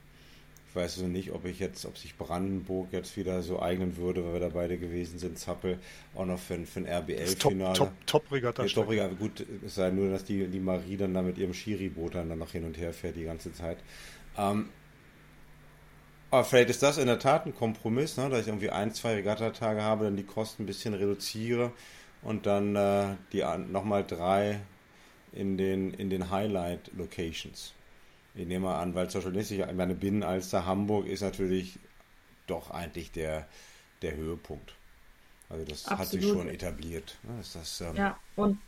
weiß 0.77 0.99
also 0.99 1.09
nicht, 1.09 1.33
ob 1.33 1.45
ich 1.47 1.59
jetzt, 1.59 1.85
ob 1.87 1.99
sich 1.99 2.17
Brandenburg 2.17 2.93
jetzt 2.93 3.17
wieder 3.17 3.43
so 3.43 3.61
eignen 3.61 3.97
würde, 3.97 4.25
weil 4.25 4.35
wir 4.35 4.41
da 4.41 4.49
beide 4.51 4.79
gewesen 4.79 5.19
sind, 5.19 5.39
Zappel, 5.39 5.79
auch 6.15 6.27
noch 6.27 6.39
für, 6.39 6.59
für 6.67 6.81
ein 6.81 6.87
RBL-Finale. 6.87 7.75
Top, 7.75 7.89
top, 8.07 8.07
top 8.07 8.33
Regatta. 8.33 8.63
Ja, 8.63 8.69
top 8.69 8.89
Regatta. 8.89 9.15
Gut, 9.15 9.45
es 9.65 9.75
sei 9.75 9.91
nur, 9.91 10.11
dass 10.11 10.25
die, 10.25 10.47
die 10.47 10.61
Marie 10.61 10.97
dann 10.97 11.15
da 11.15 11.23
mit 11.23 11.39
ihrem 11.39 11.55
Schiri-Boot 11.55 12.15
dann 12.15 12.37
noch 12.39 12.53
hin 12.53 12.65
und 12.65 12.79
her 12.79 12.93
fährt 12.93 13.17
die 13.17 13.25
ganze 13.25 13.53
Zeit. 13.53 13.79
Ähm, 14.39 14.69
aber 16.31 16.45
vielleicht 16.45 16.71
ist 16.71 16.83
das 16.83 16.99
in 16.99 17.07
der 17.07 17.19
Tat 17.19 17.47
ein 17.47 17.55
Kompromiss, 17.55 18.17
ne, 18.17 18.29
dass 18.29 18.43
ich 18.43 18.49
irgendwie 18.49 18.71
ein, 18.71 18.93
zwei 18.93 19.15
Regattatage 19.15 19.81
habe, 19.81 20.05
dann 20.05 20.17
die 20.17 20.25
Kosten 20.25 20.65
ein 20.65 20.67
bisschen 20.67 20.95
reduziere 20.95 21.73
und 22.23 22.47
dann 22.47 22.77
äh, 22.77 23.17
die 23.33 23.45
nochmal 23.71 24.05
drei 24.05 24.61
in 25.33 25.57
den, 25.57 25.93
in 25.95 26.11
den 26.11 26.31
Highlight-Locations. 26.31 27.73
Ich 28.37 28.47
nehme 28.47 28.67
mal 28.67 28.81
an, 28.81 28.95
weil 28.95 29.09
zum 29.09 29.23
Beispiel 29.23 29.61
ich 29.61 29.75
meine 29.75 29.95
Binnenalster 29.95 30.67
Hamburg 30.67 31.07
ist 31.07 31.23
natürlich 31.23 31.79
doch 32.47 32.71
eigentlich 32.71 33.11
der, 33.11 33.49
der 34.03 34.15
Höhepunkt. 34.15 34.75
Also 35.49 35.65
das 35.65 35.87
Absolut. 35.87 35.99
hat 35.99 36.09
sich 36.09 36.29
schon 36.29 36.49
etabliert. 36.49 37.17
Ne? 37.23 37.43
Das, 37.53 37.81
ähm 37.81 37.97
ja, 37.97 38.19
und 38.37 38.59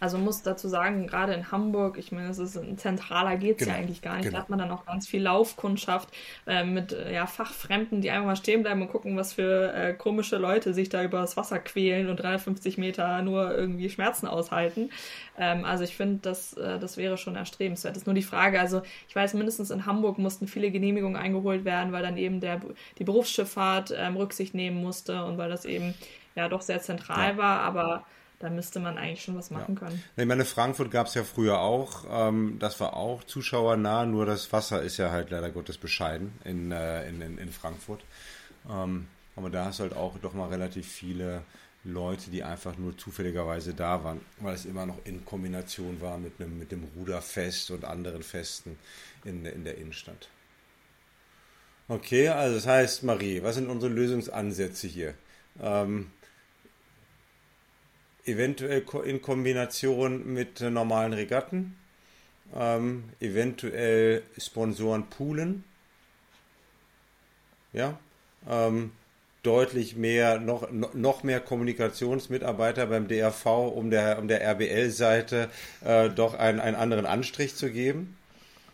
also 0.00 0.18
muss 0.18 0.42
dazu 0.42 0.68
sagen, 0.68 1.06
gerade 1.06 1.32
in 1.32 1.50
Hamburg, 1.50 1.98
ich 1.98 2.12
meine, 2.12 2.28
es 2.28 2.38
ist 2.38 2.56
ein 2.56 2.78
zentraler 2.78 3.36
geht 3.36 3.60
es 3.60 3.64
genau, 3.64 3.76
ja 3.76 3.82
eigentlich 3.82 4.02
gar 4.02 4.16
nicht. 4.16 4.24
Genau. 4.24 4.36
Da 4.36 4.42
hat 4.42 4.50
man 4.50 4.58
dann 4.58 4.70
auch 4.70 4.86
ganz 4.86 5.06
viel 5.06 5.22
Laufkundschaft 5.22 6.08
äh, 6.46 6.64
mit 6.64 6.92
äh, 6.92 7.12
ja, 7.12 7.26
Fachfremden, 7.26 8.00
die 8.00 8.10
einfach 8.10 8.26
mal 8.26 8.36
stehen 8.36 8.62
bleiben 8.62 8.82
und 8.82 8.88
gucken, 8.88 9.16
was 9.16 9.32
für 9.32 9.72
äh, 9.72 9.94
komische 9.94 10.36
Leute 10.36 10.74
sich 10.74 10.88
da 10.88 11.02
über 11.02 11.20
das 11.20 11.36
Wasser 11.36 11.58
quälen 11.58 12.08
und 12.08 12.16
350 12.16 12.78
Meter 12.78 13.22
nur 13.22 13.56
irgendwie 13.56 13.90
Schmerzen 13.90 14.26
aushalten. 14.26 14.90
Ähm, 15.38 15.64
also 15.64 15.84
ich 15.84 15.96
finde, 15.96 16.18
das, 16.22 16.54
äh, 16.54 16.78
das 16.78 16.96
wäre 16.96 17.16
schon 17.16 17.36
erstrebenswert. 17.36 17.96
Das 17.96 18.02
ist 18.02 18.06
nur 18.06 18.14
die 18.14 18.22
Frage, 18.22 18.60
also 18.60 18.82
ich 19.08 19.16
weiß, 19.16 19.34
mindestens 19.34 19.70
in 19.70 19.86
Hamburg 19.86 20.18
mussten 20.18 20.46
viele 20.46 20.70
Genehmigungen 20.70 21.16
eingeholt 21.16 21.64
werden, 21.64 21.92
weil 21.92 22.02
dann 22.02 22.16
eben 22.16 22.40
der, 22.40 22.60
die 22.98 23.04
Berufsschifffahrt 23.04 23.94
ähm, 23.96 24.16
Rücksicht 24.16 24.54
nehmen 24.54 24.80
musste 24.80 25.24
und 25.24 25.38
weil 25.38 25.50
das 25.50 25.64
eben 25.64 25.94
ja 26.34 26.48
doch 26.48 26.62
sehr 26.62 26.80
zentral 26.80 27.32
ja. 27.32 27.36
war, 27.36 27.60
aber 27.60 28.04
da 28.38 28.50
müsste 28.50 28.78
man 28.78 28.98
eigentlich 28.98 29.22
schon 29.22 29.36
was 29.36 29.50
machen 29.50 29.74
ja. 29.74 29.86
können. 29.86 30.02
Ich 30.16 30.26
meine, 30.26 30.44
Frankfurt 30.44 30.90
gab 30.90 31.08
es 31.08 31.14
ja 31.14 31.24
früher 31.24 31.60
auch. 31.60 32.04
Ähm, 32.08 32.56
das 32.58 32.78
war 32.80 32.94
auch 32.94 33.24
zuschauernah, 33.24 34.06
nur 34.06 34.26
das 34.26 34.52
Wasser 34.52 34.82
ist 34.82 34.96
ja 34.96 35.10
halt 35.10 35.30
leider 35.30 35.50
Gottes 35.50 35.78
bescheiden 35.78 36.32
in, 36.44 36.70
äh, 36.70 37.08
in, 37.08 37.20
in, 37.20 37.38
in, 37.38 37.50
Frankfurt. 37.50 38.04
Ähm, 38.70 39.08
aber 39.34 39.50
da 39.50 39.66
hast 39.66 39.80
du 39.80 39.84
halt 39.84 39.96
auch 39.96 40.18
doch 40.18 40.34
mal 40.34 40.48
relativ 40.48 40.86
viele 40.86 41.42
Leute, 41.84 42.30
die 42.30 42.44
einfach 42.44 42.76
nur 42.76 42.96
zufälligerweise 42.96 43.74
da 43.74 44.04
waren, 44.04 44.20
weil 44.40 44.54
es 44.54 44.66
immer 44.66 44.86
noch 44.86 44.98
in 45.04 45.24
Kombination 45.24 46.00
war 46.00 46.18
mit, 46.18 46.40
einem, 46.40 46.58
mit 46.58 46.70
dem 46.70 46.84
Ruderfest 46.96 47.70
und 47.70 47.84
anderen 47.84 48.22
Festen 48.22 48.78
in, 49.24 49.44
in 49.46 49.64
der 49.64 49.78
Innenstadt. 49.78 50.28
Okay, 51.88 52.28
also 52.28 52.56
das 52.56 52.66
heißt, 52.66 53.02
Marie, 53.02 53.42
was 53.42 53.54
sind 53.54 53.68
unsere 53.68 53.92
Lösungsansätze 53.92 54.86
hier? 54.86 55.14
Ähm, 55.60 56.10
eventuell 58.28 58.84
in 59.04 59.22
Kombination 59.22 60.32
mit 60.32 60.60
normalen 60.60 61.12
Regatten, 61.12 61.76
ähm, 62.54 63.04
eventuell 63.20 64.22
Sponsoren 64.36 65.08
poolen, 65.08 65.64
ja, 67.72 67.98
ähm, 68.48 68.92
deutlich 69.42 69.96
mehr, 69.96 70.38
noch, 70.38 70.70
noch 70.70 71.22
mehr 71.22 71.40
Kommunikationsmitarbeiter 71.40 72.86
beim 72.86 73.08
DRV, 73.08 73.46
um 73.46 73.90
der, 73.90 74.18
um 74.18 74.28
der 74.28 74.42
RBL-Seite 74.42 75.48
äh, 75.84 76.10
doch 76.10 76.34
einen, 76.34 76.60
einen 76.60 76.76
anderen 76.76 77.06
Anstrich 77.06 77.54
zu 77.54 77.70
geben. 77.70 78.17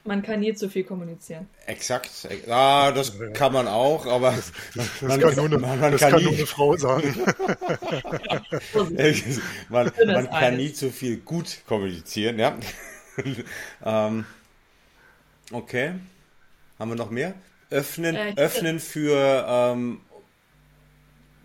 Man 0.07 0.23
kann 0.23 0.41
nie 0.41 0.53
zu 0.53 0.69
viel 0.69 0.85
kommunizieren. 0.85 1.49
Exakt. 1.67 2.11
Ah, 2.49 2.93
das 2.93 3.15
kann 3.33 3.55
man 3.55 3.67
auch, 3.67 4.07
aber 4.07 4.33
das, 4.33 4.53
das 4.75 5.01
man, 5.01 5.19
kann, 5.19 5.35
nur 5.35 5.45
eine, 5.47 5.59
man, 5.59 5.81
man 5.81 5.93
das 5.93 6.01
kann, 6.03 6.11
kann 6.11 6.21
nie, 6.21 6.27
nur 6.27 6.35
eine 6.35 6.47
Frau 6.47 6.77
sagen. 6.77 7.15
man, 9.71 9.93
man 10.07 10.31
kann 10.31 10.57
nie 10.59 10.75
zu 10.75 10.91
viel 10.91 11.17
gut 11.17 11.61
kommunizieren, 11.67 12.39
ja. 12.39 12.55
ähm, 13.85 14.27
okay. 15.51 15.95
Haben 16.79 16.91
wir 16.91 16.97
noch 16.97 17.11
mehr? 17.11 17.33
Öffnen, 17.71 18.15
äh, 18.15 18.35
öffnen 18.37 18.81
für 18.81 19.47
ähm, 19.49 20.01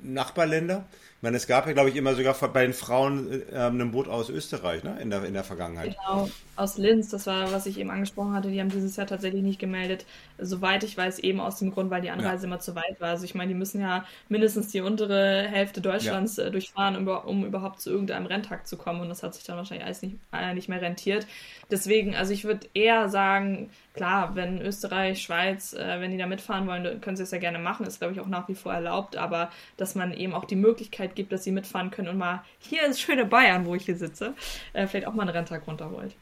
Nachbarländer. 0.02 0.86
Ich 1.20 1.24
meine, 1.24 1.38
es 1.38 1.48
gab 1.48 1.68
ja, 1.68 1.74
glaube 1.74 1.90
ich, 1.90 1.96
immer 1.96 2.16
sogar 2.16 2.34
bei 2.34 2.64
den 2.64 2.74
Frauen 2.74 3.44
äh, 3.52 3.56
ein 3.56 3.92
Boot 3.92 4.08
aus 4.08 4.30
Österreich 4.30 4.84
ne? 4.84 4.98
in, 5.02 5.10
der, 5.10 5.24
in 5.24 5.34
der 5.34 5.44
Vergangenheit. 5.44 5.98
Genau, 5.98 6.30
aus 6.60 6.78
Linz, 6.78 7.10
das 7.10 7.26
war, 7.28 7.52
was 7.52 7.66
ich 7.66 7.80
eben 7.80 7.90
angesprochen 7.90 8.34
hatte, 8.34 8.50
die 8.50 8.60
haben 8.60 8.70
dieses 8.70 8.96
Jahr 8.96 9.08
tatsächlich 9.08 9.42
nicht 9.42 9.60
gemeldet. 9.60 10.06
Soweit 10.38 10.84
ich 10.84 10.98
weiß, 10.98 11.20
eben 11.20 11.40
aus 11.40 11.60
dem 11.60 11.72
Grund, 11.72 11.90
weil 11.90 12.02
die 12.02 12.10
Anreise 12.10 12.44
ja. 12.44 12.48
immer 12.48 12.60
zu 12.60 12.76
weit 12.76 13.00
war. 13.00 13.10
Also 13.10 13.26
ich 13.26 13.36
meine, 13.36 13.50
die 13.50 13.58
müssen 13.58 13.82
ja 13.82 14.06
mindestens 14.28 14.70
die 14.70 14.82
untere 14.82 15.48
Hälfte 15.48 15.82
Deutschlands 15.82 16.38
ja. 16.38 16.46
Äh, 16.46 16.52
durchfahren, 16.52 16.96
um, 16.96 17.08
um, 17.08 17.46
überhaupt 17.46 17.82
zu 17.82 17.90
irgendeinem 17.90 18.26
Renntag 18.26 18.68
zu 18.68 18.78
kommen. 18.78 19.02
Und 19.02 19.10
das 19.10 19.24
hat 19.24 19.34
sich 19.34 19.44
dann 19.44 19.58
wahrscheinlich 19.58 19.86
alles 19.86 20.02
nicht, 20.02 20.18
äh, 20.34 20.54
nicht 20.54 20.70
mehr 20.70 20.82
rentiert. 20.82 21.26
Deswegen, 21.72 22.16
also 22.16 22.34
ich 22.34 22.44
würde 22.44 22.68
eher 22.74 23.10
sagen, 23.10 23.70
klar, 23.94 24.36
wenn 24.36 24.62
Österreich, 24.62 25.22
Schweiz, 25.22 25.74
äh, 25.74 26.00
wenn 26.00 26.12
die 26.12 26.18
da 26.18 26.26
mitfahren 26.26 26.68
wollen, 26.68 27.02
können 27.02 27.18
sie 27.18 27.24
es 27.24 27.32
ja 27.32 27.38
gerne 27.38 27.60
machen, 27.60 27.86
ist 27.86 28.00
glaube 28.00 28.14
ich 28.14 28.20
auch 28.20 28.28
nach 28.28 28.48
wie 28.48 28.56
vor 28.56 28.74
erlaubt, 28.74 29.18
aber 29.18 29.52
dass 29.78 29.96
man 29.96 30.14
eben 30.14 30.34
auch 30.34 30.46
die 30.46 30.56
Möglichkeit 30.56 31.16
gibt, 31.16 31.32
dass 31.32 31.44
sie 31.44 31.52
mitfahren 31.52 31.92
können 31.92 32.08
und 32.08 32.18
mal 32.18 32.44
hier 32.60 32.86
ins 32.86 33.00
schöne 33.00 33.26
Bayern, 33.26 33.66
wo 33.66 33.76
ich 33.76 33.86
hier 33.86 33.98
sitze, 33.98 34.34
äh, 34.74 34.88
vielleicht 34.88 35.08
auch 35.08 35.14
mal 35.14 35.24
einen 35.24 35.32
Renntag 35.32 35.68
runterholt. 35.68 36.16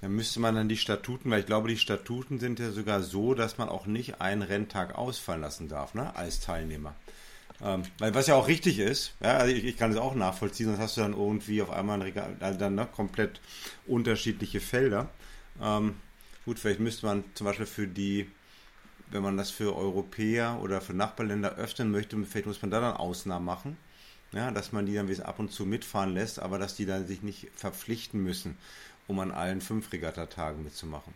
Da 0.00 0.08
müsste 0.08 0.40
man 0.40 0.54
dann 0.54 0.68
die 0.68 0.76
Statuten, 0.76 1.30
weil 1.30 1.40
ich 1.40 1.46
glaube, 1.46 1.68
die 1.68 1.78
Statuten 1.78 2.38
sind 2.38 2.58
ja 2.58 2.70
sogar 2.70 3.02
so, 3.02 3.34
dass 3.34 3.56
man 3.56 3.68
auch 3.68 3.86
nicht 3.86 4.20
einen 4.20 4.42
Renntag 4.42 4.94
ausfallen 4.94 5.40
lassen 5.40 5.68
darf, 5.68 5.94
ne, 5.94 6.14
als 6.14 6.40
Teilnehmer. 6.40 6.94
Ähm, 7.62 7.82
weil 7.98 8.14
was 8.14 8.26
ja 8.26 8.34
auch 8.34 8.48
richtig 8.48 8.78
ist, 8.78 9.14
ja, 9.20 9.38
also 9.38 9.54
ich, 9.54 9.64
ich, 9.64 9.78
kann 9.78 9.90
es 9.90 9.96
auch 9.96 10.14
nachvollziehen, 10.14 10.66
sonst 10.66 10.78
hast 10.78 10.96
du 10.98 11.00
dann 11.00 11.14
irgendwie 11.14 11.62
auf 11.62 11.70
einmal 11.70 11.96
ein 11.98 12.02
Regal, 12.02 12.36
also 12.40 12.58
dann 12.58 12.74
ne, 12.74 12.86
komplett 12.94 13.40
unterschiedliche 13.86 14.60
Felder. 14.60 15.08
Ähm, 15.62 15.96
gut, 16.44 16.58
vielleicht 16.58 16.80
müsste 16.80 17.06
man 17.06 17.24
zum 17.32 17.46
Beispiel 17.46 17.64
für 17.64 17.88
die, 17.88 18.30
wenn 19.10 19.22
man 19.22 19.38
das 19.38 19.50
für 19.50 19.74
Europäer 19.74 20.58
oder 20.62 20.82
für 20.82 20.92
Nachbarländer 20.92 21.54
öffnen 21.56 21.90
möchte, 21.90 22.22
vielleicht 22.26 22.46
muss 22.46 22.60
man 22.60 22.70
da 22.70 22.80
dann 22.80 22.96
Ausnahmen 22.96 23.46
machen. 23.46 23.78
Ja, 24.32 24.50
dass 24.50 24.72
man 24.72 24.84
die 24.84 24.94
dann 24.94 25.08
ab 25.20 25.38
und 25.38 25.52
zu 25.52 25.64
mitfahren 25.64 26.12
lässt, 26.12 26.40
aber 26.40 26.58
dass 26.58 26.74
die 26.74 26.84
dann 26.84 27.06
sich 27.06 27.22
nicht 27.22 27.48
verpflichten 27.54 28.22
müssen 28.22 28.58
um 29.08 29.18
an 29.20 29.30
allen 29.30 29.60
fünf 29.60 29.92
Regattatagen 29.92 30.62
mitzumachen? 30.62 31.14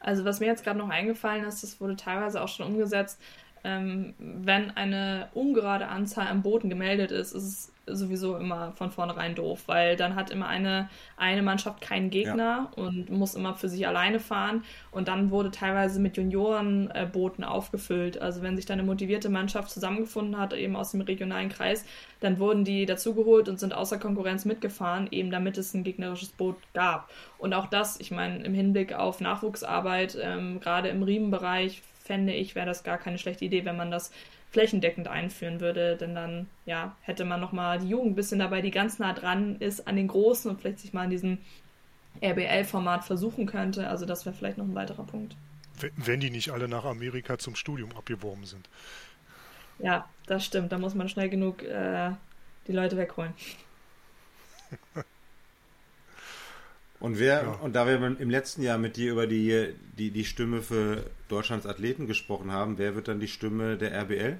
Also 0.00 0.24
was 0.24 0.40
mir 0.40 0.46
jetzt 0.46 0.64
gerade 0.64 0.78
noch 0.78 0.88
eingefallen 0.88 1.44
ist, 1.44 1.62
das 1.62 1.80
wurde 1.80 1.96
teilweise 1.96 2.40
auch 2.40 2.48
schon 2.48 2.66
umgesetzt, 2.66 3.20
ähm, 3.64 4.14
wenn 4.18 4.70
eine 4.70 5.28
ungerade 5.34 5.88
Anzahl 5.88 6.28
am 6.28 6.42
Booten 6.42 6.68
gemeldet 6.68 7.10
ist, 7.10 7.32
ist 7.32 7.42
es 7.42 7.72
sowieso 7.94 8.36
immer 8.36 8.72
von 8.72 8.90
vornherein 8.90 9.34
doof, 9.34 9.64
weil 9.66 9.96
dann 9.96 10.14
hat 10.14 10.30
immer 10.30 10.48
eine, 10.48 10.88
eine 11.16 11.42
Mannschaft 11.42 11.80
keinen 11.80 12.10
Gegner 12.10 12.70
ja. 12.76 12.82
und 12.82 13.10
muss 13.10 13.34
immer 13.34 13.54
für 13.54 13.68
sich 13.68 13.86
alleine 13.86 14.20
fahren. 14.20 14.64
Und 14.90 15.08
dann 15.08 15.30
wurde 15.30 15.50
teilweise 15.50 16.00
mit 16.00 16.16
Juniorenbooten 16.16 17.44
aufgefüllt. 17.44 18.20
Also 18.20 18.42
wenn 18.42 18.56
sich 18.56 18.66
dann 18.66 18.78
eine 18.78 18.86
motivierte 18.86 19.28
Mannschaft 19.28 19.70
zusammengefunden 19.70 20.38
hat, 20.38 20.52
eben 20.52 20.76
aus 20.76 20.92
dem 20.92 21.00
regionalen 21.00 21.48
Kreis, 21.48 21.84
dann 22.20 22.38
wurden 22.38 22.64
die 22.64 22.86
dazugeholt 22.86 23.48
und 23.48 23.60
sind 23.60 23.74
außer 23.74 23.98
Konkurrenz 23.98 24.44
mitgefahren, 24.44 25.08
eben 25.10 25.30
damit 25.30 25.58
es 25.58 25.74
ein 25.74 25.84
gegnerisches 25.84 26.30
Boot 26.30 26.56
gab. 26.74 27.10
Und 27.38 27.54
auch 27.54 27.66
das, 27.66 28.00
ich 28.00 28.10
meine, 28.10 28.44
im 28.44 28.54
Hinblick 28.54 28.92
auf 28.92 29.20
Nachwuchsarbeit, 29.20 30.18
ähm, 30.20 30.60
gerade 30.60 30.88
im 30.88 31.02
Riemenbereich, 31.02 31.82
fände 32.08 32.32
ich, 32.32 32.54
wäre 32.54 32.66
das 32.66 32.82
gar 32.82 32.98
keine 32.98 33.18
schlechte 33.18 33.44
Idee, 33.44 33.64
wenn 33.64 33.76
man 33.76 33.90
das 33.90 34.10
flächendeckend 34.50 35.08
einführen 35.08 35.60
würde, 35.60 35.96
denn 35.96 36.14
dann 36.14 36.48
ja, 36.64 36.96
hätte 37.02 37.24
man 37.24 37.40
nochmal 37.40 37.78
die 37.78 37.88
Jugend 37.88 38.12
ein 38.12 38.14
bisschen 38.14 38.38
dabei, 38.38 38.62
die 38.62 38.70
ganz 38.70 38.98
nah 38.98 39.12
dran 39.12 39.56
ist 39.56 39.86
an 39.86 39.96
den 39.96 40.08
Großen 40.08 40.50
und 40.50 40.60
vielleicht 40.60 40.80
sich 40.80 40.92
mal 40.92 41.04
in 41.04 41.10
diesem 41.10 41.38
RBL-Format 42.22 43.04
versuchen 43.04 43.46
könnte. 43.46 43.88
Also 43.88 44.06
das 44.06 44.24
wäre 44.24 44.34
vielleicht 44.34 44.58
noch 44.58 44.64
ein 44.64 44.74
weiterer 44.74 45.04
Punkt. 45.04 45.36
Wenn 45.96 46.20
die 46.20 46.30
nicht 46.30 46.50
alle 46.50 46.66
nach 46.66 46.84
Amerika 46.84 47.38
zum 47.38 47.54
Studium 47.54 47.94
abgeworben 47.96 48.44
sind. 48.44 48.68
Ja, 49.78 50.08
das 50.26 50.44
stimmt. 50.44 50.72
Da 50.72 50.78
muss 50.78 50.94
man 50.94 51.08
schnell 51.08 51.28
genug 51.28 51.62
äh, 51.62 52.10
die 52.66 52.72
Leute 52.72 52.96
wegholen. 52.96 53.32
Und 57.00 57.18
wer, 57.18 57.42
ja. 57.42 57.52
und 57.62 57.76
da 57.76 57.86
wir 57.86 57.94
im 58.18 58.30
letzten 58.30 58.62
Jahr 58.62 58.78
mit 58.78 58.96
dir 58.96 59.12
über 59.12 59.26
die, 59.26 59.74
die, 59.96 60.10
die 60.10 60.24
Stimme 60.24 60.62
für 60.62 61.04
Deutschlands 61.28 61.66
Athleten 61.66 62.06
gesprochen 62.06 62.50
haben, 62.50 62.78
wer 62.78 62.94
wird 62.96 63.08
dann 63.08 63.20
die 63.20 63.28
Stimme 63.28 63.76
der 63.76 63.92
RBL? 63.92 64.36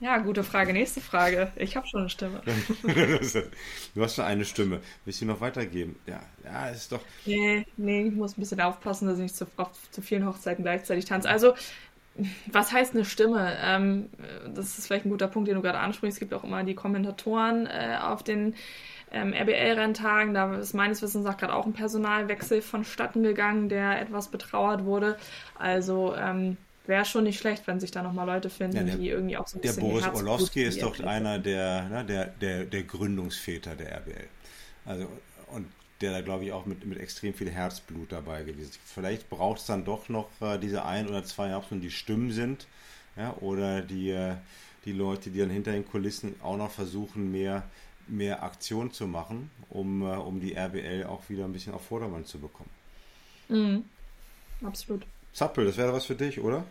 Ja, 0.00 0.18
gute 0.18 0.42
Frage. 0.42 0.72
Nächste 0.72 1.00
Frage. 1.00 1.52
Ich 1.56 1.76
habe 1.76 1.86
schon 1.86 2.00
eine 2.00 2.10
Stimme. 2.10 2.42
du 3.94 4.02
hast 4.02 4.16
schon 4.16 4.24
eine 4.24 4.44
Stimme. 4.44 4.80
Willst 5.04 5.20
du 5.20 5.24
noch 5.24 5.40
weitergeben? 5.40 5.96
Ja, 6.06 6.20
ja, 6.44 6.68
ist 6.68 6.92
doch. 6.92 7.00
Nee, 7.24 7.64
nee, 7.76 8.08
ich 8.08 8.12
muss 8.12 8.36
ein 8.36 8.40
bisschen 8.40 8.60
aufpassen, 8.60 9.06
dass 9.06 9.16
ich 9.16 9.22
nicht 9.22 9.36
zu, 9.36 9.46
auf 9.56 9.70
zu 9.92 10.02
vielen 10.02 10.26
Hochzeiten 10.26 10.64
gleichzeitig 10.64 11.04
tanze. 11.04 11.30
Also, 11.30 11.54
was 12.52 12.72
heißt 12.72 12.94
eine 12.94 13.04
Stimme? 13.04 13.56
Ähm, 13.62 14.10
das 14.54 14.78
ist 14.78 14.88
vielleicht 14.88 15.06
ein 15.06 15.10
guter 15.10 15.28
Punkt, 15.28 15.48
den 15.48 15.54
du 15.54 15.62
gerade 15.62 15.78
ansprichst. 15.78 16.16
Es 16.16 16.20
gibt 16.20 16.34
auch 16.34 16.44
immer 16.44 16.64
die 16.64 16.74
Kommentatoren 16.74 17.66
äh, 17.66 17.96
auf 18.00 18.22
den 18.22 18.54
ähm, 19.14 19.32
RBL-Renntagen. 19.32 20.34
Da 20.34 20.54
ist 20.56 20.74
meines 20.74 21.00
Wissens 21.02 21.26
auch 21.26 21.36
gerade 21.36 21.54
auch 21.54 21.66
ein 21.66 21.72
Personalwechsel 21.72 22.60
vonstatten 22.60 23.22
gegangen, 23.22 23.68
der 23.68 24.00
etwas 24.00 24.28
betrauert 24.28 24.84
wurde. 24.84 25.16
Also 25.58 26.14
ähm, 26.16 26.56
wäre 26.86 27.04
schon 27.04 27.24
nicht 27.24 27.38
schlecht, 27.38 27.66
wenn 27.66 27.80
sich 27.80 27.90
da 27.90 28.02
nochmal 28.02 28.26
Leute 28.26 28.50
finden, 28.50 28.76
ja, 28.76 28.82
der, 28.82 28.96
die 28.96 29.08
irgendwie 29.08 29.36
auch 29.36 29.46
so 29.46 29.58
ein 29.58 29.62
der 29.62 29.68
bisschen. 29.70 29.84
Der 29.84 29.90
Boris 29.90 30.06
Orlowski 30.14 30.62
ist 30.62 30.82
doch 30.82 30.98
einer 31.00 31.38
der, 31.38 31.88
ne, 31.88 32.04
der, 32.04 32.26
der, 32.26 32.64
der 32.64 32.82
Gründungsväter 32.82 33.74
der 33.74 33.96
RBL. 33.98 34.26
Also, 34.84 35.08
und 35.48 35.66
der 36.00 36.12
da, 36.12 36.20
glaube 36.20 36.44
ich, 36.44 36.52
auch 36.52 36.66
mit, 36.66 36.84
mit 36.84 36.98
extrem 36.98 37.32
viel 37.34 37.50
Herzblut 37.50 38.12
dabei 38.12 38.42
gewesen 38.42 38.70
ist. 38.70 38.80
Vielleicht 38.84 39.30
braucht 39.30 39.60
es 39.60 39.66
dann 39.66 39.84
doch 39.84 40.08
noch 40.08 40.28
äh, 40.40 40.58
diese 40.58 40.84
ein 40.84 41.08
oder 41.08 41.24
zwei 41.24 41.48
Jahre, 41.48 41.64
die 41.76 41.90
Stimmen 41.90 42.32
sind, 42.32 42.66
ja, 43.16 43.34
oder 43.40 43.80
die, 43.80 44.10
äh, 44.10 44.34
die 44.84 44.92
Leute, 44.92 45.30
die 45.30 45.38
dann 45.38 45.50
hinter 45.50 45.72
den 45.72 45.86
Kulissen 45.86 46.34
auch 46.42 46.56
noch 46.56 46.70
versuchen, 46.70 47.30
mehr 47.30 47.62
mehr 48.08 48.42
Aktion 48.42 48.92
zu 48.92 49.06
machen, 49.06 49.50
um, 49.70 50.02
äh, 50.02 50.16
um 50.16 50.40
die 50.40 50.54
RBL 50.54 51.04
auch 51.04 51.28
wieder 51.28 51.44
ein 51.44 51.52
bisschen 51.52 51.74
auf 51.74 51.86
Vordermann 51.86 52.24
zu 52.24 52.38
bekommen. 52.38 52.70
Mhm. 53.48 53.84
Absolut. 54.62 55.04
Zappel, 55.32 55.66
das 55.66 55.76
wäre 55.76 55.92
was 55.92 56.06
für 56.06 56.14
dich, 56.14 56.40
oder? 56.40 56.64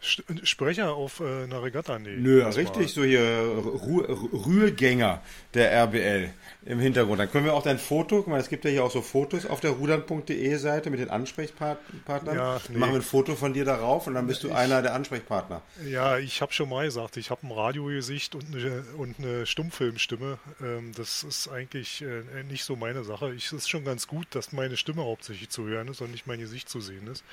Sprecher 0.00 0.94
auf 0.94 1.20
äh, 1.20 1.44
einer 1.44 1.62
Regatta, 1.62 1.98
nee. 1.98 2.16
Nö, 2.16 2.44
richtig, 2.44 2.92
so 2.92 3.02
hier 3.02 3.20
Ruhe, 3.20 4.06
Rührgänger 4.08 5.22
der 5.54 5.72
RBL 5.72 6.30
im 6.66 6.78
Hintergrund. 6.78 7.18
Dann 7.18 7.30
können 7.30 7.46
wir 7.46 7.54
auch 7.54 7.62
dein 7.62 7.78
Foto, 7.78 8.18
guck 8.18 8.28
mal, 8.28 8.38
es 8.38 8.48
gibt 8.48 8.64
ja 8.64 8.70
hier 8.70 8.84
auch 8.84 8.90
so 8.90 9.00
Fotos 9.00 9.46
auf 9.46 9.60
der 9.60 9.70
rudern.de 9.72 10.56
Seite 10.56 10.90
mit 10.90 11.00
den 11.00 11.10
Ansprechpartnern. 11.10 12.36
Ja, 12.36 12.60
nee. 12.68 12.78
Machen 12.78 12.92
wir 12.92 13.00
ein 13.00 13.02
Foto 13.02 13.34
von 13.34 13.54
dir 13.54 13.64
darauf 13.64 14.06
und 14.06 14.14
dann 14.14 14.26
bist 14.26 14.44
du 14.44 14.48
ich, 14.48 14.54
einer 14.54 14.82
der 14.82 14.94
Ansprechpartner. 14.94 15.62
Ja, 15.84 16.18
ich 16.18 16.42
habe 16.42 16.52
schon 16.52 16.68
mal 16.68 16.84
gesagt, 16.84 17.16
ich 17.16 17.30
habe 17.30 17.46
ein 17.46 17.50
Radiogesicht 17.50 18.34
und 18.34 18.54
eine, 18.54 18.84
und 18.96 19.18
eine 19.18 19.46
Stummfilmstimme. 19.46 20.38
Ähm, 20.62 20.92
das 20.94 21.22
ist 21.22 21.48
eigentlich 21.48 22.02
äh, 22.02 22.42
nicht 22.44 22.64
so 22.64 22.76
meine 22.76 23.02
Sache. 23.02 23.32
Es 23.34 23.52
ist 23.52 23.68
schon 23.70 23.84
ganz 23.84 24.06
gut, 24.06 24.26
dass 24.30 24.52
meine 24.52 24.76
Stimme 24.76 25.02
hauptsächlich 25.02 25.48
zu 25.48 25.66
hören 25.66 25.88
ist 25.88 26.02
und 26.02 26.10
nicht 26.10 26.26
mein 26.26 26.38
Gesicht 26.38 26.68
zu 26.68 26.80
sehen 26.80 27.06
ist. 27.06 27.24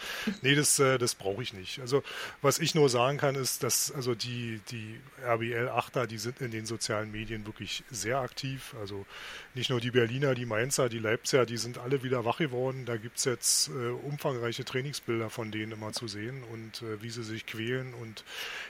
Nee, 0.42 0.56
das, 0.56 0.80
äh, 0.80 0.98
das 0.98 1.16
brauche 1.16 1.44
ich 1.44 1.54
nicht. 1.54 1.80
Also, 1.80 2.04
was 2.42 2.55
ich 2.60 2.76
nur 2.76 2.90
sagen 2.90 3.18
kann, 3.18 3.36
ist, 3.36 3.64
dass 3.64 3.92
also 3.92 4.16
die, 4.16 4.62
die 4.70 5.00
RBL-Achter, 5.24 6.08
die 6.08 6.18
sind 6.18 6.42
in 6.42 6.52
den 6.52 6.66
sozialen 6.66 7.12
Medien 7.12 7.46
wirklich 7.46 7.84
sehr 7.90 8.20
aktiv. 8.20 8.76
Also 8.80 9.06
nicht 9.54 9.70
nur 9.70 9.80
die 9.80 9.92
Berliner, 9.92 10.36
die 10.36 10.46
Mainzer, 10.46 10.90
die 10.90 11.00
Leipziger, 11.00 11.46
die 11.46 11.58
sind 11.58 11.78
alle 11.78 12.04
wieder 12.04 12.26
wach 12.26 12.38
geworden. 12.38 12.86
Da 12.86 12.98
gibt 12.98 13.18
es 13.18 13.26
jetzt 13.26 13.70
äh, 13.70 13.90
umfangreiche 13.90 14.66
Trainingsbilder 14.66 15.30
von 15.30 15.52
denen 15.52 15.72
immer 15.72 15.94
zu 15.94 16.08
sehen 16.08 16.44
und 16.52 16.82
äh, 16.82 17.02
wie 17.02 17.10
sie 17.10 17.24
sich 17.24 17.46
quälen. 17.46 17.94
Und 17.94 18.24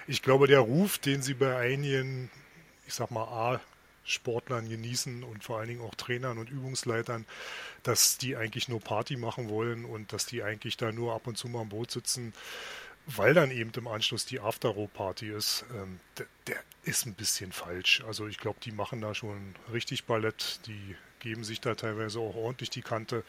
ich 0.07 0.21
glaube, 0.21 0.47
der 0.47 0.59
Ruf, 0.59 0.97
den 0.97 1.21
sie 1.21 1.33
bei 1.33 1.57
einigen, 1.57 2.29
ich 2.88 2.93
sag 2.93 3.11
mal, 3.11 3.23
A, 3.23 3.61
Sportlern 4.05 4.69
genießen 4.69 5.23
und 5.23 5.43
vor 5.43 5.57
allen 5.57 5.67
Dingen 5.67 5.81
auch 5.81 5.95
Trainern 5.95 6.38
und 6.38 6.49
Übungsleitern, 6.49 7.25
dass 7.83 8.17
die 8.17 8.36
eigentlich 8.36 8.69
nur 8.69 8.79
Party 8.79 9.17
machen 9.17 9.49
wollen 9.49 9.83
und 9.83 10.13
dass 10.13 10.27
die 10.27 10.43
eigentlich 10.43 10.77
da 10.77 10.91
nur 10.91 11.13
ab 11.15 11.25
und 11.25 11.38
zu 11.38 11.47
mal 11.47 11.61
am 11.61 11.69
Boot 11.69 11.91
sitzen, 11.91 12.33
weil 13.08 13.34
dann 13.34 13.51
eben 13.51 13.72
im 13.76 13.88
Anschluss 13.88 14.26
die 14.26 14.39
After-Row-Party 14.39 15.30
ist, 15.30 15.66
ähm, 15.72 15.99
der, 16.18 16.26
der, 16.47 16.58
ist 16.84 17.06
ein 17.08 17.16
bisschen 17.16 17.51
falsch. 17.51 18.03
Also 18.08 18.28
ich 18.28 18.38
glaube, 18.38 18.60
die 18.64 18.72
machen 18.72 19.01
da 19.01 19.16
schon 19.16 19.56
richtig 19.74 20.06
Ballett, 20.06 20.60
die 20.68 20.95
geben 21.20 21.43
sich 21.43 21.60
da 21.60 21.74
teilweise 21.74 22.20
auch 22.20 22.36
ordentlich 22.36 22.70
die 22.70 22.84
Kante. 22.84 23.24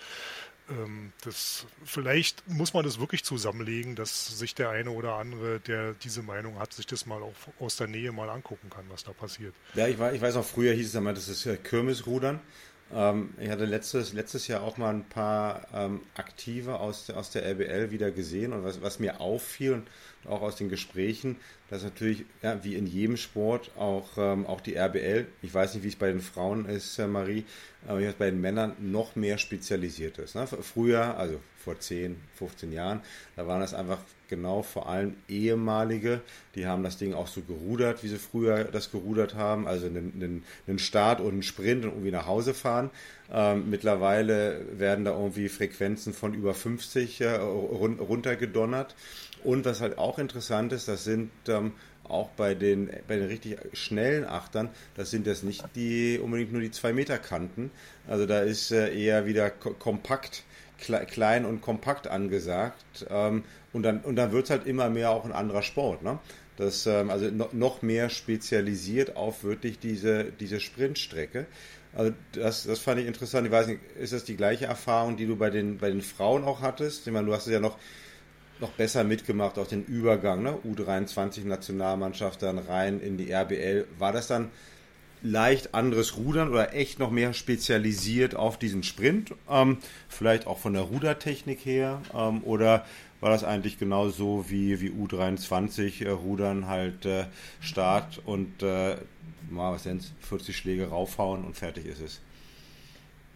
Ähm, 0.68 1.12
das, 1.24 1.66
vielleicht 1.84 2.46
muss 2.48 2.74
man 2.74 2.84
das 2.84 3.00
wirklich 3.00 3.24
zusammenlegen, 3.24 3.94
dass 3.94 4.38
sich 4.38 4.54
der 4.54 4.70
eine 4.70 4.90
oder 4.90 5.14
andere, 5.14 5.60
der 5.60 5.94
diese 5.94 6.22
Meinung 6.22 6.58
hat, 6.58 6.72
sich 6.74 6.86
das 6.86 7.06
mal 7.06 7.22
auch 7.22 7.34
aus 7.60 7.76
der 7.76 7.86
Nähe 7.86 8.12
mal 8.12 8.28
angucken 8.28 8.68
kann, 8.68 8.84
was 8.90 9.04
da 9.04 9.12
passiert. 9.12 9.54
Ja, 9.74 9.86
ich, 9.86 9.98
ich 9.98 10.20
weiß 10.20 10.36
auch, 10.36 10.44
früher 10.44 10.74
hieß 10.74 10.88
es 10.88 10.94
immer, 10.94 11.14
das 11.14 11.28
ist 11.28 11.48
Kirmesrudern. 11.64 12.40
Ähm, 12.94 13.34
ich 13.40 13.50
hatte 13.50 13.64
letztes, 13.64 14.12
letztes 14.12 14.46
Jahr 14.48 14.62
auch 14.62 14.76
mal 14.76 14.94
ein 14.94 15.04
paar 15.04 15.66
ähm, 15.74 16.00
Aktive 16.14 16.78
aus, 16.78 17.10
aus 17.10 17.30
der 17.30 17.44
RBL 17.44 17.90
wieder 17.90 18.10
gesehen 18.10 18.52
und 18.52 18.64
was, 18.64 18.82
was 18.82 18.98
mir 19.00 19.20
auffiel 19.20 19.72
und 19.72 19.88
auch 20.30 20.42
aus 20.42 20.56
den 20.56 20.68
Gesprächen, 20.68 21.36
dass 21.70 21.82
natürlich, 21.82 22.24
ja, 22.42 22.62
wie 22.62 22.74
in 22.74 22.86
jedem 22.86 23.16
Sport, 23.16 23.70
auch, 23.76 24.08
ähm, 24.16 24.46
auch 24.46 24.60
die 24.60 24.76
RBL, 24.76 25.26
ich 25.42 25.52
weiß 25.52 25.74
nicht, 25.74 25.84
wie 25.84 25.88
es 25.88 25.96
bei 25.96 26.08
den 26.08 26.20
Frauen 26.20 26.66
ist, 26.66 26.98
äh, 26.98 27.06
Marie, 27.06 27.44
aber 27.86 28.00
jetzt 28.00 28.18
bei 28.18 28.30
den 28.30 28.40
Männern 28.40 28.74
noch 28.78 29.16
mehr 29.16 29.38
spezialisiert 29.38 30.18
ist. 30.18 30.34
Ne? 30.34 30.46
Früher, 30.46 31.16
also 31.18 31.40
vor 31.58 31.78
10, 31.78 32.16
15 32.36 32.72
Jahren, 32.72 33.00
da 33.34 33.46
waren 33.46 33.60
das 33.60 33.74
einfach 33.74 33.98
genau 34.28 34.62
vor 34.62 34.88
allem 34.88 35.14
ehemalige, 35.28 36.20
die 36.54 36.66
haben 36.66 36.82
das 36.82 36.98
Ding 36.98 37.14
auch 37.14 37.26
so 37.26 37.42
gerudert, 37.42 38.02
wie 38.02 38.08
sie 38.08 38.18
früher 38.18 38.64
das 38.64 38.90
gerudert 38.90 39.34
haben, 39.34 39.66
also 39.66 39.86
einen, 39.86 40.12
einen, 40.14 40.44
einen 40.66 40.78
Start 40.78 41.20
und 41.20 41.32
einen 41.32 41.42
Sprint 41.42 41.84
und 41.84 41.92
irgendwie 41.92 42.10
nach 42.10 42.26
Hause 42.26 42.54
fahren. 42.54 42.90
Ähm, 43.32 43.70
mittlerweile 43.70 44.64
werden 44.78 45.04
da 45.04 45.12
irgendwie 45.12 45.48
Frequenzen 45.48 46.12
von 46.12 46.34
über 46.34 46.54
50 46.54 47.20
äh, 47.20 47.34
run 47.36 47.98
runtergedonnert. 47.98 48.94
Und 49.44 49.64
was 49.64 49.80
halt 49.80 49.98
auch 49.98 50.18
interessant 50.18 50.72
ist, 50.72 50.88
das 50.88 51.04
sind 51.04 51.30
ähm, 51.48 51.72
auch 52.08 52.30
bei 52.30 52.54
den, 52.54 52.90
bei 53.08 53.16
den 53.16 53.26
richtig 53.26 53.58
schnellen 53.72 54.24
Achtern, 54.24 54.68
das 54.94 55.10
sind 55.10 55.26
jetzt 55.26 55.44
nicht 55.44 55.64
die 55.74 56.18
unbedingt 56.22 56.52
nur 56.52 56.60
die 56.60 56.70
2 56.70 56.92
Meter 56.92 57.18
Kanten. 57.18 57.70
Also 58.08 58.26
da 58.26 58.40
ist 58.40 58.70
äh, 58.70 58.94
eher 58.94 59.26
wieder 59.26 59.50
kompakt, 59.50 60.44
klein 60.78 61.44
und 61.44 61.62
kompakt 61.62 62.06
angesagt. 62.06 63.06
Ähm, 63.08 63.44
und 63.72 63.82
dann, 63.82 64.00
und 64.00 64.16
dann 64.16 64.32
wird 64.32 64.44
es 64.44 64.50
halt 64.50 64.66
immer 64.66 64.88
mehr 64.88 65.10
auch 65.10 65.24
ein 65.24 65.32
anderer 65.32 65.62
Sport. 65.62 66.02
Ne? 66.02 66.18
Das, 66.56 66.86
ähm, 66.86 67.10
also 67.10 67.26
no, 67.30 67.48
noch 67.52 67.82
mehr 67.82 68.08
spezialisiert 68.08 69.16
auf 69.16 69.44
wirklich 69.44 69.78
diese, 69.78 70.24
diese 70.24 70.60
Sprintstrecke. 70.60 71.46
Also 71.94 72.12
das, 72.32 72.64
das 72.64 72.78
fand 72.78 73.00
ich 73.00 73.06
interessant. 73.06 73.46
Ich 73.46 73.52
weiß 73.52 73.68
nicht, 73.68 73.80
ist 73.98 74.12
das 74.12 74.24
die 74.24 74.36
gleiche 74.36 74.66
Erfahrung, 74.66 75.16
die 75.16 75.26
du 75.26 75.36
bei 75.36 75.50
den, 75.50 75.78
bei 75.78 75.90
den 75.90 76.02
Frauen 76.02 76.44
auch 76.44 76.60
hattest? 76.60 77.06
Ich 77.06 77.12
meine, 77.12 77.26
du 77.26 77.32
hast 77.32 77.46
es 77.46 77.52
ja 77.52 77.60
noch 77.60 77.78
noch 78.60 78.70
besser 78.70 79.04
mitgemacht, 79.04 79.58
auch 79.58 79.66
den 79.66 79.84
Übergang, 79.84 80.42
ne? 80.42 80.58
U23-Nationalmannschaft 80.64 82.42
dann 82.42 82.58
rein 82.58 83.00
in 83.00 83.16
die 83.16 83.30
RBL. 83.30 83.86
War 83.98 84.12
das 84.12 84.28
dann 84.28 84.50
leicht 85.22 85.74
anderes 85.74 86.16
Rudern 86.16 86.50
oder 86.50 86.74
echt 86.74 86.98
noch 86.98 87.10
mehr 87.10 87.32
spezialisiert 87.32 88.34
auf 88.34 88.58
diesen 88.58 88.82
Sprint? 88.82 89.34
Ähm, 89.50 89.78
vielleicht 90.08 90.46
auch 90.46 90.58
von 90.58 90.72
der 90.72 90.82
Rudertechnik 90.82 91.64
her? 91.64 92.00
Ähm, 92.14 92.42
oder 92.44 92.84
war 93.20 93.30
das 93.30 93.44
eigentlich 93.44 93.78
genauso 93.78 94.46
wie, 94.48 94.80
wie 94.80 94.90
U23 94.90 96.04
äh, 96.04 96.10
Rudern 96.10 96.66
halt 96.66 97.06
äh, 97.06 97.24
Start 97.60 98.20
und 98.24 98.62
äh, 98.62 98.96
mal 99.50 99.72
was 99.72 99.84
sind's, 99.84 100.12
40 100.20 100.56
Schläge 100.56 100.88
raufhauen 100.88 101.44
und 101.44 101.56
fertig 101.56 101.86
ist 101.86 102.00
es? 102.00 102.20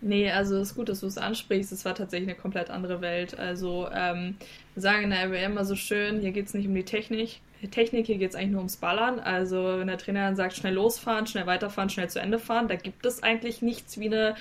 Nee, 0.02 0.30
also 0.30 0.56
es 0.56 0.70
ist 0.70 0.74
gut, 0.76 0.88
dass 0.88 1.00
du 1.00 1.06
es 1.06 1.18
ansprichst. 1.18 1.72
Es 1.72 1.84
war 1.84 1.94
tatsächlich 1.94 2.30
eine 2.30 2.38
komplett 2.38 2.70
andere 2.70 3.02
Welt. 3.02 3.38
Also, 3.38 3.88
ähm, 3.92 4.36
sagen 4.76 5.04
in 5.04 5.10
der 5.10 5.24
RWL 5.26 5.44
immer 5.44 5.64
so 5.64 5.74
schön, 5.74 6.20
hier 6.20 6.32
geht 6.32 6.46
es 6.46 6.54
nicht 6.54 6.66
um 6.66 6.74
die 6.74 6.84
Technik. 6.84 7.40
Technik, 7.70 8.06
hier 8.06 8.16
geht 8.16 8.30
es 8.30 8.36
eigentlich 8.36 8.52
nur 8.52 8.60
ums 8.60 8.76
Ballern. 8.78 9.20
Also, 9.20 9.78
wenn 9.78 9.86
der 9.86 9.98
Trainer 9.98 10.24
dann 10.26 10.36
sagt, 10.36 10.54
schnell 10.54 10.74
losfahren, 10.74 11.26
schnell 11.26 11.46
weiterfahren, 11.46 11.90
schnell 11.90 12.08
zu 12.08 12.20
Ende 12.20 12.38
fahren, 12.38 12.68
da 12.68 12.76
gibt 12.76 13.04
es 13.04 13.22
eigentlich 13.22 13.60
nichts 13.60 14.00
wie 14.00 14.06
eine 14.06 14.34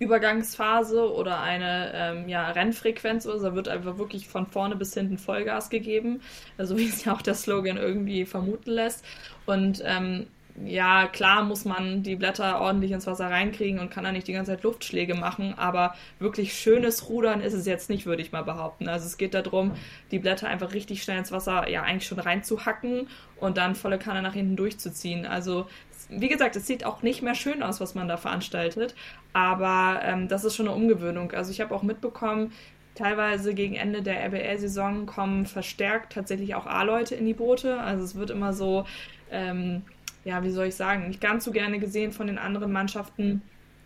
Übergangsphase 0.00 1.12
oder 1.12 1.40
eine 1.40 1.92
ähm, 1.94 2.28
ja, 2.28 2.50
Rennfrequenz 2.50 3.26
oder. 3.26 3.40
Da 3.40 3.54
wird 3.54 3.68
einfach 3.68 3.98
wirklich 3.98 4.28
von 4.28 4.46
vorne 4.46 4.76
bis 4.76 4.92
hinten 4.92 5.16
Vollgas 5.16 5.70
gegeben. 5.70 6.20
Also, 6.58 6.76
wie 6.76 6.88
es 6.88 7.04
ja 7.04 7.14
auch 7.14 7.22
der 7.22 7.34
Slogan 7.34 7.78
irgendwie 7.78 8.26
vermuten 8.26 8.70
lässt. 8.70 9.04
Und 9.46 9.82
ähm, 9.84 10.26
ja, 10.64 11.06
klar 11.06 11.44
muss 11.44 11.64
man 11.64 12.02
die 12.02 12.16
Blätter 12.16 12.60
ordentlich 12.60 12.92
ins 12.92 13.06
Wasser 13.06 13.30
reinkriegen 13.30 13.78
und 13.80 13.90
kann 13.90 14.04
da 14.04 14.12
nicht 14.12 14.26
die 14.26 14.32
ganze 14.32 14.52
Zeit 14.52 14.62
Luftschläge 14.62 15.14
machen, 15.14 15.54
aber 15.56 15.94
wirklich 16.18 16.54
schönes 16.54 17.08
Rudern 17.08 17.40
ist 17.40 17.54
es 17.54 17.66
jetzt 17.66 17.90
nicht, 17.90 18.06
würde 18.06 18.22
ich 18.22 18.32
mal 18.32 18.42
behaupten. 18.42 18.88
Also 18.88 19.06
es 19.06 19.18
geht 19.18 19.34
darum, 19.34 19.72
die 20.10 20.18
Blätter 20.18 20.48
einfach 20.48 20.72
richtig 20.72 21.02
schnell 21.02 21.18
ins 21.18 21.32
Wasser 21.32 21.68
ja 21.68 21.82
eigentlich 21.82 22.06
schon 22.06 22.18
reinzuhacken 22.18 23.08
und 23.36 23.56
dann 23.56 23.74
volle 23.74 23.98
Kanne 23.98 24.22
nach 24.22 24.34
hinten 24.34 24.56
durchzuziehen. 24.56 25.26
Also 25.26 25.66
wie 26.08 26.28
gesagt, 26.28 26.56
es 26.56 26.66
sieht 26.66 26.84
auch 26.84 27.02
nicht 27.02 27.22
mehr 27.22 27.34
schön 27.34 27.62
aus, 27.62 27.80
was 27.80 27.94
man 27.94 28.08
da 28.08 28.16
veranstaltet, 28.16 28.94
aber 29.32 30.00
ähm, 30.02 30.28
das 30.28 30.44
ist 30.44 30.56
schon 30.56 30.66
eine 30.66 30.76
Umgewöhnung. 30.76 31.32
Also 31.32 31.50
ich 31.50 31.60
habe 31.60 31.74
auch 31.74 31.82
mitbekommen, 31.82 32.52
teilweise 32.94 33.54
gegen 33.54 33.74
Ende 33.74 34.02
der 34.02 34.24
RBL-Saison 34.24 35.06
kommen 35.06 35.46
verstärkt 35.46 36.14
tatsächlich 36.14 36.54
auch 36.54 36.66
A-Leute 36.66 37.14
in 37.14 37.26
die 37.26 37.34
Boote. 37.34 37.80
Also 37.80 38.04
es 38.04 38.16
wird 38.16 38.30
immer 38.30 38.52
so 38.52 38.86
ähm, 39.30 39.82
ja, 40.24 40.42
wie 40.42 40.50
soll 40.50 40.66
ich 40.66 40.74
sagen, 40.74 41.08
nicht 41.08 41.20
ganz 41.20 41.44
so 41.44 41.52
gerne 41.52 41.78
gesehen 41.78 42.12
von 42.12 42.26
den 42.26 42.38
anderen 42.38 42.72
Mannschaften, 42.72 43.42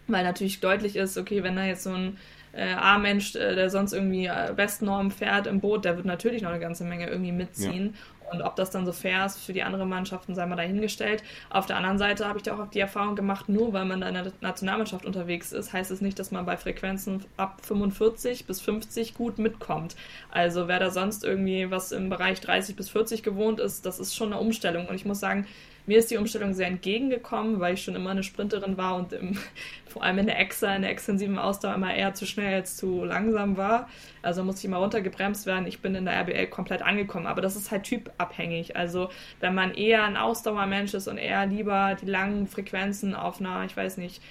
weil 0.09 0.25
natürlich 0.25 0.61
deutlich 0.61 0.97
ist, 0.97 1.17
okay, 1.17 1.43
wenn 1.43 1.57
da 1.57 1.65
jetzt 1.65 1.85
so 1.85 1.91
ein 1.91 2.17
äh, 2.53 2.73
A-Mensch, 2.73 3.35
äh, 3.35 3.55
der 3.55 3.71
sonst 3.71 3.93
irgendwie 3.93 4.27
äh, 4.27 4.57
Westnorm 4.57 5.11
fährt 5.11 5.47
im 5.47 5.61
Boot, 5.61 5.85
der 5.85 5.97
wird 5.97 6.07
natürlich 6.07 6.43
noch 6.43 6.51
eine 6.51 6.61
ganze 6.61 6.85
Menge 6.85 7.09
irgendwie 7.09 7.33
mitziehen. 7.33 7.95
Ja. 7.95 8.33
Und 8.33 8.41
ob 8.41 8.57
das 8.57 8.71
dann 8.71 8.87
so 8.87 8.93
fair 8.93 9.27
ist 9.27 9.39
für 9.39 9.53
die 9.53 9.63
anderen 9.63 9.91
Mannschaften, 9.91 10.35
sei 10.35 10.47
mal 10.47 10.57
dahingestellt. 10.57 11.23
Auf 11.51 11.67
der 11.67 11.77
anderen 11.77 11.99
Seite 11.99 12.27
habe 12.27 12.39
ich 12.39 12.43
da 12.43 12.59
auch 12.59 12.67
die 12.69 12.81
Erfahrung 12.81 13.15
gemacht, 13.15 13.51
nur 13.51 13.75
weil 13.75 13.85
man 13.85 14.01
da 14.01 14.09
in 14.09 14.15
der 14.15 14.33
Nationalmannschaft 14.41 15.05
unterwegs 15.05 15.53
ist, 15.53 15.73
heißt 15.73 15.91
es 15.91 16.01
nicht, 16.01 16.19
dass 16.19 16.31
man 16.31 16.47
bei 16.47 16.57
Frequenzen 16.57 17.25
ab 17.37 17.61
45 17.63 18.47
bis 18.47 18.61
50 18.63 19.15
gut 19.15 19.39
mitkommt. 19.39 19.97
Also 20.31 20.67
wer 20.67 20.79
da 20.79 20.91
sonst 20.91 21.25
irgendwie 21.25 21.71
was 21.71 21.93
im 21.93 22.09
Bereich 22.09 22.41
30 22.41 22.75
bis 22.75 22.89
40 22.89 23.23
gewohnt 23.23 23.61
ist, 23.61 23.85
das 23.85 23.99
ist 23.99 24.17
schon 24.17 24.33
eine 24.33 24.41
Umstellung. 24.41 24.87
Und 24.87 24.95
ich 24.95 25.05
muss 25.05 25.21
sagen, 25.21 25.47
mir 25.87 25.99
ist 25.99 26.11
die 26.11 26.17
Umstellung 26.17 26.55
sehr 26.55 26.69
entgegengekommen, 26.69 27.59
weil 27.59 27.75
ich 27.75 27.83
schon 27.83 27.97
immer 27.97 28.11
eine 28.11 28.23
Sprinterin 28.23 28.77
war 28.77 28.97
und 28.97 29.13
im, 29.13 29.37
vor 29.87 30.03
allem 30.03 30.19
in 30.19 30.27
der 30.27 30.39
Exa, 30.39 30.75
in 30.75 30.83
der 30.83 30.91
extensiven 30.91 31.39
Ausdauer 31.39 31.75
immer 31.75 31.95
eher 31.95 32.15
zu 32.15 32.25
schnell 32.25 32.55
als 32.55 32.77
zu 32.77 33.05
langsam 33.05 33.57
war. 33.57 33.89
Also 34.23 34.45
musste 34.45 34.61
ich 34.61 34.65
immer 34.67 34.79
runtergebremst 34.79 35.47
werden. 35.47 35.67
Ich 35.67 35.81
bin 35.81 35.95
in 35.95 36.05
der 36.05 36.15
RBL 36.15 36.47
komplett 36.47 36.83
angekommen. 36.83 37.27
Aber 37.27 37.41
das 37.41 37.57
ist 37.57 37.71
halt 37.71 37.83
typabhängig. 37.85 38.77
Also 38.77 39.11
wenn 39.41 39.55
man 39.55 39.75
eher 39.75 40.05
ein 40.05 40.17
Ausdauermensch 40.17 40.95
ist 40.95 41.09
und 41.09 41.19
eher 41.19 41.47
lieber 41.47 41.97
die 42.01 42.07
langen 42.07 42.47
Frequenzen 42.47 43.15
auf 43.15 43.41
einer, 43.41 43.65
ich 43.65 43.77
weiß 43.77 43.97
nicht, 43.97 44.23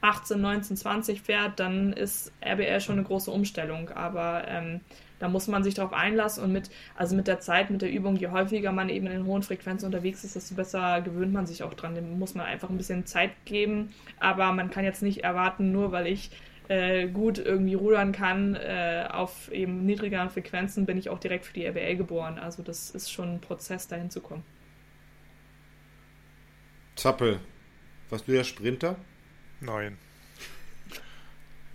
18, 0.00 0.40
19, 0.40 0.76
20 0.78 1.20
fährt, 1.20 1.60
dann 1.60 1.92
ist 1.92 2.32
RBL 2.40 2.80
schon 2.80 2.96
eine 2.96 3.04
große 3.04 3.30
Umstellung. 3.30 3.90
Aber 3.90 4.44
ähm, 4.48 4.80
da 5.18 5.28
muss 5.28 5.48
man 5.48 5.62
sich 5.62 5.74
darauf 5.74 5.92
einlassen 5.92 6.42
und 6.42 6.52
mit, 6.52 6.70
also 6.96 7.14
mit 7.14 7.26
der 7.26 7.40
Zeit, 7.40 7.70
mit 7.70 7.82
der 7.82 7.90
Übung, 7.90 8.16
je 8.16 8.28
häufiger 8.28 8.72
man 8.72 8.88
eben 8.88 9.06
in 9.06 9.12
den 9.12 9.26
hohen 9.26 9.42
Frequenzen 9.42 9.86
unterwegs 9.86 10.24
ist, 10.24 10.36
desto 10.36 10.54
besser 10.54 11.02
gewöhnt 11.02 11.32
man 11.32 11.46
sich 11.46 11.62
auch 11.62 11.74
dran. 11.74 11.94
Dem 11.94 12.18
muss 12.18 12.34
man 12.34 12.46
einfach 12.46 12.70
ein 12.70 12.76
bisschen 12.76 13.06
Zeit 13.06 13.30
geben. 13.44 13.94
Aber 14.18 14.52
man 14.52 14.70
kann 14.70 14.84
jetzt 14.84 15.02
nicht 15.02 15.24
erwarten, 15.24 15.72
nur 15.72 15.92
weil 15.92 16.06
ich 16.06 16.30
äh, 16.68 17.08
gut 17.08 17.38
irgendwie 17.38 17.74
rudern 17.74 18.12
kann, 18.12 18.54
äh, 18.54 19.06
auf 19.10 19.52
eben 19.52 19.84
niedrigeren 19.86 20.30
Frequenzen 20.30 20.86
bin 20.86 20.98
ich 20.98 21.10
auch 21.10 21.18
direkt 21.18 21.46
für 21.46 21.54
die 21.54 21.64
RBL 21.64 21.96
geboren. 21.96 22.38
Also 22.38 22.62
das 22.62 22.90
ist 22.90 23.10
schon 23.12 23.34
ein 23.34 23.40
Prozess, 23.40 23.86
dahin 23.86 24.10
zu 24.10 24.20
kommen. 24.20 24.44
Zappel, 26.96 27.40
warst 28.08 28.28
du 28.28 28.32
ja 28.32 28.44
Sprinter? 28.44 28.96
Nein 29.60 29.98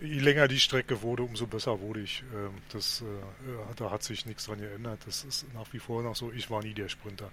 je 0.01 0.19
länger 0.19 0.47
die 0.47 0.59
Strecke 0.59 1.01
wurde, 1.01 1.23
umso 1.23 1.47
besser 1.47 1.79
wurde 1.79 2.01
ich. 2.01 2.23
Ähm, 2.33 2.51
das, 2.71 3.01
äh, 3.01 3.75
da 3.75 3.91
hat 3.91 4.03
sich 4.03 4.25
nichts 4.25 4.45
dran 4.45 4.59
geändert. 4.59 4.99
Das 5.05 5.23
ist 5.23 5.45
nach 5.53 5.71
wie 5.73 5.79
vor 5.79 6.03
noch 6.03 6.15
so. 6.15 6.31
Ich 6.31 6.49
war 6.49 6.63
nie 6.63 6.73
der 6.73 6.89
Sprinter. 6.89 7.29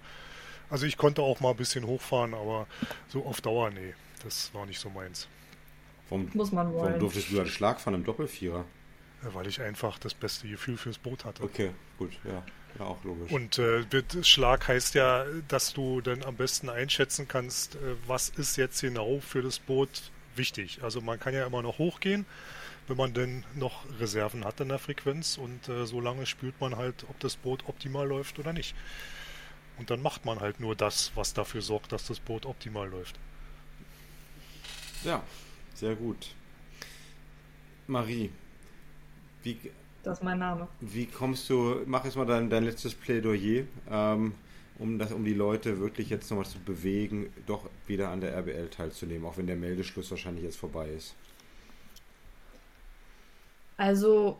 Also 0.69 0.85
ich 0.85 0.97
konnte 0.97 1.21
auch 1.21 1.39
mal 1.39 1.51
ein 1.51 1.57
bisschen 1.57 1.85
hochfahren, 1.85 2.33
aber 2.33 2.67
so 3.07 3.25
auf 3.25 3.41
Dauer, 3.41 3.69
nee, 3.69 3.93
das 4.23 4.53
war 4.53 4.65
nicht 4.65 4.79
so 4.79 4.89
meins. 4.89 5.27
Warum, 6.09 6.29
Muss 6.33 6.51
man 6.51 6.73
wollen. 6.73 6.85
Warum 6.87 6.99
durftest 6.99 7.31
du 7.31 7.39
einen 7.39 7.49
Schlag 7.49 7.79
von 7.79 7.93
einem 7.93 8.03
Doppelvierer? 8.03 8.65
weil 9.33 9.47
ich 9.47 9.59
einfach 9.61 9.97
das 9.97 10.13
beste 10.13 10.47
Gefühl 10.47 10.77
fürs 10.77 10.97
Boot 10.97 11.25
hatte. 11.25 11.43
Okay, 11.43 11.71
gut, 11.97 12.11
ja. 12.23 12.43
Ja, 12.77 12.85
auch 12.85 13.03
logisch. 13.03 13.31
Und 13.31 13.57
äh, 13.57 13.83
Schlag 14.21 14.67
heißt 14.67 14.93
ja, 14.93 15.25
dass 15.47 15.73
du 15.73 16.01
dann 16.01 16.23
am 16.23 16.35
besten 16.35 16.69
einschätzen 16.69 17.27
kannst, 17.27 17.75
äh, 17.75 17.95
was 18.05 18.29
ist 18.29 18.55
jetzt 18.57 18.81
genau 18.81 19.19
für 19.19 19.41
das 19.41 19.57
Boot 19.57 20.11
wichtig. 20.37 20.79
Also 20.83 21.01
man 21.01 21.19
kann 21.19 21.33
ja 21.33 21.45
immer 21.45 21.61
noch 21.61 21.77
hochgehen, 21.77 22.25
wenn 22.87 22.97
man 22.97 23.13
denn 23.13 23.43
noch 23.55 23.85
Reserven 23.99 24.45
hat 24.45 24.59
in 24.59 24.69
der 24.69 24.79
Frequenz 24.79 25.37
und 25.37 25.67
äh, 25.69 25.85
so 25.85 25.99
lange 25.99 26.25
spürt 26.25 26.59
man 26.61 26.77
halt, 26.77 27.05
ob 27.09 27.19
das 27.19 27.35
Boot 27.35 27.63
optimal 27.67 28.07
läuft 28.07 28.39
oder 28.39 28.53
nicht. 28.53 28.75
Und 29.77 29.89
dann 29.89 30.01
macht 30.01 30.25
man 30.25 30.39
halt 30.39 30.59
nur 30.59 30.75
das, 30.75 31.11
was 31.15 31.33
dafür 31.33 31.61
sorgt, 31.61 31.91
dass 31.91 32.07
das 32.07 32.19
Boot 32.19 32.45
optimal 32.45 32.89
läuft. 32.89 33.19
Ja, 35.03 35.21
sehr 35.75 35.95
gut. 35.95 36.33
Marie, 37.85 38.31
wie. 39.43 39.59
Das 40.03 40.19
ist 40.19 40.23
mein 40.23 40.39
Name. 40.39 40.67
Wie 40.79 41.05
kommst 41.05 41.49
du, 41.49 41.81
mach 41.85 42.05
jetzt 42.05 42.15
mal 42.15 42.25
dein, 42.25 42.49
dein 42.49 42.63
letztes 42.63 42.95
Plädoyer, 42.95 43.65
ähm, 43.89 44.33
um, 44.79 44.99
das, 44.99 45.11
um 45.11 45.23
die 45.23 45.33
Leute 45.33 45.79
wirklich 45.79 46.09
jetzt 46.09 46.29
nochmal 46.29 46.45
zu 46.45 46.59
bewegen, 46.59 47.33
doch 47.45 47.69
wieder 47.87 48.09
an 48.09 48.21
der 48.21 48.35
RBL 48.37 48.69
teilzunehmen, 48.69 49.25
auch 49.27 49.37
wenn 49.37 49.47
der 49.47 49.55
Meldeschluss 49.55 50.11
wahrscheinlich 50.11 50.43
jetzt 50.43 50.57
vorbei 50.57 50.89
ist. 50.89 51.15
Also, 53.77 54.37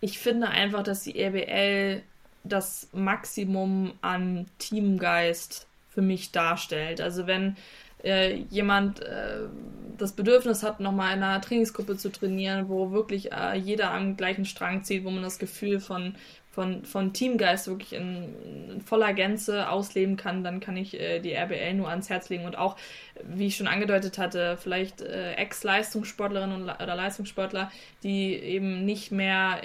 ich 0.00 0.18
finde 0.18 0.48
einfach, 0.48 0.82
dass 0.82 1.02
die 1.02 1.18
RBL 1.18 2.02
das 2.44 2.88
Maximum 2.92 3.94
an 4.02 4.46
Teamgeist 4.58 5.66
für 5.88 6.02
mich 6.02 6.32
darstellt. 6.32 7.00
Also 7.00 7.26
wenn 7.26 7.56
äh, 8.02 8.34
jemand 8.50 9.00
äh, 9.00 9.48
das 9.96 10.12
Bedürfnis 10.12 10.62
hat, 10.62 10.80
nochmal 10.80 11.16
in 11.16 11.22
einer 11.22 11.40
Trainingsgruppe 11.40 11.96
zu 11.96 12.12
trainieren, 12.12 12.68
wo 12.68 12.92
wirklich 12.92 13.32
äh, 13.32 13.56
jeder 13.56 13.92
am 13.92 14.16
gleichen 14.16 14.44
Strang 14.44 14.84
zieht, 14.84 15.04
wo 15.04 15.10
man 15.10 15.22
das 15.22 15.38
Gefühl 15.38 15.80
von 15.80 16.16
von, 16.54 16.84
von 16.84 17.12
Teamgeist 17.12 17.66
wirklich 17.66 17.92
in, 17.92 18.70
in, 18.70 18.80
voller 18.80 19.12
Gänze 19.12 19.68
ausleben 19.68 20.16
kann, 20.16 20.44
dann 20.44 20.60
kann 20.60 20.76
ich 20.76 20.98
äh, 20.98 21.18
die 21.18 21.32
RBL 21.32 21.74
nur 21.74 21.88
ans 21.88 22.08
Herz 22.08 22.28
legen. 22.28 22.44
Und 22.44 22.56
auch, 22.56 22.76
wie 23.24 23.48
ich 23.48 23.56
schon 23.56 23.66
angedeutet 23.66 24.18
hatte, 24.18 24.56
vielleicht 24.56 25.00
äh, 25.00 25.32
Ex-Leistungssportlerinnen 25.32 26.62
oder 26.62 26.94
Leistungssportler, 26.94 27.72
die 28.04 28.34
eben 28.34 28.84
nicht 28.84 29.10
mehr 29.10 29.62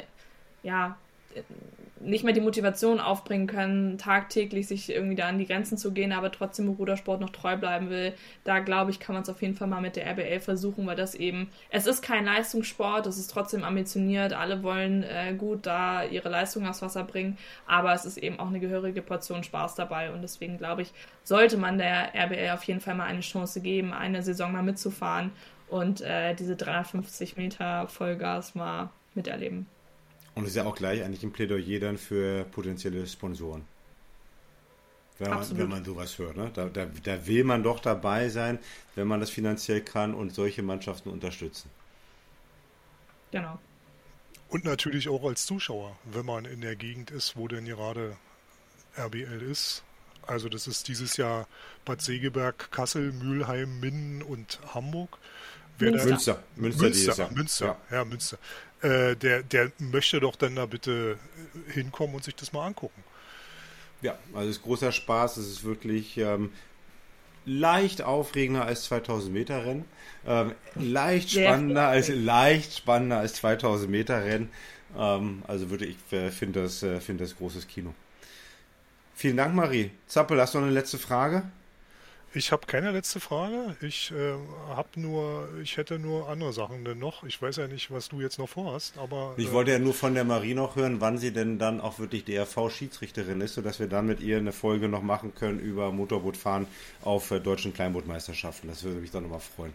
ja, 0.63 0.97
nicht 2.01 2.23
mehr 2.23 2.33
die 2.33 2.41
Motivation 2.41 2.99
aufbringen 2.99 3.47
können, 3.47 3.97
tagtäglich 3.97 4.67
sich 4.67 4.89
irgendwie 4.89 5.15
da 5.15 5.27
an 5.27 5.37
die 5.37 5.45
Grenzen 5.45 5.77
zu 5.77 5.91
gehen, 5.91 6.11
aber 6.11 6.31
trotzdem 6.31 6.67
im 6.67 6.73
Rudersport 6.73 7.19
noch 7.19 7.29
treu 7.29 7.57
bleiben 7.57 7.89
will, 7.89 8.13
da 8.43 8.59
glaube 8.59 8.91
ich, 8.91 8.99
kann 8.99 9.13
man 9.13 9.23
es 9.23 9.29
auf 9.29 9.41
jeden 9.41 9.55
Fall 9.55 9.67
mal 9.67 9.81
mit 9.81 9.95
der 9.95 10.07
RBL 10.07 10.39
versuchen, 10.39 10.87
weil 10.87 10.95
das 10.95 11.13
eben, 11.15 11.49
es 11.69 11.87
ist 11.87 12.01
kein 12.01 12.25
Leistungssport, 12.25 13.05
es 13.05 13.17
ist 13.17 13.31
trotzdem 13.31 13.63
ambitioniert, 13.63 14.33
alle 14.33 14.63
wollen 14.63 15.03
äh, 15.03 15.33
gut 15.37 15.65
da 15.65 16.03
ihre 16.05 16.29
Leistung 16.29 16.67
aufs 16.67 16.81
Wasser 16.81 17.03
bringen, 17.03 17.37
aber 17.67 17.93
es 17.93 18.05
ist 18.05 18.17
eben 18.17 18.39
auch 18.39 18.47
eine 18.47 18.59
gehörige 18.59 19.01
Portion 19.01 19.43
Spaß 19.43 19.75
dabei 19.75 20.11
und 20.11 20.21
deswegen 20.21 20.57
glaube 20.57 20.83
ich, 20.83 20.93
sollte 21.23 21.57
man 21.57 21.77
der 21.77 22.15
RBL 22.15 22.51
auf 22.53 22.63
jeden 22.63 22.79
Fall 22.79 22.95
mal 22.95 23.05
eine 23.05 23.21
Chance 23.21 23.61
geben, 23.61 23.93
eine 23.93 24.23
Saison 24.23 24.53
mal 24.53 24.63
mitzufahren 24.63 25.31
und 25.67 26.01
äh, 26.01 26.33
diese 26.33 26.55
350 26.55 27.35
Meter 27.37 27.87
Vollgas 27.87 28.55
mal 28.55 28.89
miterleben. 29.15 29.67
Und 30.39 30.45
es 30.45 30.51
ist 30.51 30.55
ja 30.55 30.65
auch 30.65 30.75
gleich 30.75 31.03
eigentlich 31.03 31.23
ein 31.23 31.31
Plädoyer 31.31 31.79
dann 31.79 31.97
für 31.97 32.45
potenzielle 32.45 33.05
Sponsoren. 33.05 33.65
Wenn 35.17 35.31
man, 35.31 35.57
wenn 35.57 35.69
man 35.69 35.83
sowas 35.83 36.17
hört. 36.17 36.37
Ne? 36.37 36.49
Da, 36.53 36.69
da, 36.69 36.85
da 37.03 37.27
will 37.27 37.43
man 37.43 37.61
doch 37.61 37.81
dabei 37.81 38.29
sein, 38.29 38.57
wenn 38.95 39.05
man 39.05 39.19
das 39.19 39.29
finanziell 39.29 39.81
kann 39.81 40.13
und 40.13 40.33
solche 40.33 40.63
Mannschaften 40.63 41.09
unterstützen. 41.09 41.69
Genau. 43.31 43.59
Und 44.47 44.63
natürlich 44.63 45.09
auch 45.09 45.23
als 45.25 45.45
Zuschauer, 45.45 45.97
wenn 46.05 46.25
man 46.25 46.45
in 46.45 46.61
der 46.61 46.75
Gegend 46.75 47.11
ist, 47.11 47.35
wo 47.35 47.47
denn 47.49 47.65
gerade 47.65 48.15
RBL 48.97 49.41
ist. 49.41 49.83
Also 50.25 50.47
das 50.47 50.67
ist 50.67 50.87
dieses 50.87 51.17
Jahr 51.17 51.47
Bad 51.85 52.01
Segeberg, 52.01 52.71
Kassel, 52.71 53.11
Mülheim, 53.11 53.79
Minden 53.79 54.21
und 54.21 54.59
Hamburg. 54.73 55.17
Wer 55.79 55.91
Münster. 55.91 56.43
Münster. 56.55 56.83
Münster, 56.83 57.29
Münster, 57.31 57.77
ja. 57.89 57.97
ja, 57.97 58.05
Münster. 58.05 58.37
Äh, 58.81 59.15
der, 59.15 59.43
der 59.43 59.71
möchte 59.77 60.19
doch 60.19 60.35
dann 60.35 60.55
da 60.55 60.65
bitte 60.65 61.17
hinkommen 61.67 62.15
und 62.15 62.23
sich 62.23 62.35
das 62.35 62.53
mal 62.53 62.65
angucken. 62.65 63.03
Ja, 64.01 64.17
also 64.33 64.49
es 64.49 64.57
ist 64.57 64.63
großer 64.63 64.91
Spaß. 64.91 65.37
Es 65.37 65.47
ist 65.47 65.63
wirklich, 65.63 66.17
ähm, 66.17 66.51
leicht 67.49 68.01
aufregender 68.01 68.65
als 68.65 68.83
2000 68.83 69.33
Meter 69.33 69.65
Rennen, 69.65 69.85
ähm, 70.27 70.53
leicht 70.75 71.31
spannender 71.31 71.87
als 71.87 72.09
leicht 72.09 72.77
spannender 72.77 73.17
als 73.17 73.33
2000 73.35 73.89
Meter 73.89 74.23
Rennen. 74.23 74.49
Ähm, 74.97 75.43
also 75.47 75.69
würde 75.69 75.85
ich 75.85 75.97
äh, 76.11 76.29
finde 76.31 76.63
das 76.63 76.83
äh, 76.83 76.99
finde 76.99 77.23
das 77.23 77.35
großes 77.35 77.67
Kino. 77.67 77.93
Vielen 79.15 79.37
Dank, 79.37 79.53
Marie. 79.55 79.91
Zappel, 80.07 80.39
hast 80.39 80.53
du 80.53 80.59
noch 80.59 80.65
eine 80.65 80.73
letzte 80.73 80.97
Frage? 80.97 81.43
Ich 82.33 82.51
habe 82.51 82.67
keine 82.67 82.91
letzte 82.91 83.19
Frage. 83.19 83.75
Ich 83.81 84.11
äh, 84.11 84.33
habe 84.69 84.89
nur, 84.95 85.49
ich 85.63 85.77
hätte 85.77 85.97
nur 85.97 86.29
andere 86.29 86.53
Sachen 86.53 86.85
denn 86.85 86.99
noch. 86.99 87.23
Ich 87.23 87.41
weiß 87.41 87.55
ja 87.57 87.67
nicht, 87.67 87.89
was 87.89 88.09
du 88.09 88.21
jetzt 88.21 88.37
noch 88.37 88.49
vorhast, 88.49 88.99
aber. 88.99 89.33
Ich 89.37 89.47
äh, 89.47 89.51
wollte 89.51 89.71
ja 89.71 89.79
nur 89.79 89.95
von 89.95 90.13
der 90.13 90.25
Marie 90.25 90.53
noch 90.53 90.75
hören, 90.75 91.01
wann 91.01 91.17
sie 91.17 91.31
denn 91.31 91.57
dann 91.57 91.81
auch 91.81 91.97
wirklich 91.97 92.25
DRV-Schiedsrichterin 92.25 93.41
ist, 93.41 93.55
sodass 93.55 93.79
wir 93.79 93.87
dann 93.87 94.05
mit 94.05 94.21
ihr 94.21 94.37
eine 94.37 94.51
Folge 94.51 94.87
noch 94.89 95.01
machen 95.01 95.33
können 95.33 95.59
über 95.59 95.91
Motorbootfahren 95.91 96.67
auf 97.01 97.31
äh, 97.31 97.39
deutschen 97.39 97.73
Kleinbootmeisterschaften. 97.73 98.69
Das 98.69 98.83
würde 98.83 98.99
mich 98.99 99.09
dann 99.09 99.23
nochmal 99.23 99.39
freuen. 99.39 99.73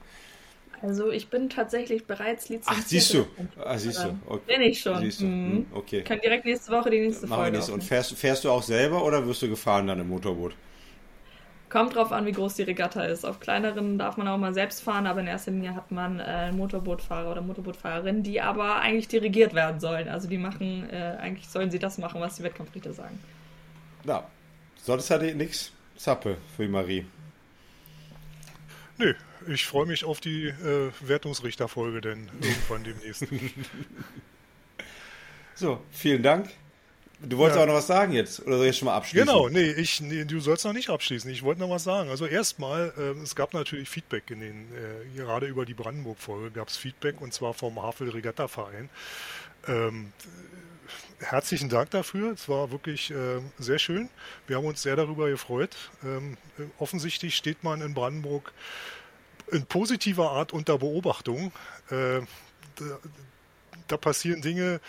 Also 0.80 1.10
ich 1.10 1.28
bin 1.28 1.48
tatsächlich 1.48 2.04
bereits 2.04 2.50
lizenziert. 2.50 2.78
Ach, 2.78 2.86
siehst 2.86 3.14
du. 3.14 3.26
Ah, 3.64 3.78
siehst 3.78 4.04
du. 4.04 4.16
Okay. 4.26 4.42
Bin 4.46 4.62
ich 4.62 4.80
schon. 4.80 5.00
Siehst 5.00 5.20
du. 5.20 5.24
Mhm. 5.24 5.50
Hm, 5.50 5.66
okay. 5.72 6.02
Kann 6.02 6.20
direkt 6.20 6.44
nächste 6.44 6.70
Woche 6.70 6.90
die 6.90 7.00
nächste 7.00 7.26
Mach 7.26 7.38
Folge. 7.38 7.72
Und 7.72 7.82
fährst, 7.82 8.14
fährst 8.14 8.44
du 8.44 8.50
auch 8.50 8.62
selber 8.62 9.04
oder 9.04 9.26
wirst 9.26 9.42
du 9.42 9.48
gefahren 9.48 9.88
dann 9.88 9.98
im 9.98 10.08
Motorboot? 10.08 10.54
Kommt 11.74 11.96
drauf 11.96 12.12
an, 12.12 12.24
wie 12.24 12.30
groß 12.30 12.54
die 12.54 12.62
Regatta 12.62 13.02
ist. 13.02 13.26
Auf 13.26 13.40
kleineren 13.40 13.98
darf 13.98 14.16
man 14.16 14.28
auch 14.28 14.38
mal 14.38 14.54
selbst 14.54 14.80
fahren, 14.80 15.08
aber 15.08 15.18
in 15.18 15.26
erster 15.26 15.50
Linie 15.50 15.74
hat 15.74 15.90
man 15.90 16.20
äh, 16.20 16.52
Motorbootfahrer 16.52 17.28
oder 17.32 17.40
Motorbootfahrerinnen, 17.40 18.22
die 18.22 18.40
aber 18.40 18.76
eigentlich 18.76 19.08
dirigiert 19.08 19.54
werden 19.54 19.80
sollen. 19.80 20.08
Also 20.08 20.28
die 20.28 20.38
machen, 20.38 20.88
äh, 20.88 21.16
eigentlich 21.20 21.48
sollen 21.48 21.72
sie 21.72 21.80
das 21.80 21.98
machen, 21.98 22.20
was 22.20 22.36
die 22.36 22.44
Wettkampfrichter 22.44 22.92
sagen. 22.92 23.18
Na, 24.04 24.22
sonst 24.84 25.10
hatte 25.10 25.26
ich 25.26 25.34
nichts. 25.34 25.72
Zappe 25.96 26.36
für 26.54 26.62
die 26.62 26.68
Marie. 26.68 27.06
Nö, 28.96 29.12
ich 29.48 29.66
freue 29.66 29.86
mich 29.86 30.04
auf 30.04 30.20
die 30.20 30.46
äh, 30.46 30.92
Wertungsrichterfolge 31.00 32.00
denn 32.00 32.30
irgendwann 32.40 32.84
demnächst. 32.84 33.26
so, 35.56 35.82
vielen 35.90 36.22
Dank. 36.22 36.50
Du 37.26 37.38
wolltest 37.38 37.56
ja. 37.56 37.62
auch 37.62 37.66
noch 37.66 37.74
was 37.74 37.86
sagen 37.86 38.12
jetzt, 38.12 38.40
oder 38.46 38.58
soll 38.58 38.66
ich 38.66 38.78
schon 38.78 38.86
mal 38.86 38.96
abschließen? 38.96 39.26
Genau, 39.26 39.48
nee, 39.48 39.70
ich, 39.70 40.00
nee, 40.00 40.24
du 40.24 40.40
sollst 40.40 40.64
noch 40.64 40.72
nicht 40.72 40.90
abschließen. 40.90 41.30
Ich 41.30 41.42
wollte 41.42 41.60
noch 41.60 41.70
was 41.70 41.84
sagen. 41.84 42.10
Also 42.10 42.26
erstmal, 42.26 42.92
äh, 42.96 43.22
es 43.22 43.34
gab 43.34 43.54
natürlich 43.54 43.88
Feedback 43.88 44.30
in 44.30 44.40
den, 44.40 44.68
äh, 44.72 45.16
gerade 45.16 45.46
über 45.46 45.64
die 45.64 45.74
Brandenburg-Folge 45.74 46.50
gab 46.50 46.68
es 46.68 46.76
Feedback 46.76 47.20
und 47.20 47.32
zwar 47.32 47.54
vom 47.54 47.82
Havel 47.82 48.10
Regatta 48.10 48.48
Verein. 48.48 48.90
Ähm, 49.66 50.12
herzlichen 51.20 51.68
Dank 51.68 51.90
dafür. 51.90 52.32
Es 52.32 52.48
war 52.48 52.70
wirklich 52.70 53.10
äh, 53.10 53.40
sehr 53.58 53.78
schön. 53.78 54.08
Wir 54.46 54.56
haben 54.56 54.66
uns 54.66 54.82
sehr 54.82 54.96
darüber 54.96 55.28
gefreut. 55.28 55.76
Ähm, 56.04 56.36
offensichtlich 56.78 57.36
steht 57.36 57.64
man 57.64 57.80
in 57.80 57.94
Brandenburg 57.94 58.52
in 59.50 59.66
positiver 59.66 60.30
Art 60.30 60.52
unter 60.52 60.78
Beobachtung. 60.78 61.52
Äh, 61.90 62.20
da, 62.76 62.98
da, 63.88 63.96
passieren 63.96 64.42
Dinge, 64.42 64.80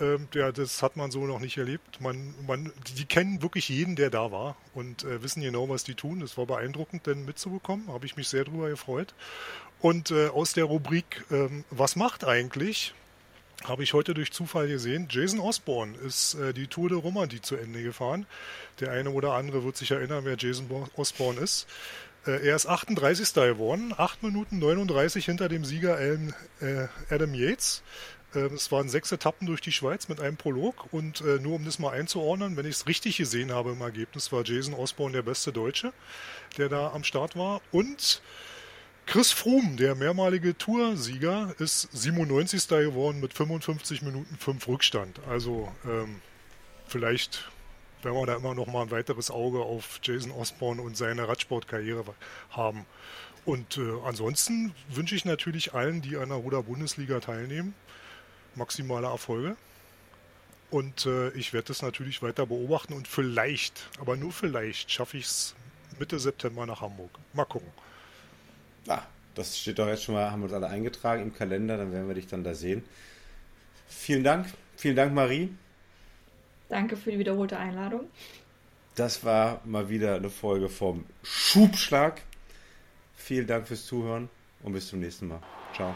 äh, 0.00 0.18
ja, 0.34 0.52
das 0.52 0.82
hat 0.82 0.96
man 0.96 1.10
so 1.10 1.26
noch 1.26 1.40
nicht 1.40 1.56
erlebt. 1.56 2.00
Man, 2.00 2.34
man, 2.46 2.72
die, 2.96 3.04
kennen 3.04 3.42
wirklich 3.42 3.68
jeden, 3.68 3.96
der 3.96 4.10
da 4.10 4.32
war 4.32 4.56
und 4.74 5.04
äh, 5.04 5.22
wissen 5.22 5.42
genau, 5.42 5.68
was 5.68 5.84
die 5.84 5.94
tun. 5.94 6.20
Das 6.20 6.36
war 6.36 6.46
beeindruckend, 6.46 7.06
denn 7.06 7.24
mitzubekommen. 7.24 7.88
Habe 7.88 8.06
ich 8.06 8.16
mich 8.16 8.28
sehr 8.28 8.44
darüber 8.44 8.68
gefreut. 8.68 9.14
Und 9.80 10.10
äh, 10.10 10.28
aus 10.28 10.52
der 10.52 10.64
Rubrik 10.64 11.24
ähm, 11.30 11.64
Was 11.70 11.96
macht 11.96 12.24
eigentlich? 12.24 12.94
habe 13.62 13.82
ich 13.82 13.94
heute 13.94 14.14
durch 14.14 14.32
Zufall 14.32 14.68
gesehen. 14.68 15.06
Jason 15.08 15.40
Osborne 15.40 15.96
ist 15.98 16.34
äh, 16.34 16.52
die 16.52 16.66
Tour 16.66 16.88
de 16.88 16.98
Romandie 16.98 17.40
zu 17.40 17.56
Ende 17.56 17.82
gefahren. 17.82 18.26
Der 18.80 18.90
eine 18.90 19.10
oder 19.10 19.34
andere 19.34 19.64
wird 19.64 19.76
sich 19.76 19.90
erinnern, 19.90 20.24
wer 20.24 20.36
Jason 20.36 20.68
Osborne 20.96 21.40
ist. 21.40 21.66
Äh, 22.26 22.46
er 22.46 22.56
ist 22.56 22.66
38. 22.66 23.32
geworden, 23.34 23.94
8 23.96 24.22
Minuten 24.22 24.58
39 24.58 25.24
hinter 25.24 25.48
dem 25.48 25.64
Sieger 25.64 25.98
äh, 26.00 26.88
Adam 27.10 27.34
Yates. 27.34 27.82
Ähm, 28.34 28.54
es 28.54 28.70
waren 28.72 28.88
sechs 28.88 29.12
Etappen 29.12 29.46
durch 29.46 29.60
die 29.60 29.72
Schweiz 29.72 30.08
mit 30.08 30.20
einem 30.20 30.36
Prolog 30.36 30.92
und 30.92 31.20
äh, 31.20 31.38
nur 31.40 31.54
um 31.54 31.64
das 31.64 31.78
mal 31.78 31.90
einzuordnen, 31.90 32.56
wenn 32.56 32.66
ich 32.66 32.76
es 32.76 32.86
richtig 32.86 33.16
gesehen 33.16 33.52
habe 33.52 33.72
im 33.72 33.80
Ergebnis, 33.80 34.32
war 34.32 34.44
Jason 34.44 34.74
Osborne 34.74 35.12
der 35.12 35.22
beste 35.22 35.52
Deutsche, 35.52 35.92
der 36.58 36.68
da 36.68 36.92
am 36.92 37.04
Start 37.04 37.36
war. 37.36 37.60
Und 37.72 38.22
Chris 39.06 39.32
Froome, 39.32 39.76
der 39.76 39.94
mehrmalige 39.94 40.56
Toursieger, 40.56 41.54
ist 41.58 41.88
97. 41.92 42.68
geworden 42.68 43.20
mit 43.20 43.34
55 43.34 44.02
Minuten 44.02 44.36
5 44.38 44.66
Rückstand. 44.66 45.20
Also 45.28 45.70
ähm, 45.84 46.22
vielleicht 46.86 47.50
werden 48.02 48.16
wir 48.16 48.26
da 48.26 48.36
immer 48.36 48.54
noch 48.54 48.66
mal 48.66 48.82
ein 48.82 48.90
weiteres 48.90 49.30
Auge 49.30 49.60
auf 49.60 50.00
Jason 50.02 50.32
Osborne 50.32 50.80
und 50.80 50.96
seine 50.96 51.28
Radsportkarriere 51.28 52.04
haben. 52.50 52.86
Und 53.44 53.76
äh, 53.76 53.92
ansonsten 54.06 54.74
wünsche 54.88 55.14
ich 55.14 55.26
natürlich 55.26 55.74
allen, 55.74 56.00
die 56.00 56.16
an 56.16 56.30
der 56.30 56.38
Ruder-Bundesliga 56.38 57.20
teilnehmen, 57.20 57.74
maximale 58.56 59.06
Erfolge. 59.06 59.56
Und 60.70 61.06
äh, 61.06 61.30
ich 61.30 61.52
werde 61.52 61.68
das 61.68 61.82
natürlich 61.82 62.22
weiter 62.22 62.46
beobachten 62.46 62.94
und 62.94 63.06
vielleicht, 63.06 63.88
aber 64.00 64.16
nur 64.16 64.32
vielleicht, 64.32 64.90
schaffe 64.90 65.18
ich 65.18 65.26
es 65.26 65.54
Mitte 65.98 66.18
September 66.18 66.66
nach 66.66 66.80
Hamburg. 66.80 67.10
Mal 67.32 67.44
gucken. 67.44 67.68
Ah, 68.88 69.02
das 69.34 69.58
steht 69.58 69.78
doch 69.78 69.86
jetzt 69.86 70.04
schon 70.04 70.14
mal, 70.14 70.30
haben 70.30 70.40
wir 70.40 70.46
uns 70.46 70.52
alle 70.52 70.68
eingetragen 70.68 71.22
im 71.22 71.34
Kalender, 71.34 71.76
dann 71.76 71.92
werden 71.92 72.08
wir 72.08 72.14
dich 72.14 72.26
dann 72.26 72.42
da 72.42 72.54
sehen. 72.54 72.82
Vielen 73.86 74.24
Dank. 74.24 74.46
Vielen 74.76 74.96
Dank, 74.96 75.14
Marie. 75.14 75.54
Danke 76.68 76.96
für 76.96 77.12
die 77.12 77.18
wiederholte 77.18 77.56
Einladung. 77.56 78.08
Das 78.94 79.24
war 79.24 79.60
mal 79.64 79.88
wieder 79.88 80.16
eine 80.16 80.30
Folge 80.30 80.68
vom 80.68 81.04
Schubschlag. 81.22 82.22
Vielen 83.16 83.46
Dank 83.46 83.68
fürs 83.68 83.86
Zuhören 83.86 84.28
und 84.62 84.72
bis 84.72 84.88
zum 84.88 85.00
nächsten 85.00 85.28
Mal. 85.28 85.40
Ciao. 85.74 85.94